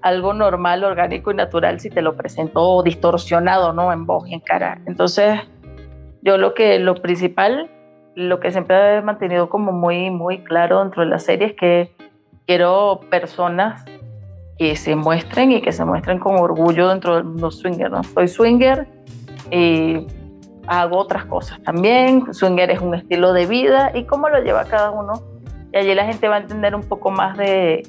algo 0.00 0.32
normal, 0.32 0.84
orgánico 0.84 1.30
y 1.30 1.34
natural 1.34 1.80
si 1.80 1.90
te 1.90 2.00
lo 2.00 2.16
presento 2.16 2.82
distorsionado, 2.82 3.74
¿no? 3.74 3.92
En 3.92 4.06
voz 4.06 4.26
y 4.26 4.34
en 4.34 4.40
cara. 4.40 4.80
Entonces, 4.86 5.38
yo 6.22 6.38
lo 6.38 6.54
que, 6.54 6.78
lo 6.78 6.94
principal, 6.94 7.70
lo 8.14 8.40
que 8.40 8.50
siempre 8.50 8.96
he 8.96 9.02
mantenido 9.02 9.50
como 9.50 9.72
muy, 9.72 10.10
muy 10.10 10.42
claro 10.44 10.80
dentro 10.82 11.02
de 11.02 11.10
la 11.10 11.18
serie 11.18 11.48
es 11.48 11.54
que 11.54 11.94
quiero 12.46 13.00
personas 13.10 13.84
que 14.58 14.74
se 14.76 14.96
muestren 14.96 15.52
y 15.52 15.62
que 15.62 15.72
se 15.72 15.84
muestren 15.84 16.18
con 16.18 16.36
orgullo 16.36 16.88
dentro 16.88 17.14
del 17.14 17.24
mundo 17.24 17.50
swinger. 17.50 17.90
¿no? 17.90 18.02
Soy 18.02 18.28
swinger 18.28 18.88
y 19.50 20.06
hago 20.66 20.98
otras 20.98 21.24
cosas 21.26 21.62
también. 21.62 22.32
Swinger 22.34 22.70
es 22.70 22.80
un 22.80 22.94
estilo 22.94 23.32
de 23.32 23.46
vida 23.46 23.92
y 23.94 24.04
cómo 24.04 24.28
lo 24.28 24.42
lleva 24.42 24.64
cada 24.64 24.90
uno. 24.90 25.22
Y 25.72 25.78
allí 25.78 25.94
la 25.94 26.04
gente 26.04 26.28
va 26.28 26.36
a 26.36 26.40
entender 26.40 26.74
un 26.74 26.82
poco 26.82 27.10
más 27.10 27.36
de 27.38 27.82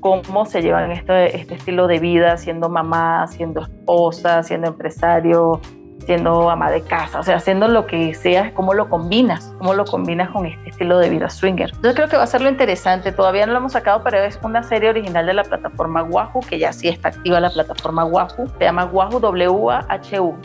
cómo 0.00 0.46
se 0.46 0.62
llevan 0.62 0.90
este, 0.90 1.36
este 1.36 1.54
estilo 1.54 1.86
de 1.86 1.98
vida, 1.98 2.36
siendo 2.38 2.68
mamá, 2.68 3.26
siendo 3.26 3.60
esposa, 3.62 4.42
siendo 4.42 4.68
empresario, 4.68 5.60
siendo 6.04 6.50
ama 6.50 6.70
de 6.70 6.82
casa, 6.82 7.20
o 7.20 7.22
sea, 7.22 7.36
haciendo 7.36 7.68
lo 7.68 7.86
que 7.86 8.14
sea, 8.14 8.52
cómo 8.54 8.74
lo 8.74 8.88
combinas, 8.88 9.52
cómo 9.58 9.74
lo 9.74 9.84
combinas 9.84 10.30
con 10.30 10.46
este 10.46 10.70
estilo 10.70 10.98
de 10.98 11.08
vida 11.08 11.30
swinger. 11.30 11.72
Yo 11.82 11.94
creo 11.94 12.08
que 12.08 12.16
va 12.16 12.24
a 12.24 12.26
ser 12.26 12.40
lo 12.40 12.48
interesante, 12.48 13.12
todavía 13.12 13.46
no 13.46 13.52
lo 13.52 13.58
hemos 13.58 13.72
sacado, 13.72 14.02
pero 14.02 14.18
es 14.18 14.38
una 14.42 14.62
serie 14.62 14.90
original 14.90 15.26
de 15.26 15.34
la 15.34 15.44
plataforma 15.44 16.02
Wahoo, 16.02 16.40
que 16.40 16.58
ya 16.58 16.72
sí 16.72 16.88
está 16.88 17.08
activa 17.08 17.40
la 17.40 17.50
plataforma 17.50 18.04
Wahoo, 18.04 18.48
se 18.58 18.64
llama 18.64 18.86
Wahoo 18.86 19.20
W-A-H-U, 19.20 20.36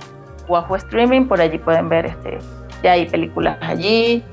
Wahoo 0.48 0.76
Streaming, 0.76 1.26
por 1.28 1.42
allí 1.42 1.58
pueden 1.58 1.90
ver, 1.90 2.06
este, 2.08 2.38
ya 2.84 2.94
hay 2.94 3.08
películas 3.08 3.58
allí, 3.62 4.24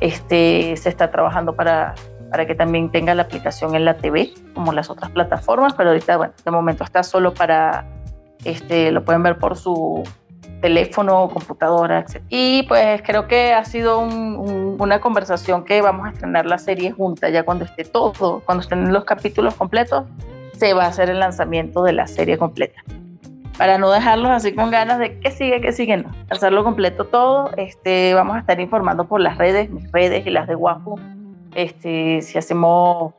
este, 0.00 0.76
se 0.76 0.88
está 0.88 1.10
trabajando 1.10 1.54
para 1.54 1.94
para 2.30 2.46
que 2.46 2.54
también 2.54 2.90
tenga 2.90 3.14
la 3.14 3.22
aplicación 3.22 3.74
en 3.74 3.84
la 3.84 3.96
TV, 3.96 4.32
como 4.54 4.72
las 4.72 4.90
otras 4.90 5.10
plataformas, 5.10 5.74
pero 5.74 5.90
ahorita, 5.90 6.16
bueno, 6.16 6.34
de 6.44 6.50
momento 6.50 6.84
está 6.84 7.02
solo 7.02 7.32
para, 7.32 7.86
este, 8.44 8.90
lo 8.90 9.04
pueden 9.04 9.22
ver 9.22 9.38
por 9.38 9.56
su 9.56 10.02
teléfono, 10.60 11.28
computadora, 11.28 12.00
etc. 12.00 12.22
Y 12.28 12.64
pues 12.64 13.02
creo 13.02 13.28
que 13.28 13.52
ha 13.52 13.64
sido 13.64 14.00
una 14.00 15.00
conversación 15.00 15.64
que 15.64 15.80
vamos 15.82 16.06
a 16.06 16.10
estrenar 16.10 16.46
la 16.46 16.58
serie 16.58 16.92
junta, 16.92 17.28
ya 17.28 17.42
cuando 17.42 17.64
esté 17.64 17.84
todo, 17.84 18.40
cuando 18.44 18.62
estén 18.62 18.92
los 18.92 19.04
capítulos 19.04 19.54
completos, 19.54 20.04
se 20.56 20.72
va 20.72 20.84
a 20.84 20.88
hacer 20.88 21.10
el 21.10 21.20
lanzamiento 21.20 21.82
de 21.82 21.92
la 21.92 22.06
serie 22.06 22.38
completa. 22.38 22.82
Para 23.58 23.78
no 23.78 23.90
dejarlos 23.90 24.30
así 24.30 24.54
con 24.54 24.70
ganas 24.70 24.98
de 24.98 25.18
que 25.18 25.30
sigue, 25.30 25.60
que 25.60 25.72
sigue, 25.72 25.96
no. 25.96 26.10
Hacerlo 26.30 26.62
completo 26.62 27.04
todo, 27.04 27.50
este, 27.56 28.12
vamos 28.14 28.36
a 28.36 28.40
estar 28.40 28.60
informando 28.60 29.06
por 29.06 29.20
las 29.20 29.38
redes, 29.38 29.70
mis 29.70 29.90
redes 29.92 30.26
y 30.26 30.30
las 30.30 30.46
de 30.46 30.56
Wahoo, 30.56 30.98
este, 31.54 32.20
si 32.20 32.36
hacemos 32.36 33.14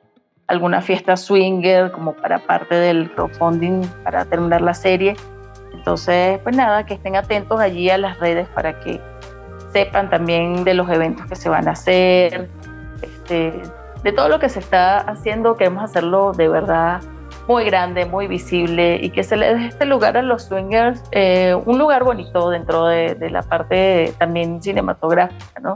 alguna 0.46 0.82
fiesta 0.82 1.18
swinger 1.18 1.92
como 1.92 2.14
para 2.14 2.40
parte 2.40 2.76
del 2.76 3.12
crowdfunding 3.12 3.82
para 4.04 4.26
terminar 4.26 4.62
la 4.62 4.74
serie 4.74 5.16
entonces, 5.74 6.40
pues 6.44 6.56
nada, 6.56 6.86
que 6.86 6.96
estén 6.96 7.16
atentos 7.16 7.60
allí 7.60 7.90
a 7.90 7.98
las 7.98 8.20
redes 8.20 8.48
para 8.50 8.80
que 8.80 9.00
sepan 9.72 10.10
también 10.10 10.64
de 10.64 10.74
los 10.74 10.90
eventos 10.90 11.26
que 11.28 11.36
se 11.36 11.50
van 11.50 11.68
a 11.68 11.72
hacer, 11.72 12.50
este, 13.02 13.62
de 14.04 14.12
todo 14.12 14.30
lo 14.30 14.40
que 14.40 14.50
se 14.50 14.60
está 14.60 15.00
haciendo, 15.00 15.56
queremos 15.56 15.84
hacerlo 15.84 16.32
de 16.34 16.48
verdad 16.48 17.02
muy 17.48 17.64
grande, 17.64 18.06
muy 18.06 18.28
visible 18.28 19.00
y 19.02 19.10
que 19.10 19.24
se 19.24 19.38
le 19.38 19.56
dé 19.56 19.68
este 19.68 19.86
lugar 19.86 20.18
a 20.18 20.22
los 20.22 20.44
swingers, 20.44 21.02
eh, 21.12 21.56
un 21.66 21.80
lugar 21.80 22.04
bonito 22.04 22.50
dentro 22.50 22.86
de, 22.86 23.30
la 23.30 23.42
parte 23.42 24.14
también 24.18 24.62
cinematográfica, 24.62 25.60
¿no? 25.62 25.76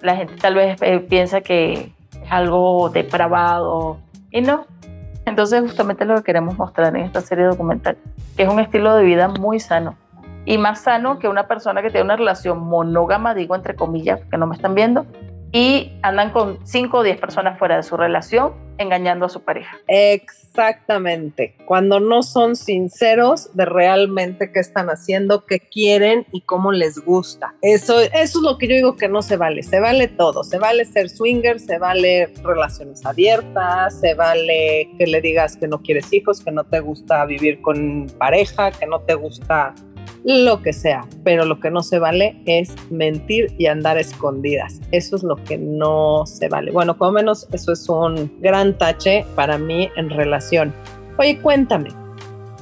La 0.00 0.16
gente 0.16 0.34
tal 0.36 0.54
vez 0.54 0.80
eh, 0.80 0.98
piensa 0.98 1.42
que 1.42 1.92
es 2.22 2.32
algo 2.32 2.88
depravado 2.88 3.98
y 4.30 4.40
no, 4.40 4.66
entonces 5.24 5.62
justamente 5.62 6.04
lo 6.04 6.16
que 6.16 6.22
queremos 6.22 6.58
mostrar 6.58 6.96
en 6.96 7.04
esta 7.04 7.20
serie 7.20 7.44
documental, 7.44 7.96
que 8.36 8.42
es 8.42 8.48
un 8.48 8.60
estilo 8.60 8.94
de 8.94 9.04
vida 9.04 9.28
muy 9.28 9.60
sano. 9.60 9.96
Y 10.44 10.58
más 10.58 10.80
sano 10.80 11.18
que 11.18 11.28
una 11.28 11.46
persona 11.46 11.82
que 11.82 11.90
tiene 11.90 12.04
una 12.04 12.16
relación 12.16 12.58
monógama, 12.58 13.34
digo 13.34 13.54
entre 13.54 13.76
comillas, 13.76 14.20
que 14.30 14.36
no 14.36 14.46
me 14.46 14.56
están 14.56 14.74
viendo, 14.74 15.06
y 15.52 15.92
andan 16.02 16.30
con 16.30 16.58
5 16.66 16.98
o 16.98 17.02
10 17.02 17.18
personas 17.18 17.58
fuera 17.58 17.76
de 17.76 17.82
su 17.82 17.96
relación 17.96 18.54
engañando 18.78 19.26
a 19.26 19.28
su 19.28 19.42
pareja. 19.42 19.78
Exactamente, 19.86 21.54
cuando 21.66 22.00
no 22.00 22.22
son 22.22 22.56
sinceros 22.56 23.54
de 23.54 23.64
realmente 23.64 24.50
qué 24.50 24.60
están 24.60 24.88
haciendo, 24.88 25.44
qué 25.46 25.60
quieren 25.60 26.26
y 26.32 26.40
cómo 26.40 26.72
les 26.72 26.98
gusta. 26.98 27.54
Eso, 27.60 28.00
eso 28.00 28.12
es 28.12 28.34
lo 28.36 28.58
que 28.58 28.68
yo 28.68 28.74
digo 28.74 28.96
que 28.96 29.08
no 29.08 29.22
se 29.22 29.36
vale, 29.36 29.62
se 29.62 29.78
vale 29.78 30.08
todo, 30.08 30.42
se 30.42 30.58
vale 30.58 30.84
ser 30.84 31.10
swinger, 31.10 31.60
se 31.60 31.78
vale 31.78 32.32
relaciones 32.42 33.04
abiertas, 33.04 34.00
se 34.00 34.14
vale 34.14 34.90
que 34.98 35.06
le 35.06 35.20
digas 35.20 35.56
que 35.56 35.68
no 35.68 35.82
quieres 35.82 36.12
hijos, 36.12 36.42
que 36.42 36.50
no 36.50 36.64
te 36.64 36.80
gusta 36.80 37.24
vivir 37.26 37.60
con 37.60 38.06
pareja, 38.18 38.72
que 38.72 38.86
no 38.86 39.00
te 39.00 39.14
gusta 39.14 39.74
lo 40.24 40.62
que 40.62 40.72
sea, 40.72 41.06
pero 41.24 41.44
lo 41.44 41.58
que 41.58 41.70
no 41.70 41.82
se 41.82 41.98
vale 41.98 42.40
es 42.46 42.74
mentir 42.90 43.52
y 43.58 43.66
andar 43.66 43.98
escondidas. 43.98 44.80
Eso 44.92 45.16
es 45.16 45.22
lo 45.22 45.36
que 45.36 45.58
no 45.58 46.24
se 46.26 46.48
vale. 46.48 46.70
Bueno, 46.70 46.96
como 46.96 47.12
menos 47.12 47.48
eso 47.52 47.72
es 47.72 47.88
un 47.88 48.32
gran 48.40 48.76
tache 48.78 49.24
para 49.34 49.58
mí 49.58 49.90
en 49.96 50.10
relación. 50.10 50.72
Oye, 51.18 51.38
cuéntame, 51.40 51.90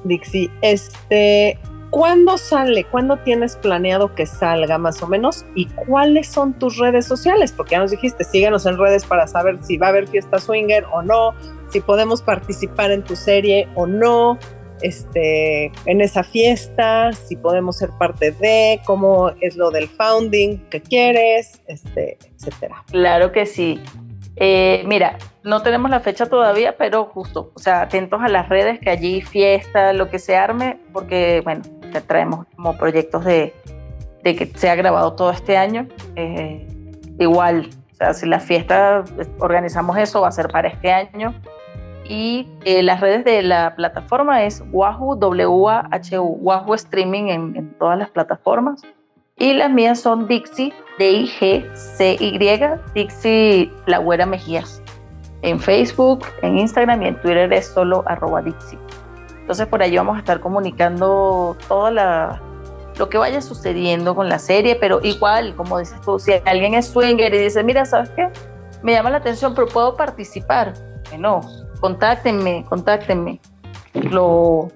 Dixie, 0.04 0.50
este, 0.62 1.58
¿cuándo 1.90 2.38
sale? 2.38 2.84
¿Cuándo 2.84 3.18
tienes 3.18 3.56
planeado 3.56 4.14
que 4.14 4.26
salga 4.26 4.78
más 4.78 5.02
o 5.02 5.06
menos? 5.06 5.44
¿Y 5.54 5.66
cuáles 5.66 6.28
son 6.28 6.54
tus 6.54 6.78
redes 6.78 7.06
sociales? 7.06 7.52
Porque 7.52 7.72
ya 7.72 7.80
nos 7.80 7.90
dijiste, 7.90 8.24
síganos 8.24 8.66
en 8.66 8.78
redes 8.78 9.04
para 9.04 9.26
saber 9.26 9.58
si 9.62 9.76
va 9.76 9.86
a 9.86 9.90
haber 9.90 10.08
fiesta 10.08 10.38
swinger 10.38 10.86
o 10.92 11.02
no, 11.02 11.34
si 11.68 11.80
podemos 11.80 12.22
participar 12.22 12.90
en 12.90 13.04
tu 13.04 13.16
serie 13.16 13.68
o 13.74 13.86
no 13.86 14.38
este, 14.82 15.72
en 15.86 16.00
esa 16.00 16.22
fiesta, 16.24 17.12
si 17.12 17.36
podemos 17.36 17.76
ser 17.78 17.90
parte 17.98 18.32
de, 18.32 18.80
cómo 18.84 19.30
es 19.40 19.56
lo 19.56 19.70
del 19.70 19.88
founding 19.88 20.58
que 20.70 20.80
quieres, 20.80 21.60
este, 21.66 22.18
etcétera. 22.36 22.84
Claro 22.90 23.32
que 23.32 23.46
sí. 23.46 23.80
Eh, 24.36 24.82
mira, 24.86 25.18
no 25.42 25.62
tenemos 25.62 25.90
la 25.90 26.00
fecha 26.00 26.26
todavía, 26.26 26.76
pero 26.76 27.04
justo, 27.06 27.52
o 27.54 27.58
sea, 27.58 27.82
atentos 27.82 28.20
a 28.22 28.28
las 28.28 28.48
redes, 28.48 28.78
que 28.78 28.90
allí 28.90 29.20
fiesta, 29.20 29.92
lo 29.92 30.08
que 30.08 30.18
se 30.18 30.36
arme, 30.36 30.78
porque, 30.92 31.42
bueno, 31.44 31.62
te 31.92 32.00
traemos 32.00 32.46
como 32.56 32.76
proyectos 32.78 33.24
de, 33.24 33.54
de 34.22 34.36
que 34.36 34.46
se 34.46 34.70
ha 34.70 34.74
grabado 34.74 35.14
todo 35.14 35.30
este 35.30 35.56
año. 35.56 35.86
Eh, 36.16 36.66
igual, 37.18 37.68
o 37.92 37.96
sea, 37.96 38.14
si 38.14 38.26
la 38.26 38.40
fiesta 38.40 39.04
organizamos 39.38 39.98
eso, 39.98 40.22
va 40.22 40.28
a 40.28 40.32
ser 40.32 40.48
para 40.48 40.68
este 40.68 40.90
año 40.90 41.34
y 42.10 42.48
eh, 42.64 42.82
las 42.82 43.00
redes 43.00 43.24
de 43.24 43.40
la 43.40 43.76
plataforma 43.76 44.42
es 44.42 44.64
Wahoo, 44.72 45.14
W-A-H-U, 45.14 46.38
Wahoo 46.40 46.74
Streaming 46.74 47.28
en, 47.28 47.72
todas 47.78 47.96
las 47.96 48.10
plataformas. 48.10 48.82
Y 49.36 49.54
las 49.54 49.70
mías 49.70 50.00
son 50.00 50.26
Dixie, 50.26 50.74
D-I-G-C-Y, 50.98 52.38
Dixie 52.94 53.72
La 53.86 54.26
Mejías. 54.26 54.82
En 55.42 55.60
Facebook, 55.60 56.26
en 56.42 56.58
Instagram 56.58 57.00
y 57.02 57.06
en 57.06 57.20
Twitter 57.20 57.52
es 57.52 57.68
solo 57.68 58.02
arroba 58.06 58.42
Dixie. 58.42 58.78
Entonces 59.38 59.68
por 59.68 59.80
ahí 59.80 59.96
vamos 59.96 60.16
a 60.16 60.18
estar 60.18 60.40
comunicando 60.40 61.56
todo 61.68 61.92
lo 61.92 63.08
que 63.08 63.18
vaya 63.18 63.40
sucediendo 63.40 64.16
con 64.16 64.28
la 64.28 64.40
serie, 64.40 64.74
pero 64.74 64.98
igual, 65.04 65.54
como 65.54 65.78
dices 65.78 66.00
tú, 66.00 66.18
si 66.18 66.32
alguien 66.44 66.74
es 66.74 66.88
swinger 66.88 67.32
y 67.32 67.38
dice, 67.38 67.62
mira, 67.62 67.84
¿sabes 67.84 68.10
qué? 68.10 68.28
Me 68.82 68.94
llama 68.94 69.10
la 69.10 69.18
atención, 69.18 69.54
pero 69.54 69.68
puedo 69.68 69.96
participar. 69.96 70.72
Que 71.08 71.16
no, 71.16 71.40
contáctenme, 71.80 72.64
contáctenme. 72.68 73.40
Lo, 73.94 74.68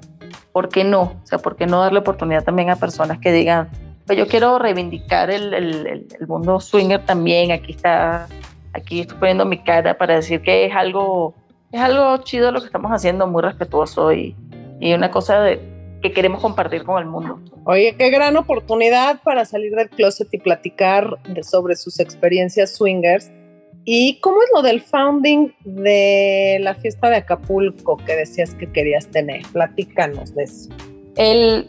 ¿Por 0.54 0.68
qué 0.68 0.84
no? 0.84 1.02
O 1.02 1.26
sea, 1.26 1.38
¿por 1.38 1.56
qué 1.56 1.66
no 1.66 1.80
darle 1.80 1.98
oportunidad 1.98 2.44
también 2.44 2.70
a 2.70 2.76
personas 2.76 3.18
que 3.18 3.32
digan, 3.32 3.70
pues 4.06 4.16
yo 4.16 4.28
quiero 4.28 4.58
reivindicar 4.58 5.28
el, 5.30 5.52
el, 5.52 6.06
el, 6.20 6.26
mundo 6.28 6.60
swinger 6.60 7.04
también, 7.04 7.50
aquí 7.50 7.72
está, 7.72 8.28
aquí 8.72 9.00
estoy 9.00 9.18
poniendo 9.18 9.44
mi 9.46 9.58
cara 9.58 9.98
para 9.98 10.14
decir 10.14 10.42
que 10.42 10.66
es 10.66 10.76
algo, 10.76 11.34
es 11.72 11.80
algo 11.80 12.18
chido 12.18 12.52
lo 12.52 12.60
que 12.60 12.66
estamos 12.66 12.92
haciendo, 12.92 13.26
muy 13.26 13.42
respetuoso 13.42 14.12
y, 14.12 14.36
y 14.78 14.92
una 14.92 15.10
cosa 15.10 15.44
que 16.02 16.12
queremos 16.12 16.40
compartir 16.40 16.84
con 16.84 17.02
el 17.02 17.06
mundo. 17.06 17.40
Oye, 17.64 17.96
qué 17.96 18.10
gran 18.10 18.36
oportunidad 18.36 19.22
para 19.22 19.44
salir 19.46 19.74
del 19.74 19.88
closet 19.88 20.28
y 20.32 20.38
platicar 20.38 21.18
sobre 21.42 21.74
sus 21.74 21.98
experiencias 21.98 22.76
swingers. 22.76 23.32
¿Y 23.86 24.18
cómo 24.20 24.42
es 24.42 24.48
lo 24.54 24.62
del 24.62 24.80
founding 24.80 25.52
de 25.64 26.58
la 26.60 26.74
fiesta 26.74 27.10
de 27.10 27.16
Acapulco 27.16 27.98
que 27.98 28.16
decías 28.16 28.54
que 28.54 28.70
querías 28.72 29.08
tener? 29.08 29.42
Platícanos 29.52 30.34
de 30.34 30.44
eso. 30.44 30.70
El 31.16 31.68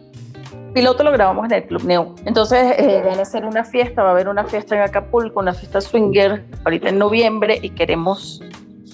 piloto 0.74 1.04
lo 1.04 1.12
grabamos 1.12 1.46
en 1.46 1.54
el 1.54 1.66
Club 1.66 1.84
Neo. 1.84 2.16
Entonces 2.26 2.80
eh, 2.80 3.02
van 3.06 3.20
a 3.20 3.24
hacer 3.24 3.46
una 3.46 3.66
fiesta, 3.66 4.02
va 4.02 4.10
a 4.10 4.12
haber 4.12 4.30
una 4.30 4.46
fiesta 4.46 4.76
en 4.76 4.82
Acapulco, 4.82 5.42
una 5.42 5.54
fiesta 5.54 5.82
swinger 5.82 6.44
ahorita 6.64 6.90
en 6.90 7.00
noviembre 7.00 7.60
y 7.62 7.70
queremos 7.72 8.42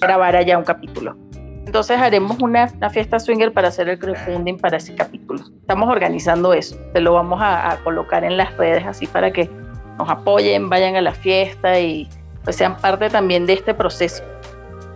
grabar 0.00 0.34
allá 0.34 0.58
un 0.58 0.64
capítulo. 0.64 1.16
Entonces 1.64 1.98
haremos 1.98 2.40
una, 2.40 2.68
fiesta 2.90 3.20
swinger 3.20 3.52
para 3.52 3.68
hacer 3.68 3.88
el 3.88 3.98
crowdfunding 3.98 4.58
para 4.58 4.78
ese 4.78 4.96
capítulo. 4.96 5.44
Estamos 5.60 5.88
organizando 5.88 6.52
eso. 6.52 6.76
Se 6.92 7.00
lo 7.00 7.14
vamos 7.14 7.38
a, 7.40 7.78
colocar 7.84 8.24
en 8.24 8.36
las 8.36 8.56
redes 8.56 8.84
así 8.84 9.06
para 9.06 9.32
que 9.32 9.48
nos 9.96 10.10
apoyen, 10.10 10.68
vayan 10.68 10.96
a 10.96 11.00
la 11.00 11.14
fiesta 11.14 11.78
y 11.78 12.08
pues 12.44 12.56
sean 12.56 12.76
parte 12.76 13.08
también 13.10 13.46
de 13.46 13.54
este 13.54 13.74
proceso. 13.74 14.22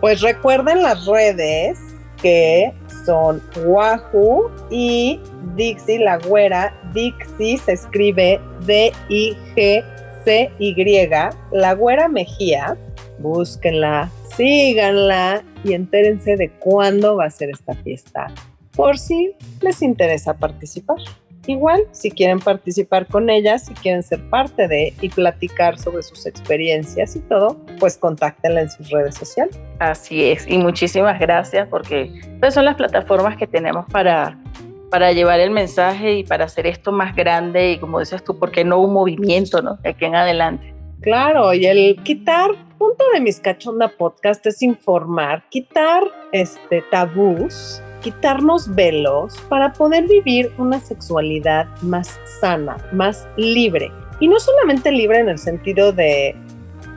Pues 0.01 0.21
recuerden 0.21 0.83
las 0.83 1.05
redes 1.05 1.79
que 2.21 2.73
son 3.05 3.41
Wahoo 3.65 4.51
y 4.69 5.19
Dixie 5.55 5.99
la 5.99 6.17
güera. 6.17 6.73
Dixie 6.93 7.57
se 7.57 7.73
escribe 7.73 8.39
D-I-G-C-Y. 8.65 9.87
La 11.51 11.73
güera 11.73 12.07
Mejía. 12.07 12.77
Búsquenla, 13.19 14.11
síganla 14.35 15.43
y 15.63 15.73
entérense 15.73 16.37
de 16.37 16.51
cuándo 16.51 17.15
va 17.15 17.25
a 17.25 17.29
ser 17.31 17.49
esta 17.49 17.73
fiesta, 17.73 18.27
por 18.75 18.99
si 18.99 19.33
les 19.61 19.81
interesa 19.81 20.35
participar. 20.35 20.97
Igual, 21.47 21.85
si 21.91 22.11
quieren 22.11 22.39
participar 22.39 23.07
con 23.07 23.29
ella, 23.29 23.57
si 23.57 23.73
quieren 23.73 24.03
ser 24.03 24.21
parte 24.29 24.67
de 24.67 24.93
y 25.01 25.07
platicar 25.07 25.79
sobre 25.79 26.03
sus 26.03 26.25
experiencias 26.25 27.15
y 27.15 27.19
todo, 27.21 27.55
pues 27.79 27.97
contáctenla 27.97 28.61
en 28.61 28.69
sus 28.69 28.89
redes 28.89 29.15
sociales. 29.15 29.57
Así 29.79 30.25
es, 30.25 30.45
y 30.45 30.57
muchísimas 30.57 31.17
gracias 31.19 31.67
porque 31.69 32.11
pues, 32.41 32.53
son 32.53 32.65
las 32.65 32.75
plataformas 32.75 33.37
que 33.37 33.47
tenemos 33.47 33.85
para, 33.91 34.37
para 34.91 35.13
llevar 35.13 35.39
el 35.39 35.51
mensaje 35.51 36.17
y 36.17 36.23
para 36.25 36.45
hacer 36.45 36.67
esto 36.67 36.91
más 36.91 37.15
grande 37.15 37.71
y 37.71 37.77
como 37.79 38.01
dices 38.01 38.21
tú, 38.25 38.37
porque 38.37 38.65
no 38.65 38.81
un 38.81 38.91
movimiento, 38.91 39.61
¿no? 39.61 39.77
De 39.77 39.89
aquí 39.91 40.03
en 40.03 40.15
adelante. 40.15 40.73
Claro, 40.99 41.53
y 41.53 41.65
el 41.65 42.03
quitar, 42.03 42.51
punto 42.77 43.05
de 43.13 43.21
mis 43.21 43.39
cachonda 43.39 43.87
podcast 43.87 44.45
es 44.47 44.61
informar, 44.61 45.43
quitar 45.49 46.03
este 46.33 46.83
tabús, 46.91 47.81
quitarnos 48.01 48.73
velos 48.73 49.35
para 49.49 49.73
poder 49.73 50.07
vivir 50.07 50.51
una 50.57 50.79
sexualidad 50.79 51.67
más 51.81 52.19
sana, 52.39 52.77
más 52.91 53.27
libre. 53.37 53.91
Y 54.19 54.27
no 54.27 54.39
solamente 54.39 54.91
libre 54.91 55.19
en 55.19 55.29
el 55.29 55.37
sentido 55.37 55.91
de, 55.91 56.35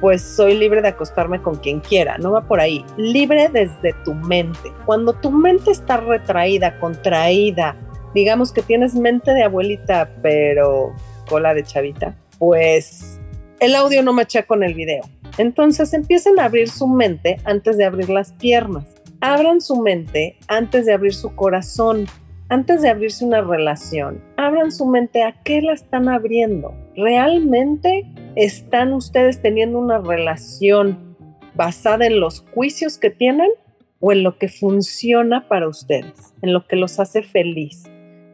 pues 0.01 0.23
soy 0.23 0.57
libre 0.57 0.81
de 0.83 0.89
acostarme 0.89 1.41
con 1.43 1.57
quien 1.57 1.81
quiera, 1.81 2.17
no 2.19 2.33
va 2.33 2.43
por 2.43 2.61
ahí. 2.61 2.85
Libre 2.97 3.49
desde 3.49 3.93
tu 4.05 4.15
mente. 4.15 4.73
Cuando 4.87 5.13
tu 5.13 5.31
mente 5.31 5.71
está 5.71 5.99
retraída, 5.99 6.79
contraída, 6.79 7.77
digamos 8.15 8.53
que 8.53 8.63
tienes 8.63 8.95
mente 8.95 9.33
de 9.33 9.45
abuelita, 9.45 10.11
pero 10.23 10.95
cola 11.29 11.55
de 11.55 11.63
chavita, 11.63 12.17
pues 12.39 13.21
el 13.61 13.75
audio 13.75 14.03
no 14.03 14.13
machea 14.13 14.45
con 14.45 14.65
el 14.65 14.75
video. 14.75 15.03
Entonces 15.39 15.93
empiecen 15.93 16.41
a 16.41 16.47
abrir 16.47 16.71
su 16.71 16.89
mente 16.89 17.39
antes 17.45 17.77
de 17.77 17.85
abrir 17.85 18.09
las 18.09 18.33
piernas. 18.33 18.85
Abran 19.23 19.61
su 19.61 19.77
mente 19.77 20.39
antes 20.49 20.87
de 20.87 20.95
abrir 20.95 21.13
su 21.13 21.35
corazón, 21.37 22.07
antes 22.49 22.81
de 22.81 22.89
abrirse 22.89 23.23
una 23.23 23.43
relación. 23.43 24.25
Abran 24.39 24.73
su 24.73 24.87
mente 24.87 25.23
a 25.23 25.35
qué 25.45 25.61
la 25.61 25.75
están 25.75 26.09
abriendo. 26.09 26.73
¿Realmente 26.97 28.07
están 28.35 28.95
ustedes 28.95 29.43
teniendo 29.43 29.79
una 29.79 29.99
relación 29.99 31.17
basada 31.55 32.07
en 32.07 32.19
los 32.19 32.47
juicios 32.55 32.97
que 32.97 33.11
tienen 33.11 33.51
o 33.99 34.11
en 34.13 34.23
lo 34.23 34.39
que 34.39 34.49
funciona 34.49 35.47
para 35.49 35.69
ustedes, 35.69 36.33
en 36.41 36.55
lo 36.55 36.67
que 36.67 36.77
los 36.77 36.99
hace 36.99 37.23
feliz, 37.23 37.85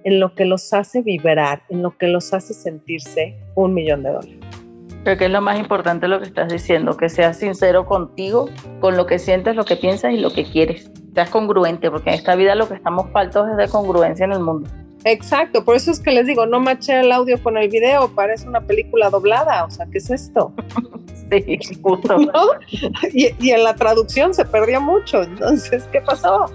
en 0.04 0.20
lo 0.20 0.36
que 0.36 0.44
los 0.44 0.72
hace 0.72 1.02
vibrar, 1.02 1.62
en 1.68 1.82
lo 1.82 1.98
que 1.98 2.06
los 2.06 2.32
hace 2.32 2.54
sentirse 2.54 3.34
un 3.56 3.74
millón 3.74 4.04
de 4.04 4.10
dólares? 4.10 4.45
Creo 5.06 5.16
que 5.16 5.26
es 5.26 5.30
lo 5.30 5.40
más 5.40 5.56
importante 5.56 6.08
lo 6.08 6.18
que 6.18 6.26
estás 6.26 6.48
diciendo, 6.48 6.96
que 6.96 7.08
seas 7.08 7.38
sincero 7.38 7.86
contigo, 7.86 8.50
con 8.80 8.96
lo 8.96 9.06
que 9.06 9.20
sientes, 9.20 9.54
lo 9.54 9.64
que 9.64 9.76
piensas 9.76 10.12
y 10.12 10.16
lo 10.16 10.32
que 10.32 10.42
quieres. 10.42 10.90
Seas 11.14 11.30
congruente, 11.30 11.92
porque 11.92 12.10
en 12.10 12.16
esta 12.16 12.34
vida 12.34 12.56
lo 12.56 12.66
que 12.66 12.74
estamos 12.74 13.08
faltos 13.12 13.48
es 13.48 13.56
de 13.56 13.68
congruencia 13.68 14.24
en 14.24 14.32
el 14.32 14.40
mundo. 14.40 14.68
Exacto, 15.04 15.64
por 15.64 15.76
eso 15.76 15.92
es 15.92 16.00
que 16.00 16.10
les 16.10 16.26
digo, 16.26 16.44
no 16.46 16.58
maché 16.58 16.98
el 16.98 17.12
audio 17.12 17.40
con 17.40 17.56
el 17.56 17.68
video, 17.68 18.08
parece 18.16 18.48
una 18.48 18.62
película 18.62 19.08
doblada, 19.08 19.64
o 19.64 19.70
sea, 19.70 19.86
¿qué 19.92 19.98
es 19.98 20.10
esto? 20.10 20.52
sí, 21.30 21.60
justo. 21.80 22.16
y, 23.12 23.28
y, 23.38 23.50
en 23.52 23.62
la 23.62 23.76
traducción 23.76 24.34
se 24.34 24.44
perdió 24.44 24.80
mucho, 24.80 25.22
entonces, 25.22 25.88
¿qué 25.92 26.00
pasó? 26.00 26.46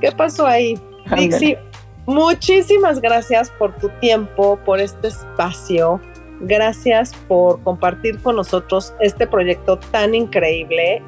¿Qué 0.00 0.10
pasó 0.10 0.46
ahí? 0.46 0.80
Dixie, 1.14 1.58
muchísimas 2.06 2.98
gracias 3.02 3.50
por 3.58 3.76
tu 3.76 3.90
tiempo, 4.00 4.58
por 4.64 4.80
este 4.80 5.08
espacio 5.08 6.00
Gracias 6.40 7.14
por 7.28 7.62
compartir 7.62 8.18
con 8.20 8.36
nosotros 8.36 8.94
este 9.00 9.26
proyecto 9.26 9.78
tan 9.78 10.14
increíble 10.14 11.02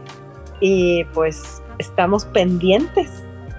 y 0.61 1.05
pues 1.15 1.63
estamos 1.79 2.25
pendientes 2.27 3.11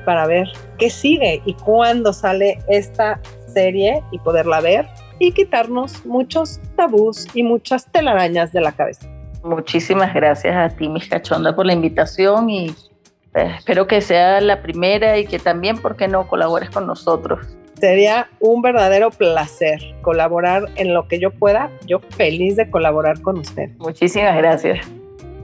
para 0.06 0.28
ver 0.28 0.48
qué 0.78 0.90
sigue 0.90 1.42
y 1.46 1.54
cuándo 1.56 2.14
sale 2.14 2.60
esta 2.68 3.20
serie 3.48 4.04
y 4.12 4.20
poderla 4.20 4.62
ver 4.62 4.88
y 5.20 5.32
quitarnos 5.32 6.06
muchos 6.06 6.60
tabús 6.76 7.28
y 7.34 7.44
muchas 7.44 7.92
telarañas 7.92 8.52
de 8.52 8.62
la 8.62 8.72
cabeza. 8.72 9.08
Muchísimas 9.44 10.14
gracias 10.14 10.56
a 10.56 10.76
ti, 10.76 10.88
mis 10.88 11.08
cachonda, 11.08 11.56
por 11.56 11.66
la 11.66 11.74
invitación 11.74 12.50
y 12.50 12.70
eh, 13.34 13.56
espero 13.58 13.88
que 13.88 14.00
sea 14.02 14.40
la 14.42 14.62
primera 14.62 15.18
y 15.18 15.26
que 15.26 15.40
también, 15.40 15.78
¿por 15.78 15.96
qué 15.96 16.08
no?, 16.08 16.28
colabores 16.28 16.70
con 16.70 16.88
nosotros. 16.88 17.46
Sería 17.80 18.30
un 18.40 18.62
verdadero 18.62 19.10
placer 19.12 19.82
colaborar 20.02 20.66
en 20.76 20.94
lo 20.94 21.08
que 21.08 21.20
yo 21.20 21.32
pueda. 21.32 21.70
Yo 21.86 22.00
feliz 22.00 22.56
de 22.56 22.70
colaborar 22.70 23.22
con 23.22 23.40
usted. 23.40 23.70
Muchísimas 23.78 24.38
gracias. 24.38 24.88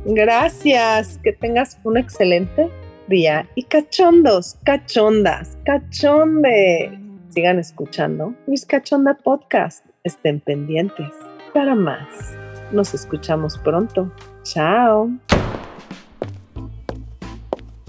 Gracias. 0.05 1.19
Que 1.23 1.34
tengas 1.34 1.77
un 1.84 1.97
excelente 1.97 2.69
día. 3.07 3.47
Y 3.55 3.63
cachondos, 3.63 4.57
cachondas, 4.63 5.57
cachonde. 5.65 6.97
Sigan 7.30 7.59
escuchando 7.59 8.34
mis 8.47 8.65
cachonda 8.65 9.15
podcast. 9.15 9.86
Estén 10.03 10.39
pendientes 10.39 11.11
para 11.53 11.75
más. 11.75 12.34
Nos 12.71 12.93
escuchamos 12.93 13.57
pronto. 13.57 14.11
Chao. 14.43 15.09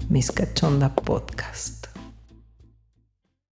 Mis 0.09 0.31
cachonda 0.31 0.93
podcast. 0.93 1.80